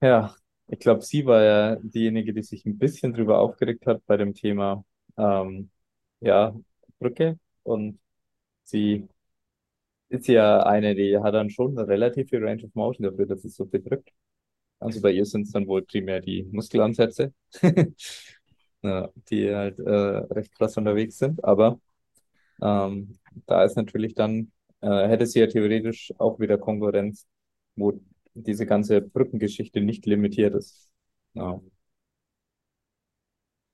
Ja, 0.00 0.34
ich 0.66 0.78
glaube, 0.80 1.02
sie 1.02 1.26
war 1.26 1.42
ja 1.42 1.76
diejenige, 1.76 2.32
die 2.34 2.42
sich 2.42 2.66
ein 2.66 2.78
bisschen 2.78 3.12
drüber 3.12 3.38
aufgeregt 3.38 3.86
hat 3.86 4.04
bei 4.06 4.16
dem 4.16 4.34
Thema 4.34 4.84
ähm, 5.16 5.70
ja, 6.20 6.54
Brücke. 6.98 7.38
Und 7.62 8.00
sie 8.64 9.08
ist 10.08 10.28
ja 10.28 10.62
eine, 10.64 10.94
die 10.94 11.18
hat 11.18 11.34
dann 11.34 11.50
schon 11.50 11.76
eine 11.78 11.88
relative 11.88 12.40
Range 12.40 12.64
of 12.64 12.74
Motion 12.74 13.04
dafür, 13.10 13.26
dass 13.26 13.44
es 13.44 13.56
so 13.56 13.64
bedrückt. 13.66 14.10
Also 14.80 15.00
bei 15.02 15.12
ihr 15.12 15.26
sind 15.26 15.42
es 15.44 15.52
dann 15.52 15.66
wohl 15.68 15.82
primär 15.84 16.20
die 16.20 16.44
Muskelansätze, 16.52 17.34
ja, 18.82 19.10
die 19.30 19.54
halt 19.54 19.78
äh, 19.78 19.90
recht 19.90 20.52
krass 20.56 20.76
unterwegs 20.76 21.18
sind. 21.18 21.42
Aber 21.44 21.80
ähm, 22.62 23.18
da 23.46 23.64
ist 23.64 23.76
natürlich 23.76 24.14
dann, 24.14 24.52
äh, 24.80 25.08
hätte 25.08 25.26
sie 25.26 25.40
ja 25.40 25.46
theoretisch 25.48 26.12
auch 26.18 26.40
wieder 26.40 26.58
Konkurrenz, 26.58 27.26
wo 27.76 27.94
diese 28.34 28.66
ganze 28.66 29.00
Brückengeschichte 29.02 29.80
nicht 29.80 30.06
limitiert 30.06 30.54
ist. 30.54 30.90
Ja. 31.34 31.60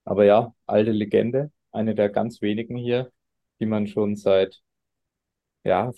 Aber 0.09 0.25
ja, 0.25 0.55
alte 0.65 0.89
Legende, 0.89 1.51
eine 1.71 1.93
der 1.93 2.09
ganz 2.09 2.41
wenigen 2.41 2.75
hier, 2.75 3.11
die 3.59 3.67
man 3.67 3.85
schon 3.85 4.15
seit, 4.15 4.59
ja, 5.63 5.91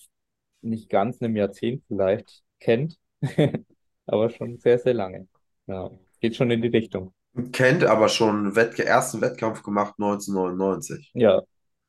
nicht 0.60 0.90
ganz 0.90 1.22
einem 1.22 1.38
Jahrzehnt 1.38 1.86
vielleicht 1.88 2.44
kennt, 2.60 2.98
aber 4.06 4.30
schon 4.30 4.58
sehr, 4.58 4.80
sehr 4.80 4.94
lange. 4.96 5.30
Ja, 5.66 5.90
geht 6.20 6.36
schon 6.36 6.52
in 6.52 6.62
die 6.62 6.68
Richtung. 6.68 7.14
Kennt 7.54 7.86
aber 7.86 8.10
schon 8.10 8.54
Wettk 8.54 8.80
ersten 8.80 9.22
Wettkampf 9.22 9.64
gemacht 9.64 9.94
1999. 9.98 11.12
Ja, 11.14 11.42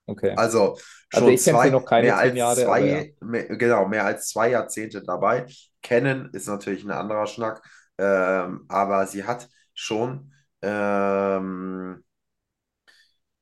okay. 0.07 0.35
Also 0.37 0.79
Also 1.13 1.27
schon 1.27 1.37
sie 1.37 1.51
zwei, 1.51 1.71
noch 1.71 1.85
keine 1.85 2.07
mehr 2.07 2.19
als 2.19 2.37
Jahre, 2.37 2.65
zwei, 2.65 2.87
ja. 2.87 3.05
mehr, 3.27 3.47
genau, 3.47 3.89
mehr 3.89 4.05
als 4.05 4.29
zwei 4.29 4.51
Jahrzehnte 4.51 5.03
dabei. 5.03 5.47
Kennen 5.83 6.31
ist 6.33 6.47
natürlich 6.47 6.85
ein 6.85 6.93
anderer 6.93 7.27
Schnack, 7.27 7.69
ähm, 7.99 8.65
aber 8.69 9.09
sie 9.09 9.25
hat 9.25 9.49
schon, 9.75 10.33
ähm, 10.63 12.05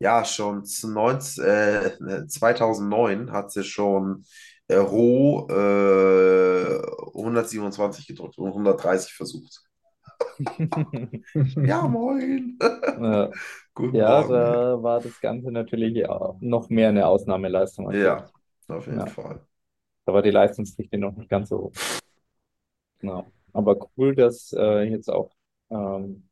ja, 0.00 0.24
schon 0.24 0.64
zu 0.66 0.90
19, 0.90 1.44
äh, 1.44 2.26
2009 2.28 3.32
hat 3.32 3.52
sie 3.52 3.64
schon 3.64 4.24
äh, 4.68 4.76
roh 4.76 5.48
äh, 5.50 6.80
127 7.18 8.06
gedrückt 8.08 8.38
und 8.38 8.52
130 8.52 9.14
versucht. 9.14 9.62
Ja, 11.62 11.86
moin. 11.88 12.58
Ja, 12.96 13.30
ja, 13.90 14.24
da 14.24 14.82
war 14.82 15.00
das 15.00 15.20
Ganze 15.20 15.50
natürlich 15.52 15.96
ja 15.96 16.36
noch 16.40 16.68
mehr 16.70 16.88
eine 16.90 17.06
Ausnahmeleistung 17.06 17.90
Ja, 17.90 18.16
jetzt. 18.18 18.34
auf 18.68 18.86
jeden 18.86 19.06
Ja. 19.06 19.06
Fall. 19.08 19.46
Da 20.06 20.12
war 20.14 20.22
die 20.22 20.30
Leistungsdichte 20.30 20.98
noch 20.98 21.16
nicht 21.16 21.30
ganz 21.30 21.48
so 21.50 21.58
hoch. 21.58 21.76
Ja. 23.02 23.24
Aber 23.52 23.76
cool, 23.96 24.14
dass 24.14 24.52
äh, 24.52 24.82
jetzt 24.84 25.08
auch 25.10 25.32
ähm, 25.70 26.28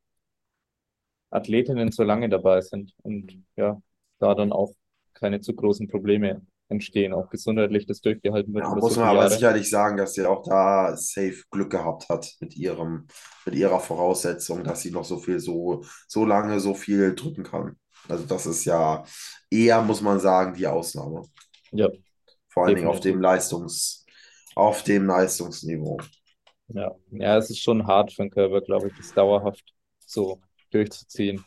Athletinnen 1.31 1.93
so 1.93 2.03
lange 2.03 2.29
dabei 2.29 2.61
sind 2.61 2.95
und 3.03 3.45
ja, 3.57 3.81
da 4.19 4.35
dann 4.35 4.53
auch 4.53 4.73
keine 5.15 5.41
zu 5.41 5.55
großen 5.55 5.89
Probleme 5.89 6.43
entstehen, 6.69 7.13
auch 7.15 7.31
gesundheitlich 7.31 7.87
das 7.87 8.01
durchgehalten 8.01 8.55
wird 8.55 8.67
Ja, 8.67 8.75
muss 8.75 8.97
so 8.97 8.97
man 8.97 9.07
aber 9.07 9.27
Jahre. 9.27 9.29
sicherlich 9.29 9.71
sagen, 9.71 9.97
dass 9.97 10.15
sie 10.15 10.27
auch 10.27 10.43
da 10.43 10.97
safe 10.97 11.43
Glück 11.51 11.71
gehabt 11.71 12.09
hat 12.09 12.35
mit 12.41 12.57
ihrem, 12.57 13.07
mit 13.47 13.55
ihrer 13.55 13.79
Voraussetzung, 13.79 14.65
dass 14.65 14.83
sie 14.83 14.91
noch 14.91 15.05
so 15.05 15.19
viel, 15.19 15.39
so, 15.39 15.85
so 16.09 16.25
lange 16.25 16.59
so 16.59 16.75
viel 16.75 17.15
drücken 17.15 17.45
kann. 17.45 17.77
Also 18.09 18.25
das 18.27 18.47
ist 18.47 18.65
ja 18.65 19.05
eher, 19.51 19.83
muss 19.83 20.01
man 20.01 20.19
sagen, 20.19 20.55
die 20.55 20.67
Ausnahme. 20.67 21.23
Ja, 21.73 21.89
Vor 22.49 22.65
allen 22.67 22.75
Dingen 22.75 22.89
auf 22.89 23.01
dem 23.01 23.21
Leistungs, 23.23 24.05
auf 24.55 24.83
dem 24.83 25.07
Leistungsniveau. 25.07 25.99
Ja, 26.69 26.95
ja, 27.11 27.37
es 27.39 27.51
ist 27.51 27.63
schon 27.63 27.87
hart 27.87 28.13
für 28.13 28.23
den 28.23 28.31
Körper, 28.31 28.61
glaube 28.61 28.89
ich, 28.89 28.95
das 28.95 29.13
dauerhaft 29.15 29.75
so 30.05 30.41
durchzuziehen. 30.71 31.45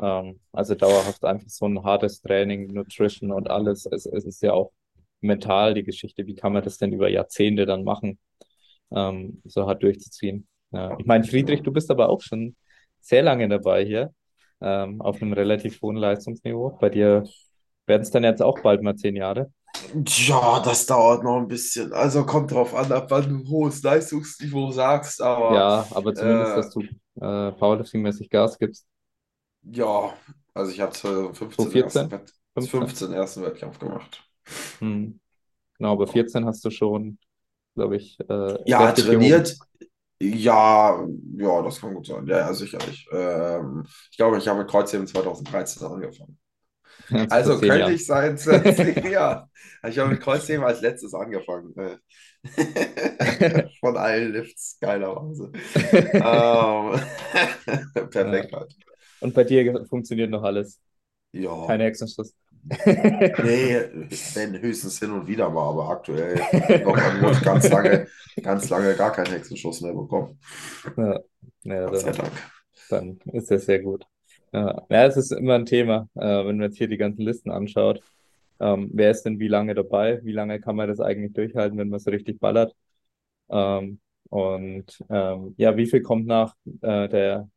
Ähm, 0.00 0.40
also 0.52 0.74
dauerhaft 0.74 1.24
einfach 1.24 1.48
so 1.48 1.66
ein 1.66 1.82
hartes 1.82 2.20
Training, 2.22 2.72
Nutrition 2.72 3.32
und 3.32 3.50
alles. 3.50 3.86
Es, 3.86 4.06
es 4.06 4.24
ist 4.24 4.42
ja 4.42 4.52
auch 4.52 4.72
mental 5.20 5.74
die 5.74 5.84
Geschichte. 5.84 6.26
Wie 6.26 6.34
kann 6.34 6.52
man 6.52 6.64
das 6.64 6.78
denn 6.78 6.92
über 6.92 7.08
Jahrzehnte 7.08 7.66
dann 7.66 7.84
machen, 7.84 8.18
ähm, 8.92 9.42
so 9.44 9.66
hart 9.66 9.82
durchzuziehen? 9.82 10.48
Ja. 10.72 10.96
Ich 10.98 11.06
meine, 11.06 11.24
Friedrich, 11.24 11.62
du 11.62 11.72
bist 11.72 11.90
aber 11.90 12.08
auch 12.08 12.20
schon 12.22 12.56
sehr 13.00 13.22
lange 13.22 13.48
dabei 13.48 13.84
hier, 13.84 14.14
ähm, 14.60 15.00
auf 15.00 15.20
einem 15.20 15.32
relativ 15.32 15.80
hohen 15.82 15.96
Leistungsniveau. 15.96 16.78
Bei 16.80 16.90
dir 16.90 17.24
werden 17.86 18.02
es 18.02 18.10
dann 18.10 18.24
jetzt 18.24 18.42
auch 18.42 18.60
bald 18.62 18.82
mal 18.82 18.96
zehn 18.96 19.16
Jahre. 19.16 19.52
Ja, 20.06 20.60
das 20.60 20.86
dauert 20.86 21.22
noch 21.24 21.36
ein 21.38 21.48
bisschen. 21.48 21.92
Also 21.92 22.24
kommt 22.26 22.50
drauf 22.52 22.74
an, 22.74 22.92
ab 22.92 23.06
wann 23.10 23.28
du 23.44 23.48
hohes 23.50 23.82
Leistungsniveau 23.82 24.70
sagst, 24.72 25.20
aber 25.22 25.68
Ja, 25.74 25.88
aber 25.90 26.14
zumindest, 26.14 26.56
äh, 26.56 26.70
dass 26.70 26.70
du 26.70 26.82
äh, 27.16 27.52
Powerlifting-mäßig 27.52 28.30
Gas 28.30 28.58
gibst. 28.58 28.86
ja, 29.62 30.14
also 30.54 30.72
ich 30.72 30.80
habe 30.80 30.92
2015 30.92 31.70
den 31.72 31.80
2014? 31.80 31.80
ersten 31.80 32.10
Wett 32.10 32.32
15? 32.54 32.94
15 32.94 33.12
ersten 33.12 33.42
Wettkampf 33.42 33.78
gemacht. 33.78 34.22
Hm. 34.80 35.20
Genau, 35.78 35.92
aber 35.94 36.08
14 36.08 36.46
hast 36.46 36.64
du 36.64 36.70
schon, 36.70 37.18
glaube 37.76 37.96
ich, 37.98 38.18
äh, 38.20 38.58
Ja, 38.64 38.92
trainiert. 38.92 39.56
Ja, 40.22 41.06
ja, 41.38 41.62
das 41.62 41.80
kann 41.80 41.94
gut 41.94 42.06
sein. 42.06 42.26
Ja, 42.26 42.38
ja, 42.40 42.54
sicherlich. 42.54 43.08
Ähm, 43.12 43.86
ich 44.10 44.16
glaube, 44.18 44.38
ich 44.38 44.48
habe 44.48 44.60
mit 44.60 44.70
Kreuzheben 44.70 45.06
2013 45.06 45.86
angefangen. 45.86 46.38
Jetzt 47.08 47.32
Also 47.32 47.56
zehn 47.56 47.60
könnte 47.60 47.76
Jahren. 47.78 47.94
ich 47.94 48.06
sein, 48.06 48.36
20 48.38 49.04
ja. 49.10 49.48
Ich 49.88 49.98
habe 49.98 50.10
mit 50.10 50.20
Kreuzheben 50.20 50.64
als 50.64 50.80
letztes 50.80 51.14
angefangen. 51.14 51.74
äh. 51.76 51.98
Von 53.80 53.96
allen 53.96 54.32
Lifts, 54.32 54.78
geilerweise. 54.80 55.52
Ähm, 56.22 57.00
Ja. 58.22 58.44
perfekt 58.44 58.52
halt. 58.52 58.74
Und 59.20 59.34
bei 59.34 59.44
dir 59.44 59.86
funktioniert 59.88 60.30
noch 60.30 60.42
alles. 60.42 60.80
Ja. 61.32 61.50
Keine 61.66 61.84
Hexenschuss. 61.84 62.34
Nee, 63.38 63.80
wenn 64.34 64.60
höchstens 64.60 64.98
hin 64.98 65.12
und 65.12 65.26
wieder 65.26 65.48
mal, 65.50 65.70
aber 65.70 65.88
aktuell 65.90 66.36
noch 66.84 66.96
an 66.96 67.40
ganz 67.42 67.68
lange, 67.70 68.06
ganz 68.42 68.68
lange 68.68 68.94
gar 68.96 69.12
keinen 69.12 69.32
Hexenschuss 69.32 69.80
mehr 69.80 69.94
bekommen. 69.94 70.38
Ja, 70.96 71.20
ja, 71.64 71.86
Gott 71.86 71.98
sei 71.98 72.12
dann, 72.12 72.16
Dank. 72.16 72.32
dann 72.88 73.18
ist 73.32 73.50
das 73.50 73.66
sehr 73.66 73.80
gut. 73.80 74.06
Ja, 74.52 74.84
ja, 74.90 75.06
es 75.06 75.16
ist 75.16 75.30
immer 75.32 75.54
ein 75.54 75.66
Thema, 75.66 76.08
äh, 76.16 76.20
wenn 76.20 76.56
man 76.58 76.62
jetzt 76.62 76.78
hier 76.78 76.88
die 76.88 76.96
ganzen 76.96 77.22
Listen 77.22 77.50
anschaut. 77.50 78.02
Ähm, 78.60 78.90
wer 78.92 79.10
ist 79.10 79.22
denn 79.24 79.38
wie 79.38 79.48
lange 79.48 79.74
dabei? 79.74 80.20
Wie 80.24 80.32
lange 80.32 80.60
kann 80.60 80.76
man 80.76 80.88
das 80.88 81.00
eigentlich 81.00 81.32
durchhalten, 81.34 81.78
wenn 81.78 81.88
man 81.88 82.00
so 82.00 82.10
richtig 82.10 82.40
ballert? 82.40 82.74
Ähm, 83.50 84.00
und 84.30 84.86
ähm, 85.10 85.54
ja, 85.58 85.76
wie 85.76 85.86
viel 85.86 86.02
kommt 86.02 86.26
nach 86.26 86.56
äh, 86.82 87.08
der 87.08 87.50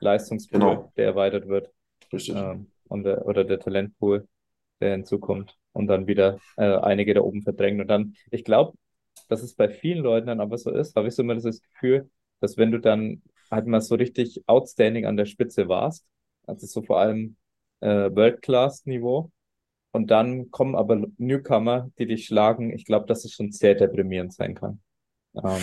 Leistungspool, 0.00 0.80
Genau, 0.80 0.92
der 0.96 1.06
erweitert 1.06 1.48
wird? 1.48 1.72
richtig. 2.12 2.48
und 2.88 3.04
der, 3.04 3.26
oder 3.26 3.44
der 3.44 3.60
Talentpool, 3.60 4.28
der 4.80 4.92
hinzukommt 4.92 5.56
und 5.72 5.86
dann 5.88 6.06
wieder 6.06 6.38
äh, 6.56 6.64
einige 6.76 7.14
da 7.14 7.20
oben 7.22 7.42
verdrängt. 7.42 7.80
Und 7.80 7.88
dann, 7.88 8.14
ich 8.30 8.44
glaube, 8.44 8.76
dass 9.28 9.42
es 9.42 9.54
bei 9.54 9.68
vielen 9.68 10.02
Leuten 10.02 10.26
dann 10.28 10.40
aber 10.40 10.58
so 10.58 10.70
ist, 10.70 10.96
habe 10.96 11.08
ich 11.08 11.14
so 11.14 11.22
immer 11.22 11.34
das 11.34 11.62
Gefühl, 11.62 12.10
dass 12.40 12.56
wenn 12.56 12.70
du 12.72 12.78
dann 12.80 13.22
halt 13.50 13.66
mal 13.66 13.80
so 13.80 13.94
richtig 13.96 14.42
outstanding 14.46 15.06
an 15.06 15.16
der 15.16 15.26
Spitze 15.26 15.68
warst, 15.68 16.06
also 16.48 16.66
so 16.66 16.82
vor 16.82 17.00
allem 17.00 17.36
äh, 17.80 18.10
World-Class-Niveau, 18.10 19.30
und 19.92 20.10
dann 20.10 20.50
kommen 20.50 20.74
aber 20.74 21.06
Newcomer, 21.16 21.90
die 21.98 22.06
dich 22.06 22.26
schlagen, 22.26 22.72
ich 22.72 22.84
glaube, 22.84 23.06
dass 23.06 23.24
es 23.24 23.32
schon 23.32 23.52
sehr 23.52 23.74
deprimierend 23.74 24.32
sein 24.32 24.54
kann. 24.54 24.80
Ähm, 25.34 25.62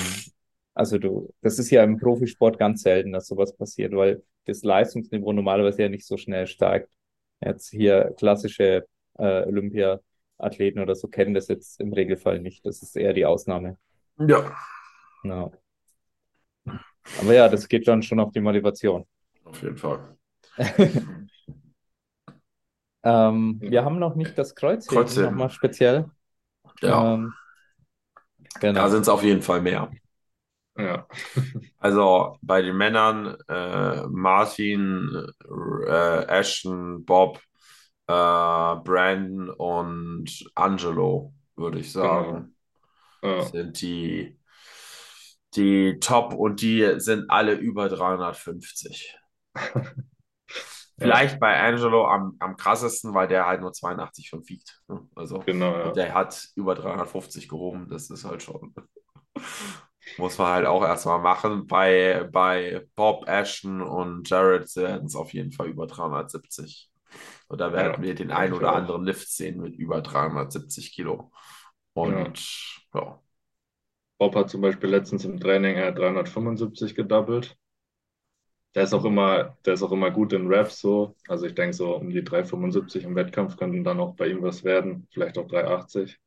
also 0.73 0.97
du, 0.97 1.33
das 1.41 1.59
ist 1.59 1.69
ja 1.69 1.83
im 1.83 1.97
Profisport 1.99 2.57
ganz 2.57 2.81
selten, 2.81 3.11
dass 3.11 3.27
sowas 3.27 3.55
passiert, 3.55 3.95
weil 3.95 4.23
das 4.45 4.63
Leistungsniveau 4.63 5.31
normalerweise 5.31 5.83
ja 5.83 5.89
nicht 5.89 6.05
so 6.05 6.17
schnell 6.17 6.47
steigt. 6.47 6.89
Jetzt 7.41 7.69
hier 7.69 8.13
klassische 8.17 8.85
äh, 9.17 9.43
Olympia-Athleten 9.45 10.79
oder 10.79 10.95
so 10.95 11.07
kennen 11.07 11.33
das 11.33 11.47
jetzt 11.47 11.79
im 11.79 11.93
Regelfall 11.93 12.39
nicht. 12.39 12.65
Das 12.65 12.81
ist 12.81 12.95
eher 12.97 13.13
die 13.13 13.25
Ausnahme. 13.25 13.77
Ja, 14.17 14.51
Ja. 15.23 15.51
Aber 17.21 17.33
ja, 17.33 17.47
das 17.47 17.67
geht 17.67 17.87
dann 17.87 18.01
schon 18.01 18.19
auf 18.19 18.31
die 18.31 18.41
Motivation. 18.41 19.05
auf 19.43 19.61
jeden 19.61 19.77
Fall. 19.77 20.14
Ähm, 23.03 23.61
wir 23.61 23.85
haben 23.85 23.99
noch 23.99 24.15
nicht 24.15 24.37
das 24.37 24.55
Kreuzheben 24.55 25.19
Kreuzheben. 25.19 25.21
nochmal 25.21 25.49
speziell. 25.49 26.09
Ja, 26.81 27.13
Ähm, 27.13 27.37
da 28.73 28.89
genau. 28.89 28.89
sind 28.89 29.01
es 29.01 29.09
auf 29.09 29.23
jeden 29.23 29.41
Fall 29.41 29.61
mehr. 29.61 29.91
Ja, 30.77 31.07
Also 31.79 32.37
bei 32.41 32.61
den 32.61 32.77
Männern 32.77 33.35
äh, 33.47 34.07
Martin, 34.07 35.27
äh, 35.87 36.25
Ashton, 36.27 37.05
Bob, 37.05 37.39
äh, 38.07 38.13
Brandon 38.13 39.49
und 39.49 40.45
Angelo, 40.55 41.33
würde 41.55 41.79
ich 41.79 41.91
genau. 41.99 42.31
sagen, 42.31 42.55
Ja, 43.23 43.53
sind 43.53 43.81
die, 43.81 44.39
die 45.55 45.97
Top 45.99 46.33
und 46.33 46.61
die 46.61 46.99
sind 46.99 47.29
alle 47.29 47.53
über 47.53 47.89
350. 47.89 49.17
ja, 50.99 51.19
Vielleicht 51.19 51.39
bei 51.39 51.59
Angelo 51.61 52.07
am, 52.07 52.35
am 52.39 52.55
krassesten, 52.57 53.13
weil 53.13 53.27
der 53.27 53.45
halt 53.45 53.61
nur 53.61 53.73
82,5 53.73 54.49
wiegt. 54.49 54.81
ne? 54.87 55.07
Also, 55.15 55.45
genau, 55.45 55.77
ja. 55.77 55.95
der 55.95 56.13
hat 56.13 56.49
über 56.55 56.75
350 56.75 57.49
gehoben. 57.49 57.87
Das 57.89 58.09
ist 58.09 58.23
halt 58.25 58.43
schon, 58.43 58.73
muss 60.17 60.37
man 60.37 60.47
halt 60.51 60.65
auch 60.65 60.83
erstmal 60.83 61.19
machen. 61.19 61.67
Bei, 61.67 62.27
bei 62.31 62.85
Bob, 62.95 63.27
Ashton 63.27 63.81
und 63.81 64.29
Jared 64.29 64.73
werden 64.75 65.07
es 65.07 65.15
auf 65.15 65.33
jeden 65.33 65.51
Fall 65.51 65.67
über 65.67 65.87
370. 65.87 66.89
Und 67.47 67.61
da 67.61 67.73
werden 67.73 67.93
Ja, 67.93 68.01
wir 68.01 68.15
den 68.15 68.31
denke 68.31 68.31
ein 68.31 68.53
ich 68.53 68.53
oder 68.53 68.73
anderen 68.73 69.03
Lift 69.05 69.29
sehen 69.29 69.59
mit 69.61 69.75
über 69.75 70.01
370 70.01 70.93
Kilo. 70.93 71.31
Ja. 72.01 72.33
Und 72.33 72.39
ja, 72.93 73.21
Bob 74.19 74.35
hat 74.35 74.49
zum 74.49 74.59
Beispiel 74.59 74.89
letztens 74.89 75.23
im 75.23 75.39
Training 75.39 75.77
er 75.77 75.87
hat 75.87 75.97
375 75.97 76.95
gedoubled. 76.95 77.57
Der 78.75 78.83
ist 78.83 78.93
auch 78.93 79.05
immer, 79.05 79.57
der 79.65 79.73
ist 79.73 79.83
auch 79.83 79.91
immer 79.91 80.11
gut 80.11 80.33
in 80.33 80.51
Raps 80.53 80.79
so. 80.79 81.15
Also 81.27 81.45
ich 81.47 81.55
denke 81.55 81.73
so 81.73 81.95
um 81.95 82.09
die 82.09 82.23
375 82.23 83.03
im 83.05 83.15
Wettkampf 83.15 83.57
könnten 83.57 83.83
dann 83.83 83.99
auch 83.99 84.15
bei 84.15 84.27
ihm 84.27 84.41
was 84.43 84.63
werden, 84.63 85.07
vielleicht 85.11 85.37
auch 85.37 85.47
380. 85.47 86.19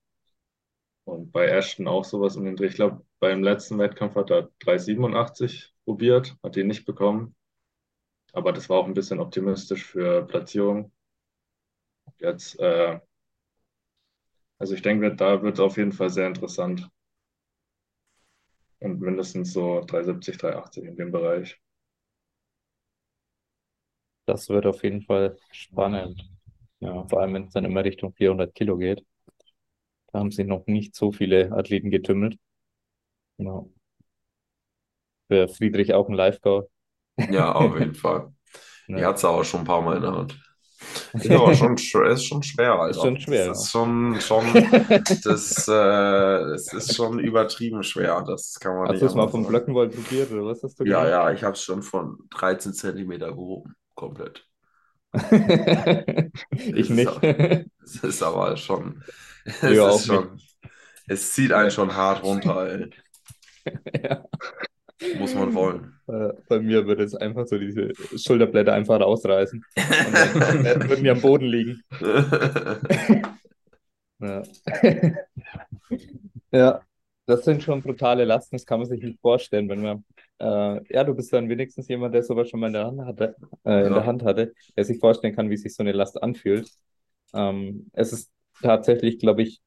Und 1.04 1.32
bei 1.32 1.46
Ashton 1.48 1.88
auch 1.88 2.04
sowas 2.04 2.36
um 2.36 2.44
den 2.44 2.56
Dreh. 2.56 2.66
Ich 2.66 2.74
glaube, 2.74 3.04
beim 3.20 3.42
letzten 3.42 3.78
Wettkampf 3.78 4.14
hat 4.16 4.30
er 4.30 4.50
387 4.60 5.74
probiert, 5.84 6.36
hat 6.42 6.56
ihn 6.56 6.66
nicht 6.68 6.86
bekommen. 6.86 7.34
Aber 8.32 8.52
das 8.52 8.68
war 8.70 8.78
auch 8.78 8.86
ein 8.86 8.94
bisschen 8.94 9.20
optimistisch 9.20 9.84
für 9.84 10.26
Platzierung. 10.26 10.92
Jetzt, 12.18 12.58
äh, 12.60 13.00
also 14.58 14.74
ich 14.74 14.82
denke, 14.82 15.16
da 15.16 15.42
wird 15.42 15.54
es 15.54 15.60
auf 15.60 15.76
jeden 15.78 15.92
Fall 15.92 16.10
sehr 16.10 16.26
interessant. 16.28 16.88
Und 18.80 19.00
mindestens 19.00 19.52
so 19.52 19.82
370, 19.86 20.38
380 20.38 20.84
in 20.84 20.96
dem 20.96 21.12
Bereich. 21.12 21.60
Das 24.28 24.48
wird 24.48 24.64
auf 24.66 24.84
jeden 24.84 25.02
Fall 25.02 25.36
spannend. 25.50 26.30
Ja, 26.80 27.04
vor 27.08 27.20
allem, 27.20 27.34
wenn 27.34 27.44
es 27.48 27.52
dann 27.54 27.64
immer 27.64 27.82
Richtung 27.84 28.14
400 28.14 28.54
Kilo 28.54 28.76
geht. 28.78 29.04
Da 30.12 30.18
haben 30.18 30.30
sich 30.30 30.46
noch 30.46 30.66
nicht 30.66 30.94
so 30.94 31.12
viele 31.12 31.50
Athleten 31.52 31.88
getümmelt. 31.90 32.38
Ja. 33.38 33.64
Für 35.28 35.48
Friedrich 35.48 35.94
auch 35.94 36.08
ein 36.10 36.14
Live-Goal. 36.14 36.68
ja, 37.26 37.52
auf 37.52 37.78
jeden 37.78 37.94
Fall. 37.94 38.32
Die 38.96 39.04
Ja. 39.04 39.06
hat 39.06 39.18
sie 39.18 39.28
auch 39.28 39.44
schon 39.44 39.62
ein 39.62 39.66
paar 39.66 39.82
Mal 39.82 39.96
in 39.96 40.02
der 40.02 40.12
Hand. 40.12 40.40
Ist 41.18 41.30
aber 41.30 41.54
schon, 41.54 41.74
ist 41.76 42.24
schon 42.26 42.42
schwer, 42.42 42.74
Alter. 42.74 42.90
Ist 42.90 43.00
schon 43.02 43.20
schwer, 43.20 43.50
Das 43.50 43.66
ist 43.66 43.70
schon, 43.70 44.20
schon, 44.20 44.54
das, 45.24 45.68
äh, 45.68 45.72
das 45.72 46.72
ist 46.72 46.94
schon 46.94 47.18
übertrieben 47.18 47.82
schwer. 47.82 48.22
Das 48.26 48.58
kann 48.60 48.76
man 48.76 48.88
Hast 48.88 48.92
nicht 48.92 49.02
du 49.02 49.06
es 49.06 49.14
mal 49.14 49.28
vom 49.28 49.46
sagen. 49.46 49.46
Blöckenwoll 49.46 49.90
probiert 49.90 50.32
oder 50.32 50.44
was 50.46 50.62
hast 50.64 50.80
du 50.80 50.84
Ja, 50.84 51.06
gemacht? 51.06 51.08
ja, 51.08 51.30
ich 51.32 51.42
habe 51.44 51.54
es 51.54 51.62
schon 51.62 51.82
von 51.82 52.18
13 52.30 52.72
Zentimeter 52.74 53.28
gehoben. 53.32 53.74
Komplett. 53.98 54.46
Ich 56.52 56.90
nicht. 56.90 57.10
Es 57.82 57.96
ist 58.04 58.22
aber 58.22 58.56
schon, 58.56 59.02
es 59.44 59.60
Ja, 59.62 59.70
ist 59.70 59.80
auch 59.80 60.00
schon, 60.00 60.40
es 61.08 61.32
zieht 61.32 61.52
einen 61.52 61.70
schon 61.70 61.94
hart 61.96 62.22
runter, 62.24 62.68
ey. 62.68 62.90
Ja. 64.02 64.24
Muss 65.18 65.34
man 65.34 65.54
wollen. 65.54 65.94
Äh, 66.08 66.30
Bei 66.48 66.60
mir 66.60 66.86
würde 66.86 67.04
es 67.04 67.14
einfach 67.14 67.46
so 67.46 67.58
diese 67.58 67.92
Schulterblätter 68.16 68.72
einfach 68.74 69.00
rausreißen. 69.00 69.64
Und 69.76 70.64
dann 70.64 70.88
würden 70.88 71.04
die 71.04 71.10
am 71.10 71.20
Boden 71.20 71.46
liegen. 71.46 71.82
Ja. 74.20 74.42
Ja, 76.52 76.82
das 77.26 77.44
sind 77.44 77.62
schon 77.62 77.82
brutale 77.82 78.24
Lasten, 78.24 78.56
das 78.56 78.66
kann 78.66 78.80
man 78.80 78.88
sich 78.88 79.02
nicht 79.02 79.20
vorstellen, 79.20 79.68
wenn 79.68 79.82
man, 79.82 80.04
äh, 80.40 80.94
ja, 80.94 81.04
du 81.04 81.14
bist 81.14 81.32
dann 81.32 81.48
wenigstens 81.48 81.88
jemand, 81.88 82.14
der 82.14 82.22
sowas 82.22 82.48
schon 82.48 82.60
mal 82.60 82.68
in 82.68 82.72
der 82.74 82.86
Hand 82.86 83.00
hatte, 83.02 83.36
äh, 83.64 83.86
in 83.86 83.94
Ja. 83.94 83.94
der 83.94 84.06
Hand 84.06 84.22
hatte, 84.24 84.54
der 84.76 84.84
sich 84.84 84.98
vorstellen 84.98 85.34
kann, 85.34 85.50
wie 85.50 85.56
sich 85.56 85.74
so 85.74 85.82
eine 85.82 85.92
Last 85.92 86.22
anfühlt. 86.22 86.70
Ähm, 87.34 87.90
es 87.92 88.12
ist 88.12 88.32
tatsächlich, 88.62 89.18
glaube 89.18 89.42
ich, 89.42 89.60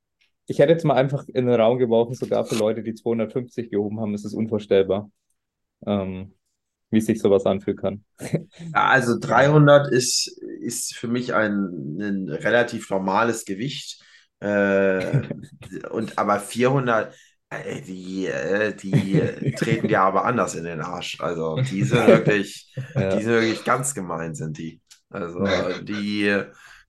ich 0.47 0.59
hätte 0.59 0.73
jetzt 0.73 0.85
mal 0.85 0.95
einfach 0.95 1.25
in 1.27 1.45
den 1.47 1.55
Raum 1.59 1.77
geworfen, 1.79 2.15
sogar 2.15 2.45
für 2.47 2.55
Leute, 2.55 2.83
die 2.83 2.95
250 2.95 3.71
gehoben 3.71 3.99
haben, 4.01 4.13
ist 4.15 4.25
es 4.25 4.33
unvorstellbar, 4.33 5.11
ähm, 5.85 6.35
wie 6.91 7.01
sich 7.01 7.21
sowas 7.21 7.45
anfühlen 7.45 7.77
kann. 7.79 8.05
Also 8.73 9.17
300 9.19 9.91
ist, 9.91 10.27
ist 10.61 10.95
für 10.95 11.07
mich 11.07 11.33
ein, 11.33 11.97
ein 11.99 12.29
relativ 12.29 12.89
normales 12.89 13.45
Gewicht. 13.45 14.01
Äh, 14.39 15.29
und 15.91 16.17
aber 16.17 16.39
400, 16.39 17.13
äh, 17.13 17.17
die, 17.87 18.27
äh, 18.27 18.73
die 18.75 19.53
treten 19.57 19.87
dir 19.87 20.01
aber 20.01 20.25
anders 20.25 20.55
in 20.55 20.63
den 20.63 20.81
Arsch. 20.81 21.19
Also 21.19 21.57
die 21.57 21.83
sind 21.83 22.07
wirklich, 22.07 22.73
Ja. 22.95 23.15
die 23.15 23.23
sind 23.23 23.33
wirklich 23.33 23.63
ganz 23.63 23.93
gemein, 23.93 24.35
sind 24.35 24.57
die. 24.57 24.79
Also 25.09 25.43
die, 25.83 26.41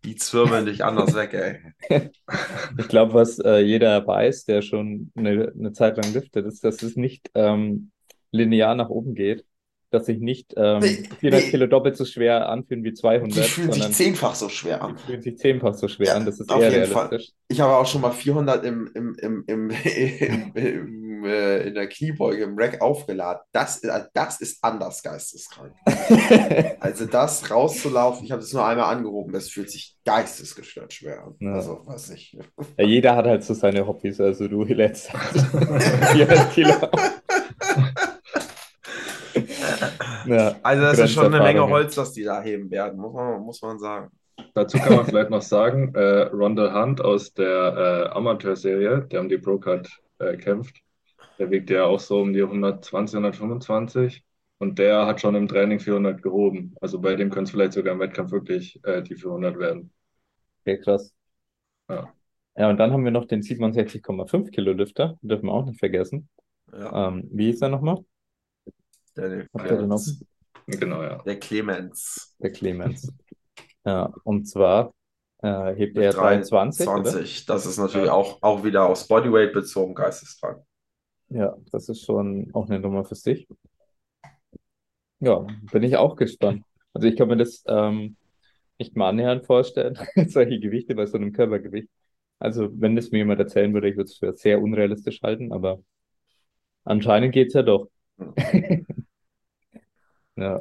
die 0.04 0.16
zwirbeln 0.16 0.66
dich 0.66 0.84
anders 0.84 1.14
weg, 1.14 1.34
ey. 1.34 2.10
Ich 2.78 2.88
glaube, 2.88 3.14
was 3.14 3.38
äh, 3.40 3.58
jeder 3.58 4.06
weiß, 4.06 4.44
der 4.44 4.62
schon 4.62 5.10
eine, 5.16 5.52
eine 5.58 5.72
Zeit 5.72 5.96
lang 5.96 6.12
liftet, 6.12 6.46
ist, 6.46 6.62
dass 6.64 6.82
es 6.82 6.96
nicht 6.96 7.30
ähm, 7.34 7.90
linear 8.30 8.74
nach 8.74 8.88
oben 8.88 9.14
geht, 9.14 9.44
dass 9.93 10.07
sich 10.07 10.18
nicht 10.20 10.55
ähm, 10.57 10.80
Nee, 10.80 11.09
400 11.20 11.45
nee. 11.45 11.51
Kilo 11.51 11.66
doppelt 11.66 11.97
so 11.97 12.05
schwer 12.05 12.49
anfühlen 12.49 12.84
wie 12.84 12.93
200, 12.95 13.36
Die 13.36 13.43
fühlen 13.43 13.72
sich 13.72 13.93
zehnfach 13.93 14.34
so 14.34 14.49
schwer 14.49 14.82
an. 14.82 14.97
die 14.97 15.03
fühlen 15.03 15.22
sich 15.22 15.38
zehnfach 15.38 15.74
so 15.74 15.88
schwer 15.88 16.09
Ja, 16.09 16.14
an. 16.16 16.26
Das 16.26 16.40
ist 16.40 16.51
auf 16.51 16.61
eher 16.62 16.70
jeden 16.70 16.86
Fall. 16.86 17.07
realistisch. 17.07 17.34
Ich 17.49 17.61
habe 17.61 17.76
auch 17.76 17.86
schon 17.86 18.01
mal 18.01 18.12
400 18.12 18.64
im, 18.64 18.90
im, 18.95 19.14
im, 19.20 19.45
im, 19.47 19.70
im, 19.70 20.53
im, 20.55 21.24
äh, 21.24 21.68
in 21.68 21.74
der 21.74 21.86
Kniebeuge 21.88 22.43
im 22.45 22.59
Rack 22.59 22.80
aufgeladen. 22.80 23.43
Das, 23.53 23.82
äh, 23.84 24.03
das 24.14 24.40
ist 24.40 24.62
anders 24.64 25.03
geisteskrank. 25.03 25.72
Also 26.80 27.07
das 27.07 27.49
rauszulaufen, 27.51 28.24
ich 28.24 28.32
habe 28.32 28.40
das 28.43 28.53
nur 28.53 28.66
einmal 28.66 28.93
angehoben, 28.95 29.32
das 29.32 29.49
fühlt 29.49 29.70
sich 29.70 29.97
geistesgestört 30.05 30.93
schwer 30.93 31.22
an. 31.24 31.34
Ja. 31.38 31.55
Also, 31.55 31.80
weiß 31.84 32.11
nicht. 32.11 32.36
Ja, 32.76 32.84
jeder 32.84 33.14
hat 33.14 33.26
halt 33.26 33.45
so 33.45 33.55
seine 33.55 33.86
Hobbys, 33.86 34.20
also 34.20 34.49
du 34.49 34.64
letzt 34.64 35.11
400 36.12 36.53
Kilo. 36.53 36.74
Ja, 40.32 40.62
Also 40.62 40.82
das 40.82 41.02
ist 41.02 41.12
schon 41.12 41.26
eine 41.26 41.40
Menge. 41.40 41.68
Holz, 41.68 41.94
das 41.94 42.12
die 42.12 42.24
da 42.24 42.42
heben 42.42 42.70
werden, 42.70 42.98
muss 43.00 43.12
man, 43.14 43.40
muss 43.42 43.62
man 43.62 43.78
sagen. 43.78 44.10
Dazu 44.54 44.78
kann 44.80 44.94
man 44.96 45.06
vielleicht 45.06 45.30
noch 45.30 45.42
sagen, 45.42 45.94
äh, 45.94 46.22
Rondell 46.24 46.72
Hunt 46.72 47.00
aus 47.00 47.32
der 47.34 48.08
äh, 48.12 48.16
Amateurserie, 48.16 49.02
der 49.10 49.20
um 49.20 49.28
die 49.28 49.38
Pro-Card 49.38 49.88
äh, 50.18 50.36
kämpft, 50.36 50.76
der 51.38 51.50
wiegt 51.50 51.70
ja 51.70 51.84
auch 51.86 52.00
so 52.00 52.20
um 52.20 52.32
die 52.32 52.42
120, 52.42 53.16
125 53.16 54.24
und 54.58 54.78
der 54.78 55.06
hat 55.06 55.20
schon 55.20 55.34
im 55.36 55.48
Training 55.48 55.80
400 55.80 56.22
gehoben. 56.22 56.74
Also 56.80 57.00
bei 57.00 57.16
dem 57.16 57.30
könnte 57.30 57.44
es 57.44 57.50
vielleicht 57.52 57.74
sogar 57.74 57.94
im 57.94 58.00
Wettkampf 58.00 58.32
wirklich 58.32 58.80
äh, 58.84 59.02
die 59.02 59.16
400 59.16 59.58
werden. 59.58 59.92
Okay, 60.62 60.78
krass. 60.80 61.14
Ja. 61.88 62.14
Ja, 62.56 62.68
und 62.70 62.76
dann 62.78 62.92
haben 62.92 63.04
wir 63.04 63.10
noch 63.10 63.26
den 63.26 63.42
67,5 63.42 64.50
Kilo 64.50 64.72
Lifter, 64.72 65.18
dürfen 65.22 65.46
wir 65.46 65.52
auch 65.52 65.64
nicht 65.64 65.78
vergessen. 65.78 66.28
Ja, 66.72 66.92
Ähm, 66.92 67.28
wie 67.32 67.46
hieß 67.46 67.62
er 67.62 67.68
nochmal? 67.70 68.04
Der? 69.16 69.46
Clemens. 69.58 70.24
Genau, 70.66 71.02
ja. 71.02 71.18
Der 71.22 71.38
Clemens. 71.38 72.36
Der 72.38 72.52
Clemens. 72.52 73.12
Ja, 73.84 74.12
und 74.24 74.46
zwar 74.46 74.94
äh, 75.42 75.74
hebt 75.74 75.98
er 75.98 76.12
23, 76.12 76.86
oder? 76.86 77.02
23. 77.02 77.46
Das 77.46 77.66
ist 77.66 77.78
natürlich 77.78 78.06
Ja. 78.06 78.12
auch, 78.12 78.42
auch 78.42 78.64
wieder 78.64 78.86
aufs 78.88 79.08
Bodyweight 79.08 79.52
bezogen, 79.52 79.94
geisteskrank. 79.94 80.62
Ja, 81.28 81.56
das 81.70 81.88
ist 81.88 82.04
schon 82.04 82.50
auch 82.52 82.68
eine 82.68 82.78
Nummer 82.78 83.04
für 83.04 83.14
sich. 83.14 83.48
Ja, 85.20 85.46
bin 85.72 85.82
ich 85.82 85.96
auch 85.96 86.16
gespannt. 86.16 86.64
Also 86.92 87.08
ich 87.08 87.16
kann 87.16 87.28
mir 87.28 87.36
das 87.36 87.64
ähm, 87.66 88.16
nicht 88.78 88.96
mal 88.96 89.08
annähernd 89.08 89.46
vorstellen, 89.46 89.98
solche 90.28 90.60
Gewichte 90.60 90.94
bei 90.94 91.06
so 91.06 91.16
einem 91.16 91.32
Körpergewicht. 91.32 91.88
Also 92.38 92.68
wenn 92.80 92.96
das 92.96 93.10
mir 93.10 93.18
jemand 93.18 93.40
erzählen 93.40 93.72
würde, 93.72 93.88
ich 93.88 93.96
würde 93.96 94.10
es 94.10 94.16
für 94.18 94.32
sehr 94.36 94.60
unrealistisch 94.60 95.22
halten, 95.22 95.52
aber 95.52 95.82
anscheinend 96.84 97.32
geht's 97.32 97.54
ja 97.54 97.62
doch. 97.62 97.88
Ja. 100.43 100.61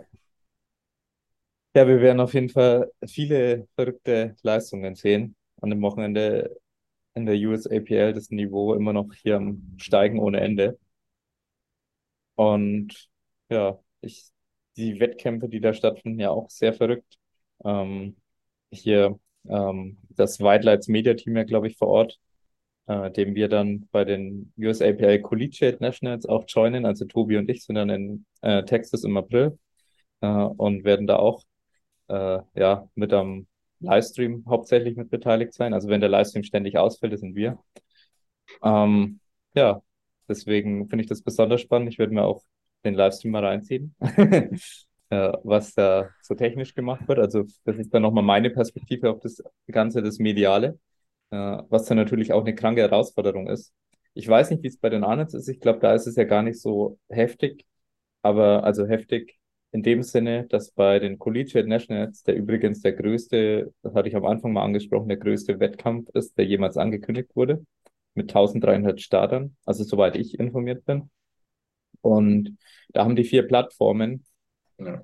Ja, 1.74 1.88
wir 1.88 2.02
werden 2.02 2.20
auf 2.20 2.34
jeden 2.34 2.50
Fall 2.50 2.92
viele 3.08 3.68
verrückte 3.76 4.36
Leistungen 4.44 4.96
sehen 4.96 5.36
an 5.62 5.70
dem 5.70 5.82
Wochenende 5.82 6.58
in 7.16 7.26
der 7.26 7.36
USAPL. 7.38 8.14
Das 8.14 8.30
Niveau 8.32 8.74
immer 8.76 8.94
noch 8.94 9.14
hier 9.14 9.38
am 9.38 9.76
Steigen 9.78 10.20
ohne 10.20 10.42
Ende. 10.42 10.80
Und 12.36 13.10
ja, 13.50 13.80
ich, 14.02 14.32
die 14.78 15.00
Wettkämpfe, 15.00 15.50
die 15.50 15.62
da 15.62 15.74
stattfinden, 15.74 16.20
ja 16.20 16.30
auch 16.32 16.50
sehr 16.50 16.74
verrückt. 16.74 17.18
Ähm, 17.64 18.18
hier 18.72 19.20
ähm, 19.50 19.98
das 20.12 20.40
White 20.40 20.66
Lights 20.66 20.88
Media 20.88 21.14
Team 21.14 21.38
ja, 21.38 21.44
glaube 21.44 21.68
ich, 21.68 21.78
vor 21.78 21.90
Ort, 21.90 22.20
äh, 22.88 23.12
dem 23.12 23.36
wir 23.36 23.50
dann 23.50 23.88
bei 23.92 24.06
den 24.06 24.54
USAPL 24.58 25.22
Collegiate 25.22 25.80
Nationals 25.82 26.26
auch 26.28 26.46
joinen. 26.48 26.86
Also 26.86 27.06
Tobi 27.06 27.38
und 27.38 27.50
ich 27.50 27.66
sind 27.66 27.76
dann 27.76 27.90
in 27.90 28.26
äh, 28.42 28.64
Texas 28.66 29.04
im 29.04 29.18
April 29.18 29.58
äh, 30.22 30.28
und 30.28 30.84
werden 30.84 31.08
da 31.08 31.18
auch 31.18 31.44
äh, 32.10 32.40
ja 32.56 32.90
mit 32.96 33.14
am 33.14 33.48
Livestream 33.80 34.46
hauptsächlich 34.48 34.96
mit 34.98 35.10
beteiligt 35.10 35.54
sein. 35.54 35.74
Also 35.74 35.90
wenn 35.90 36.02
der 36.02 36.10
Livestream 36.10 36.44
ständig 36.44 36.78
ausfällt, 36.78 37.14
das 37.14 37.22
sind 37.22 37.36
wir. 37.36 37.60
Ähm, 38.64 39.20
ja, 39.56 39.82
deswegen 40.28 40.88
finde 40.90 41.04
ich 41.04 41.10
das 41.10 41.22
besonders 41.22 41.62
spannend. 41.62 41.90
Ich 41.90 42.00
werde 42.00 42.14
mir 42.14 42.24
auch 42.24 42.44
den 42.84 42.96
Livestream 42.96 43.32
mal 43.32 43.46
reinziehen, 43.46 43.96
äh, 45.10 45.32
was 45.44 45.74
da 45.74 46.10
so 46.22 46.36
technisch 46.36 46.74
gemacht 46.76 47.08
wird. 47.08 47.20
Also 47.20 47.46
das 47.66 47.78
ist 47.78 47.94
dann 47.94 48.02
nochmal 48.04 48.24
meine 48.24 48.50
Perspektive 48.50 49.10
auf 49.12 49.20
das 49.20 49.44
Ganze, 49.72 50.02
das 50.02 50.20
Mediale, 50.20 50.80
äh, 51.32 51.38
was 51.70 51.86
dann 51.86 51.98
natürlich 51.98 52.34
auch 52.34 52.42
eine 52.42 52.56
kranke 52.56 52.82
Herausforderung 52.82 53.48
ist. 53.48 53.74
Ich 54.14 54.28
weiß 54.28 54.52
nicht, 54.52 54.64
wie 54.64 54.68
es 54.68 54.78
bei 54.78 54.90
den 54.90 55.04
Arnold's 55.04 55.34
ist. 55.34 55.48
Ich 55.48 55.60
glaube, 55.60 55.80
da 55.80 55.94
ist 55.94 56.08
es 56.08 56.16
ja 56.16 56.26
gar 56.26 56.44
nicht 56.44 56.60
so 56.62 57.00
heftig, 57.10 57.66
aber 58.24 58.64
also 58.64 58.86
heftig 58.88 59.40
in 59.72 59.84
dem 59.84 60.04
Sinne, 60.04 60.48
dass 60.48 60.72
bei 60.72 61.00
den 61.00 61.18
Collegiate 61.20 61.68
Nationals, 61.68 62.24
der 62.24 62.36
übrigens 62.36 62.82
der 62.82 62.94
größte, 62.94 63.74
das 63.84 63.94
hatte 63.94 64.10
ich 64.10 64.16
am 64.16 64.26
Anfang 64.26 64.54
mal 64.54 64.64
angesprochen, 64.64 65.08
der 65.08 65.18
größte 65.18 65.60
Wettkampf 65.60 66.10
ist, 66.14 66.38
der 66.38 66.46
jemals 66.46 66.78
angekündigt 66.78 67.36
wurde, 67.36 67.66
mit 68.16 68.34
1300 68.34 69.02
Startern, 69.02 69.56
also 69.66 69.84
soweit 69.84 70.16
ich 70.18 70.40
informiert 70.40 70.86
bin. 70.86 71.10
Und 72.02 72.58
da 72.90 73.04
haben 73.06 73.16
die 73.16 73.24
vier 73.26 73.48
Plattformen, 73.48 74.26
Ja. 74.78 75.04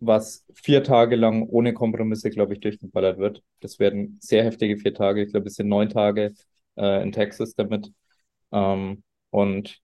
was 0.00 0.44
vier 0.54 0.82
Tage 0.82 1.16
lang 1.16 1.42
ohne 1.48 1.74
Kompromisse, 1.74 2.30
glaube 2.30 2.54
ich, 2.54 2.60
durchgeballert 2.60 3.18
wird. 3.18 3.42
Das 3.60 3.78
werden 3.78 4.18
sehr 4.20 4.44
heftige 4.44 4.76
vier 4.78 4.94
Tage. 4.94 5.22
Ich 5.22 5.30
glaube, 5.30 5.46
es 5.48 5.54
sind 5.54 5.68
neun 5.68 5.88
Tage 5.90 6.34
äh, 6.76 7.02
in 7.02 7.12
Texas 7.12 7.54
damit. 7.54 7.92
Ähm, 8.52 9.02
und 9.30 9.80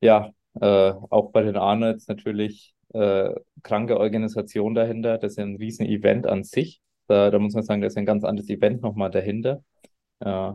ja, 0.00 0.32
äh, 0.60 0.66
auch 1.10 1.32
bei 1.32 1.42
den 1.42 1.56
Arnolds 1.56 2.08
natürlich 2.08 2.74
äh, 2.94 3.34
kranke 3.62 3.98
Organisation 3.98 4.74
dahinter. 4.74 5.18
Das 5.18 5.32
ist 5.32 5.38
ein 5.38 5.56
riesen 5.56 5.86
Event 5.86 6.26
an 6.26 6.44
sich. 6.44 6.80
Da, 7.06 7.30
da 7.30 7.38
muss 7.38 7.54
man 7.54 7.62
sagen, 7.64 7.80
da 7.80 7.86
ist 7.86 7.96
ein 7.96 8.06
ganz 8.06 8.24
anderes 8.24 8.50
Event 8.50 8.82
nochmal 8.82 9.10
dahinter. 9.10 9.62
Äh, 10.20 10.52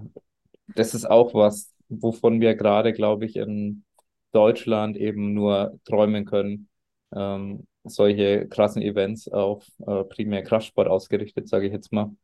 das 0.76 0.94
ist 0.94 1.06
auch 1.10 1.34
was, 1.34 1.74
wovon 1.90 2.42
wir 2.42 2.56
gerade, 2.56 2.94
glaube 2.94 3.26
ich, 3.26 3.36
in 3.36 3.84
Deutschland 4.32 4.98
eben 4.98 5.34
nur 5.34 5.80
träumen 5.86 6.26
können. 6.26 6.70
Ähm, 7.16 7.68
solche 7.84 8.48
krassen 8.48 8.82
Events 8.82 9.28
auf 9.28 9.68
äh, 9.86 10.04
primär 10.06 10.44
Kraftsport 10.44 10.88
ausgerichtet, 10.88 11.50
sage 11.50 11.68
ich 11.68 11.74
jetzt 11.74 11.92
mal, 11.92 12.16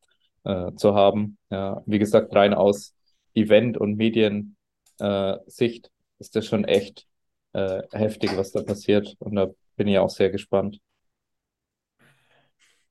äh, 0.43 0.73
zu 0.75 0.95
haben. 0.95 1.37
Ja, 1.49 1.83
wie 1.85 1.99
gesagt, 1.99 2.33
rein 2.35 2.53
aus 2.53 2.95
Event- 3.35 3.77
und 3.77 3.95
Mediensicht 3.97 4.55
äh, 4.99 5.89
ist 6.19 6.35
das 6.35 6.45
schon 6.45 6.65
echt 6.65 7.07
äh, 7.53 7.81
heftig, 7.91 8.35
was 8.37 8.51
da 8.51 8.63
passiert. 8.63 9.15
Und 9.19 9.35
da 9.35 9.49
bin 9.79 9.89
ich 9.89 9.99
auch 9.99 10.11
sehr 10.11 10.31
gespannt. 10.31 10.79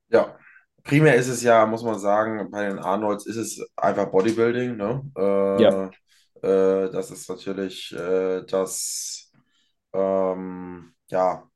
Ja, 0.09 0.39
primär 0.85 1.17
ist 1.17 1.29
es 1.29 1.43
ja, 1.43 1.67
muss 1.67 1.83
man 1.83 1.99
sagen, 1.99 2.51
bei 2.51 2.67
den 2.69 2.79
Arnolds 2.79 3.27
ist 3.27 3.37
es 3.37 3.61
einfach 3.77 4.11
Bodybuilding, 4.11 4.77
ne? 4.77 5.03
Äh, 5.17 5.29
Ja. 5.57 5.81
äh, 6.47 6.91
das 6.91 7.11
ist 7.11 7.29
natürlich 7.29 7.93
äh, 7.93 8.45
das, 8.47 9.33
ähm, 9.93 10.95
ja, 11.11 11.51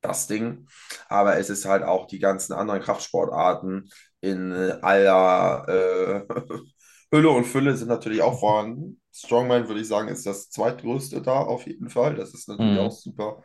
das 0.00 0.26
Ding. 0.26 0.68
Aber 1.08 1.38
es 1.38 1.50
ist 1.50 1.64
halt 1.64 1.82
auch 1.82 2.06
die 2.06 2.18
ganzen 2.18 2.52
anderen 2.52 2.80
Kraftsportarten 2.82 3.90
in 4.20 4.52
aller 4.52 5.66
äh, 5.68 6.26
Hülle 7.14 7.30
und 7.30 7.44
Fülle 7.46 7.76
sind 7.76 7.88
natürlich 7.88 8.22
auch 8.22 8.40
vorhanden. 8.40 9.00
Strongman, 9.12 9.68
würde 9.68 9.80
ich 9.80 9.88
sagen, 9.88 10.08
ist 10.08 10.26
das 10.26 10.50
zweitgrößte 10.50 11.22
da 11.22 11.34
auf 11.40 11.66
jeden 11.66 11.88
Fall. 11.90 12.16
Das 12.16 12.34
ist 12.34 12.48
natürlich 12.48 12.78
Mhm. 12.78 12.80
auch 12.80 12.92
super 12.92 13.42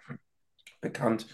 bekannt. 0.82 1.28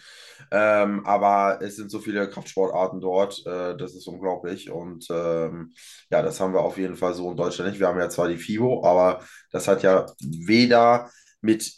Ähm, 0.51 1.05
aber 1.05 1.59
es 1.61 1.75
sind 1.77 1.91
so 1.91 1.99
viele 1.99 2.29
Kraftsportarten 2.29 3.01
dort, 3.01 3.45
äh, 3.45 3.75
das 3.77 3.95
ist 3.95 4.07
unglaublich. 4.07 4.69
Und 4.71 5.07
ähm, 5.09 5.73
ja, 6.11 6.21
das 6.21 6.39
haben 6.39 6.53
wir 6.53 6.61
auf 6.61 6.77
jeden 6.77 6.95
Fall 6.97 7.13
so 7.13 7.31
in 7.31 7.37
Deutschland 7.37 7.71
nicht. 7.71 7.79
Wir 7.79 7.87
haben 7.87 7.99
ja 7.99 8.09
zwar 8.09 8.27
die 8.27 8.37
FIBO, 8.37 8.85
aber 8.85 9.21
das 9.51 9.67
hat 9.67 9.83
ja 9.83 10.05
weder 10.21 11.09
mit 11.41 11.73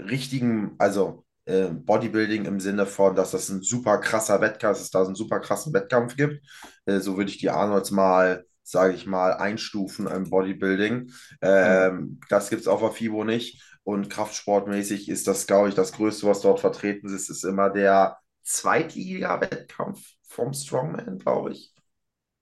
richtigen, 0.00 0.74
also 0.78 1.24
äh, 1.44 1.68
Bodybuilding 1.68 2.44
im 2.46 2.60
Sinne 2.60 2.86
von, 2.86 3.16
dass 3.16 3.32
das 3.32 3.48
ein 3.48 3.62
super 3.62 3.98
krasser 3.98 4.40
Wettkampf, 4.40 4.78
dass 4.78 4.82
es 4.86 4.90
da 4.90 5.04
einen 5.04 5.14
super 5.14 5.40
krassen 5.40 5.72
Wettkampf 5.74 6.16
gibt. 6.16 6.44
Äh, 6.86 7.00
so 7.00 7.16
würde 7.16 7.30
ich 7.30 7.38
die 7.38 7.50
Arnolds 7.50 7.90
mal, 7.90 8.44
sage 8.62 8.94
ich 8.94 9.06
mal, 9.06 9.34
einstufen 9.34 10.06
im 10.06 10.30
Bodybuilding. 10.30 11.10
Ähm, 11.40 12.20
das 12.28 12.50
gibt 12.50 12.62
es 12.62 12.68
auf 12.68 12.80
der 12.80 12.90
FIBO 12.92 13.24
nicht. 13.24 13.62
Und 13.84 14.08
kraftsportmäßig 14.10 15.08
ist 15.08 15.26
das, 15.26 15.46
glaube 15.46 15.68
ich, 15.68 15.74
das 15.74 15.92
Größte, 15.92 16.26
was 16.26 16.40
dort 16.40 16.60
vertreten 16.60 17.08
ist, 17.12 17.28
ist 17.30 17.44
immer 17.44 17.70
der 17.70 18.18
Zweitliga-Wettkampf 18.44 20.00
vom 20.28 20.52
Strongman, 20.52 21.18
glaube 21.18 21.52
ich, 21.52 21.74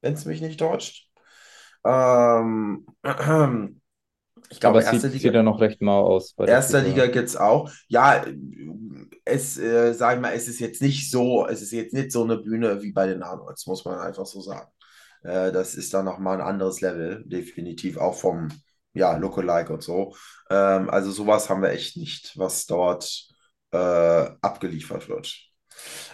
wenn 0.02 0.14
es 0.14 0.24
mich 0.26 0.40
nicht 0.40 0.60
täuscht. 0.60 1.10
Ähm, 1.84 2.86
ich 4.50 4.60
Aber 4.62 4.78
glaube, 4.78 4.80
es 4.80 4.86
erste 4.86 5.10
sieht, 5.10 5.12
Liga. 5.12 5.20
sieht 5.22 5.34
ja 5.34 5.42
noch 5.42 5.60
recht 5.60 5.80
mau 5.82 6.06
aus. 6.06 6.34
Erster 6.44 6.80
FIBO. 6.80 6.82
Liga 6.82 7.06
gibt 7.06 7.28
es 7.28 7.36
auch. 7.36 7.70
Ja, 7.88 8.24
es, 9.24 9.58
äh, 9.58 9.92
sag 9.94 10.16
ich 10.16 10.20
mal, 10.22 10.32
es 10.34 10.48
ist 10.48 10.60
jetzt 10.60 10.82
nicht 10.82 11.10
so, 11.10 11.46
es 11.46 11.62
ist 11.62 11.72
jetzt 11.72 11.92
nicht 11.94 12.12
so 12.12 12.24
eine 12.24 12.38
Bühne 12.38 12.82
wie 12.82 12.92
bei 12.92 13.06
den 13.06 13.22
Arnolds, 13.22 13.66
muss 13.66 13.84
man 13.84 13.98
einfach 13.98 14.26
so 14.26 14.40
sagen. 14.40 14.70
Äh, 15.22 15.52
das 15.52 15.74
ist 15.74 15.94
dann 15.94 16.04
nochmal 16.04 16.40
ein 16.40 16.46
anderes 16.46 16.80
Level, 16.80 17.22
definitiv, 17.26 17.96
auch 17.98 18.14
vom, 18.14 18.48
ja, 18.92 19.16
Lookalike 19.16 19.72
und 19.72 19.82
so. 19.82 20.14
Ähm, 20.50 20.90
also 20.90 21.10
sowas 21.10 21.48
haben 21.48 21.62
wir 21.62 21.70
echt 21.70 21.96
nicht, 21.96 22.36
was 22.36 22.66
dort 22.66 23.28
äh, 23.72 23.76
abgeliefert 24.40 25.08
wird. 25.08 25.36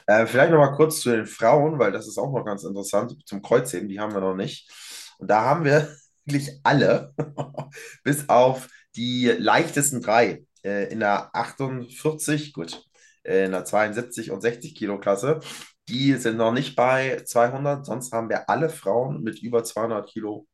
Äh, 0.07 0.27
vielleicht 0.27 0.51
nochmal 0.53 0.75
kurz 0.75 1.01
zu 1.01 1.11
den 1.11 1.27
Frauen, 1.27 1.79
weil 1.79 1.93
das 1.93 2.07
ist 2.07 2.19
auch 2.19 2.33
noch 2.33 2.45
ganz 2.45 2.65
interessant, 2.65 3.17
zum 3.27 3.43
Kreuzheben, 3.43 3.89
die 3.89 4.01
haben 4.01 4.15
wir 4.15 4.21
noch 4.21 4.35
nicht. 4.35 4.71
Und 5.19 5.31
da 5.31 5.43
haben 5.43 5.65
wir 5.65 5.89
wirklich 6.25 6.51
alle, 6.63 7.15
bis 8.05 8.29
auf 8.29 8.69
die 8.97 9.27
leichtesten 9.27 10.01
drei 10.03 10.45
äh, 10.65 10.91
in 10.93 11.01
der 11.01 11.35
48, 11.35 12.53
gut, 12.53 12.83
in 13.25 13.51
der 13.51 13.65
72 13.65 14.31
und 14.31 14.41
60 14.41 14.77
Kilo 14.77 15.01
Klasse. 15.01 15.41
Die 15.89 16.15
sind 16.15 16.37
noch 16.37 16.53
nicht 16.53 16.75
bei 16.77 17.23
200, 17.25 17.87
sonst 17.87 18.13
haben 18.13 18.29
wir 18.29 18.49
alle 18.51 18.69
Frauen 18.71 19.23
mit 19.23 19.41
über 19.43 19.63
200 19.65 20.09
Kilo, 20.09 20.47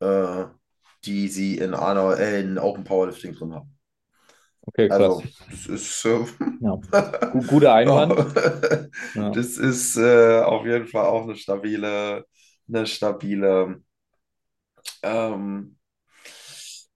äh, 0.00 0.46
die 1.04 1.28
sie 1.28 1.58
in, 1.58 1.74
Arno, 1.74 2.12
äh, 2.14 2.40
in 2.42 2.58
Open 2.58 2.84
Powerlifting 2.84 3.34
drin 3.34 3.54
haben. 3.54 3.78
Okay, 4.68 4.90
krass. 4.90 5.18
Also, 5.18 5.30
das 5.50 5.66
ist 5.66 6.04
äh, 6.04 6.24
Ja. 6.60 6.80
Gu- 7.30 7.44
Guter 7.46 7.74
Einwand. 7.74 8.14
Ja. 9.14 9.34
Das 9.34 9.56
ist 9.58 9.96
äh, 9.96 10.40
auf 10.42 10.64
jeden 10.66 10.86
Fall 10.88 11.06
auch 11.06 11.22
eine 11.24 11.36
stabile, 11.36 12.24
eine 12.68 12.86
stabile, 12.86 13.82
ähm, 15.02 15.76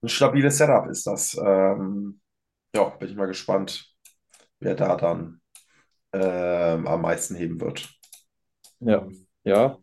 ein 0.01 0.09
stabiles 0.09 0.57
Setup 0.57 0.87
ist 0.89 1.07
das. 1.07 1.35
Ähm, 1.37 2.21
ja, 2.75 2.85
bin 2.91 3.09
ich 3.09 3.17
mal 3.17 3.27
gespannt, 3.27 3.93
wer 4.61 4.75
da 4.75 4.97
dann 4.97 5.41
ähm, 6.13 6.87
am 6.87 7.01
meisten 7.01 7.35
heben 7.35 7.59
wird. 7.59 7.89
Ja, 8.79 9.07
ja. 9.43 9.77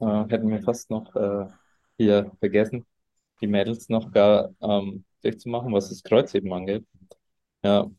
Äh, 0.00 0.24
hätten 0.28 0.50
wir 0.50 0.62
fast 0.62 0.90
noch 0.90 1.14
äh, 1.14 1.46
hier 1.98 2.32
vergessen, 2.40 2.84
die 3.40 3.46
Mädels 3.46 3.88
noch 3.88 4.12
gar 4.12 4.54
ähm, 4.60 5.04
durchzumachen, 5.22 5.72
was 5.72 5.88
das 5.88 6.02
Kreuzheben 6.02 6.52
angeht. 6.52 6.84
Ja, 7.62 7.90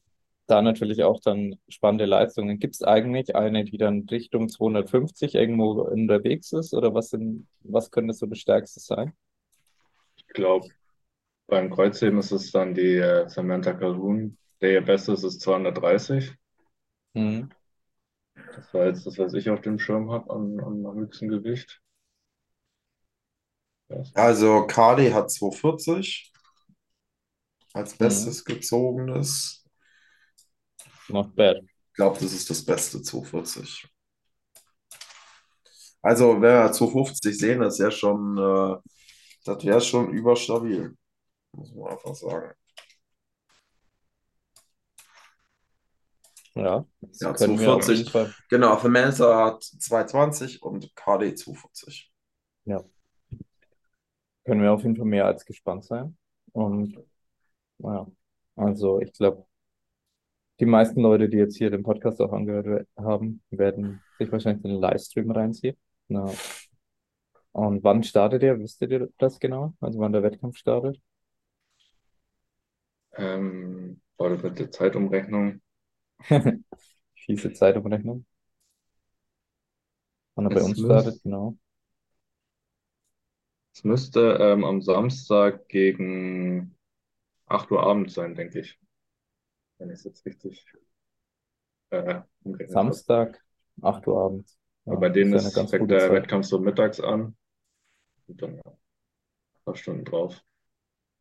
da 0.48 0.62
natürlich 0.62 1.04
auch 1.04 1.20
dann 1.22 1.56
spannende 1.68 2.06
Leistungen. 2.06 2.60
Gibt 2.60 2.76
es 2.76 2.84
eigentlich 2.84 3.36
eine, 3.36 3.64
die 3.64 3.78
dann 3.78 4.06
Richtung 4.10 4.50
250 4.50 5.36
irgendwo 5.36 5.82
unterwegs 5.82 6.54
ist? 6.54 6.74
Oder 6.74 6.94
was 6.94 7.10
sind, 7.10 7.48
was 7.62 7.90
könnte 7.90 8.14
so 8.14 8.28
das 8.28 8.40
Stärkste 8.40 8.80
sein? 8.80 9.14
Ich 10.18 10.28
glaube, 10.28 10.68
beim 11.48 11.72
Kreuzheben 11.72 12.20
ist 12.20 12.32
es 12.32 12.52
dann 12.52 12.74
die 12.74 12.98
äh, 12.98 13.28
Samantha 13.28 13.74
Calhoun. 13.74 14.38
Der 14.62 14.74
ihr 14.74 14.82
Bestes 14.82 15.24
ist 15.24 15.42
230. 15.42 16.34
Mhm. 17.16 17.50
Das 18.56 18.74
war 18.74 18.88
jetzt 18.88 19.06
das, 19.06 19.20
was 19.20 19.36
ich 19.36 19.52
auf 19.52 19.62
dem 19.62 19.78
Schirm 19.78 20.10
habe 20.12 20.32
am, 20.32 20.60
am, 20.60 20.86
am 20.88 20.98
höchsten 20.98 21.28
Gewicht. 21.28 21.80
Ja, 23.90 24.04
Also 24.14 24.66
KD 24.68 25.14
hat 25.14 25.32
240 25.32 26.34
als 27.74 27.96
Mhm. 28.00 28.00
bestes 28.00 28.44
gezogenes. 28.44 29.64
Not 31.10 31.36
bad. 31.36 31.58
Ich 31.90 31.96
glaube, 31.96 32.20
das 32.20 32.32
ist 32.32 32.48
das 32.52 32.64
beste 32.64 33.02
240. 33.02 33.88
Also, 36.02 36.34
wenn 36.36 36.42
wir 36.42 36.72
250 36.72 37.38
sehen, 37.38 37.60
das 37.62 37.76
ist 37.76 37.80
ja 37.80 37.92
schon, 37.92 38.38
äh, 38.38 38.78
das 39.46 39.64
wäre 39.66 39.82
schon 39.82 40.12
überstabil, 40.12 40.96
muss 41.54 41.74
man 41.76 41.92
einfach 41.92 42.16
sagen. 42.16 42.54
Ja, 46.56 46.86
Ja, 47.20 47.34
können 47.34 47.60
wir 47.60 47.74
auf 47.76 47.86
240. 47.86 47.98
jeden 47.98 48.10
Fall. 48.10 48.34
Genau, 48.50 48.78
Fermenza 48.78 49.46
hat 49.46 49.64
220 49.64 50.62
und 50.64 50.96
KD 50.96 51.36
240. 51.36 52.12
können 54.46 54.62
wir 54.62 54.72
auf 54.74 54.84
jeden 54.84 54.96
Fall 54.96 55.06
mehr 55.06 55.26
als 55.26 55.46
gespannt 55.46 55.84
sein. 55.86 56.18
Und 56.54 56.98
ja, 57.80 58.08
also 58.56 59.02
ich 59.02 59.12
glaube, 59.14 59.46
die 60.60 60.66
meisten 60.66 61.02
Leute, 61.02 61.28
die 61.28 61.38
jetzt 61.38 61.58
hier 61.58 61.70
den 61.70 61.84
Podcast 61.84 62.22
auch 62.22 62.32
angehört 62.32 62.88
haben, 62.98 63.42
werden 63.50 64.02
sich 64.18 64.32
wahrscheinlich 64.32 64.62
den 64.64 64.80
Livestream 64.80 65.32
reinziehen. 65.32 65.76
Ja. 66.08 66.32
Und 67.52 67.84
wann 67.84 68.04
startet 68.04 68.44
ihr? 68.44 68.60
Wisst 68.60 68.82
ihr 68.82 69.10
das 69.18 69.40
genau? 69.40 69.74
Also 69.82 70.00
wann 70.00 70.14
der 70.14 70.24
Wettkampf 70.24 70.58
startet? 70.58 71.02
Ähm, 73.18 74.02
war 74.18 74.30
das 74.30 74.44
mit 74.44 74.60
der 74.60 74.72
Zeitumrechnung? 74.72 75.62
Fiese 77.16 77.54
Zeitumrechnung. 77.54 78.26
Wann 80.36 80.46
er 80.46 80.50
bei 80.50 80.60
Es 80.60 80.66
uns 80.66 80.80
startet, 80.80 81.22
genau. 81.24 81.58
Es 83.74 83.84
müsste 83.84 84.38
ähm, 84.42 84.64
am 84.64 84.82
Samstag 84.82 85.68
gegen 85.68 86.76
8 87.48 87.72
Uhr 87.72 87.84
abends 87.84 88.14
sein, 88.16 88.36
denke 88.36 88.62
ich. 88.62 88.80
Wenn 89.78 89.90
ich 89.90 89.96
es 90.00 90.04
jetzt 90.06 90.26
richtig 90.26 90.66
äh, 91.90 92.22
umgerechnet 92.44 92.84
habe. 92.84 92.94
Samstag, 92.94 93.44
8 93.82 94.08
Uhr 94.08 94.20
abends. 94.20 94.58
Ja, 94.86 94.94
Aber 94.94 95.02
bei 95.02 95.10
denen 95.10 95.34
ist 95.34 95.34
ja 95.34 95.40
eine 95.40 95.48
ist, 95.50 95.54
ganz 95.54 95.70
fängt 95.72 95.82
gute 95.82 95.96
der 95.96 96.00
Zeit. 96.00 96.12
Wettkampf 96.12 96.46
so 96.46 96.60
mittags 96.60 97.00
an. 97.00 97.36
Und 98.28 98.42
dann 98.42 98.56
ja, 98.58 98.64
ein 98.66 98.78
paar 99.66 99.76
Stunden 99.76 100.06
drauf. 100.06 100.44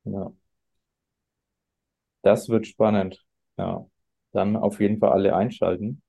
Ja. 0.04 0.32
Das 2.22 2.48
wird 2.48 2.66
spannend. 2.66 3.24
Ja. 3.56 3.86
Dann 4.34 4.56
auf 4.56 4.80
jeden 4.80 4.98
Fall 4.98 5.12
alle 5.12 5.34
einschalten. 5.36 6.02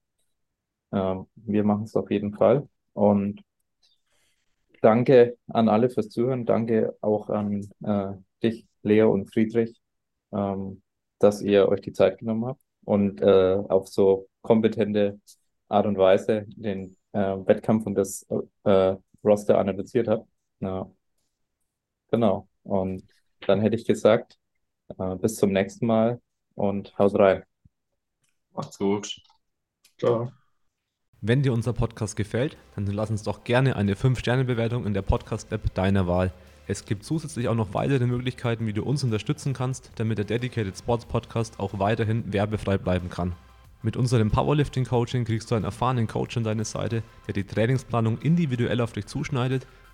Ähm, 0.92 1.28
wir 1.36 1.64
machen 1.64 1.84
es 1.86 1.96
auf 1.96 2.12
jeden 2.12 2.34
Fall. 2.34 2.68
Und 2.94 3.42
danke 4.82 5.38
an 5.48 5.70
alle 5.70 5.90
fürs 5.90 6.10
Zuhören. 6.10 6.46
Danke 6.46 6.98
auch 7.02 7.30
an 7.30 7.70
äh, 7.84 8.14
dich, 8.44 8.68
Lea 8.84 9.04
und 9.04 9.32
Friedrich, 9.34 9.82
ähm, 10.34 10.82
dass 11.20 11.42
ihr 11.42 11.70
euch 11.70 11.82
die 11.82 11.94
Zeit 11.94 12.20
genommen 12.20 12.46
habt 12.46 12.62
und 12.84 13.22
äh, 13.22 13.56
auf 13.70 13.88
so 13.88 14.28
kompetente 14.42 15.20
Art 15.70 15.86
und 15.88 15.98
Weise 15.98 16.46
den 16.50 16.98
äh, 17.14 17.20
Wettkampf 17.20 17.86
und 17.86 17.96
das 17.96 18.26
äh, 18.64 18.96
Roster 19.24 19.58
analysiert 19.60 20.08
habt. 20.08 20.28
Ja. 20.60 20.90
Genau. 22.12 22.48
Und 22.64 23.04
dann 23.48 23.62
hätte 23.62 23.76
ich 23.76 23.86
gesagt, 23.86 24.38
äh, 24.98 25.16
bis 25.18 25.36
zum 25.38 25.52
nächsten 25.52 25.86
Mal 25.88 26.22
und 26.56 26.98
haut 26.98 27.16
rein. 27.20 27.44
Macht's 28.56 28.78
gut. 28.78 29.22
Ciao. 30.00 30.32
Wenn 31.22 31.42
dir 31.42 31.54
unser 31.54 31.74
Podcast 31.74 32.16
gefällt, 32.16 32.58
dann 32.76 32.86
lass 32.88 33.10
uns 33.10 33.24
doch 33.24 33.44
gerne 33.44 33.76
eine 33.76 33.96
5-Sterne-Bewertung 33.96 34.86
in 34.86 34.94
der 34.94 35.02
Podcast-App 35.02 35.74
deiner 35.74 36.08
Wahl. 36.08 36.32
Es 36.68 36.86
gibt 36.86 37.04
zusätzlich 37.04 37.48
auch 37.48 37.56
noch 37.56 37.74
weitere 37.74 38.06
Möglichkeiten, 38.06 38.66
wie 38.68 38.74
du 38.74 38.84
uns 38.84 39.04
unterstützen 39.04 39.54
kannst, 39.54 39.92
damit 39.96 40.18
der 40.18 40.26
Dedicated 40.26 40.78
Sports 40.78 41.06
Podcast 41.06 41.60
auch 41.60 41.80
weiterhin 41.80 42.32
werbefrei 42.34 42.78
bleiben 42.78 43.10
kann. 43.10 43.36
Mit 43.82 43.98
unserem 43.98 44.32
Powerlifting-Coaching 44.32 45.26
kriegst 45.26 45.52
du 45.52 45.56
einen 45.56 45.66
erfahrenen 45.66 46.08
Coach 46.08 46.38
an 46.38 46.44
deine 46.44 46.66
Seite, 46.66 47.04
der 47.28 47.34
die 47.34 47.44
Trainingsplanung 47.44 48.18
individuell 48.20 48.82
auf 48.82 48.94
dich 48.94 49.06
zuschneidet, 49.06 49.68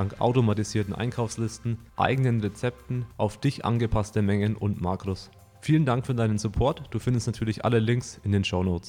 dank 0.00 0.18
automatisierten 0.18 0.94
Einkaufslisten, 0.94 1.76
eigenen 1.96 2.40
Rezepten, 2.40 3.04
auf 3.18 3.38
dich 3.38 3.66
angepasste 3.66 4.22
Mengen 4.22 4.56
und 4.56 4.80
Makros. 4.80 5.30
Vielen 5.60 5.84
Dank 5.84 6.06
für 6.06 6.14
deinen 6.14 6.38
Support. 6.38 6.84
Du 6.90 6.98
findest 6.98 7.26
natürlich 7.26 7.66
alle 7.66 7.80
Links 7.80 8.18
in 8.24 8.32
den 8.32 8.42
Show 8.42 8.62
Notes. 8.62 8.88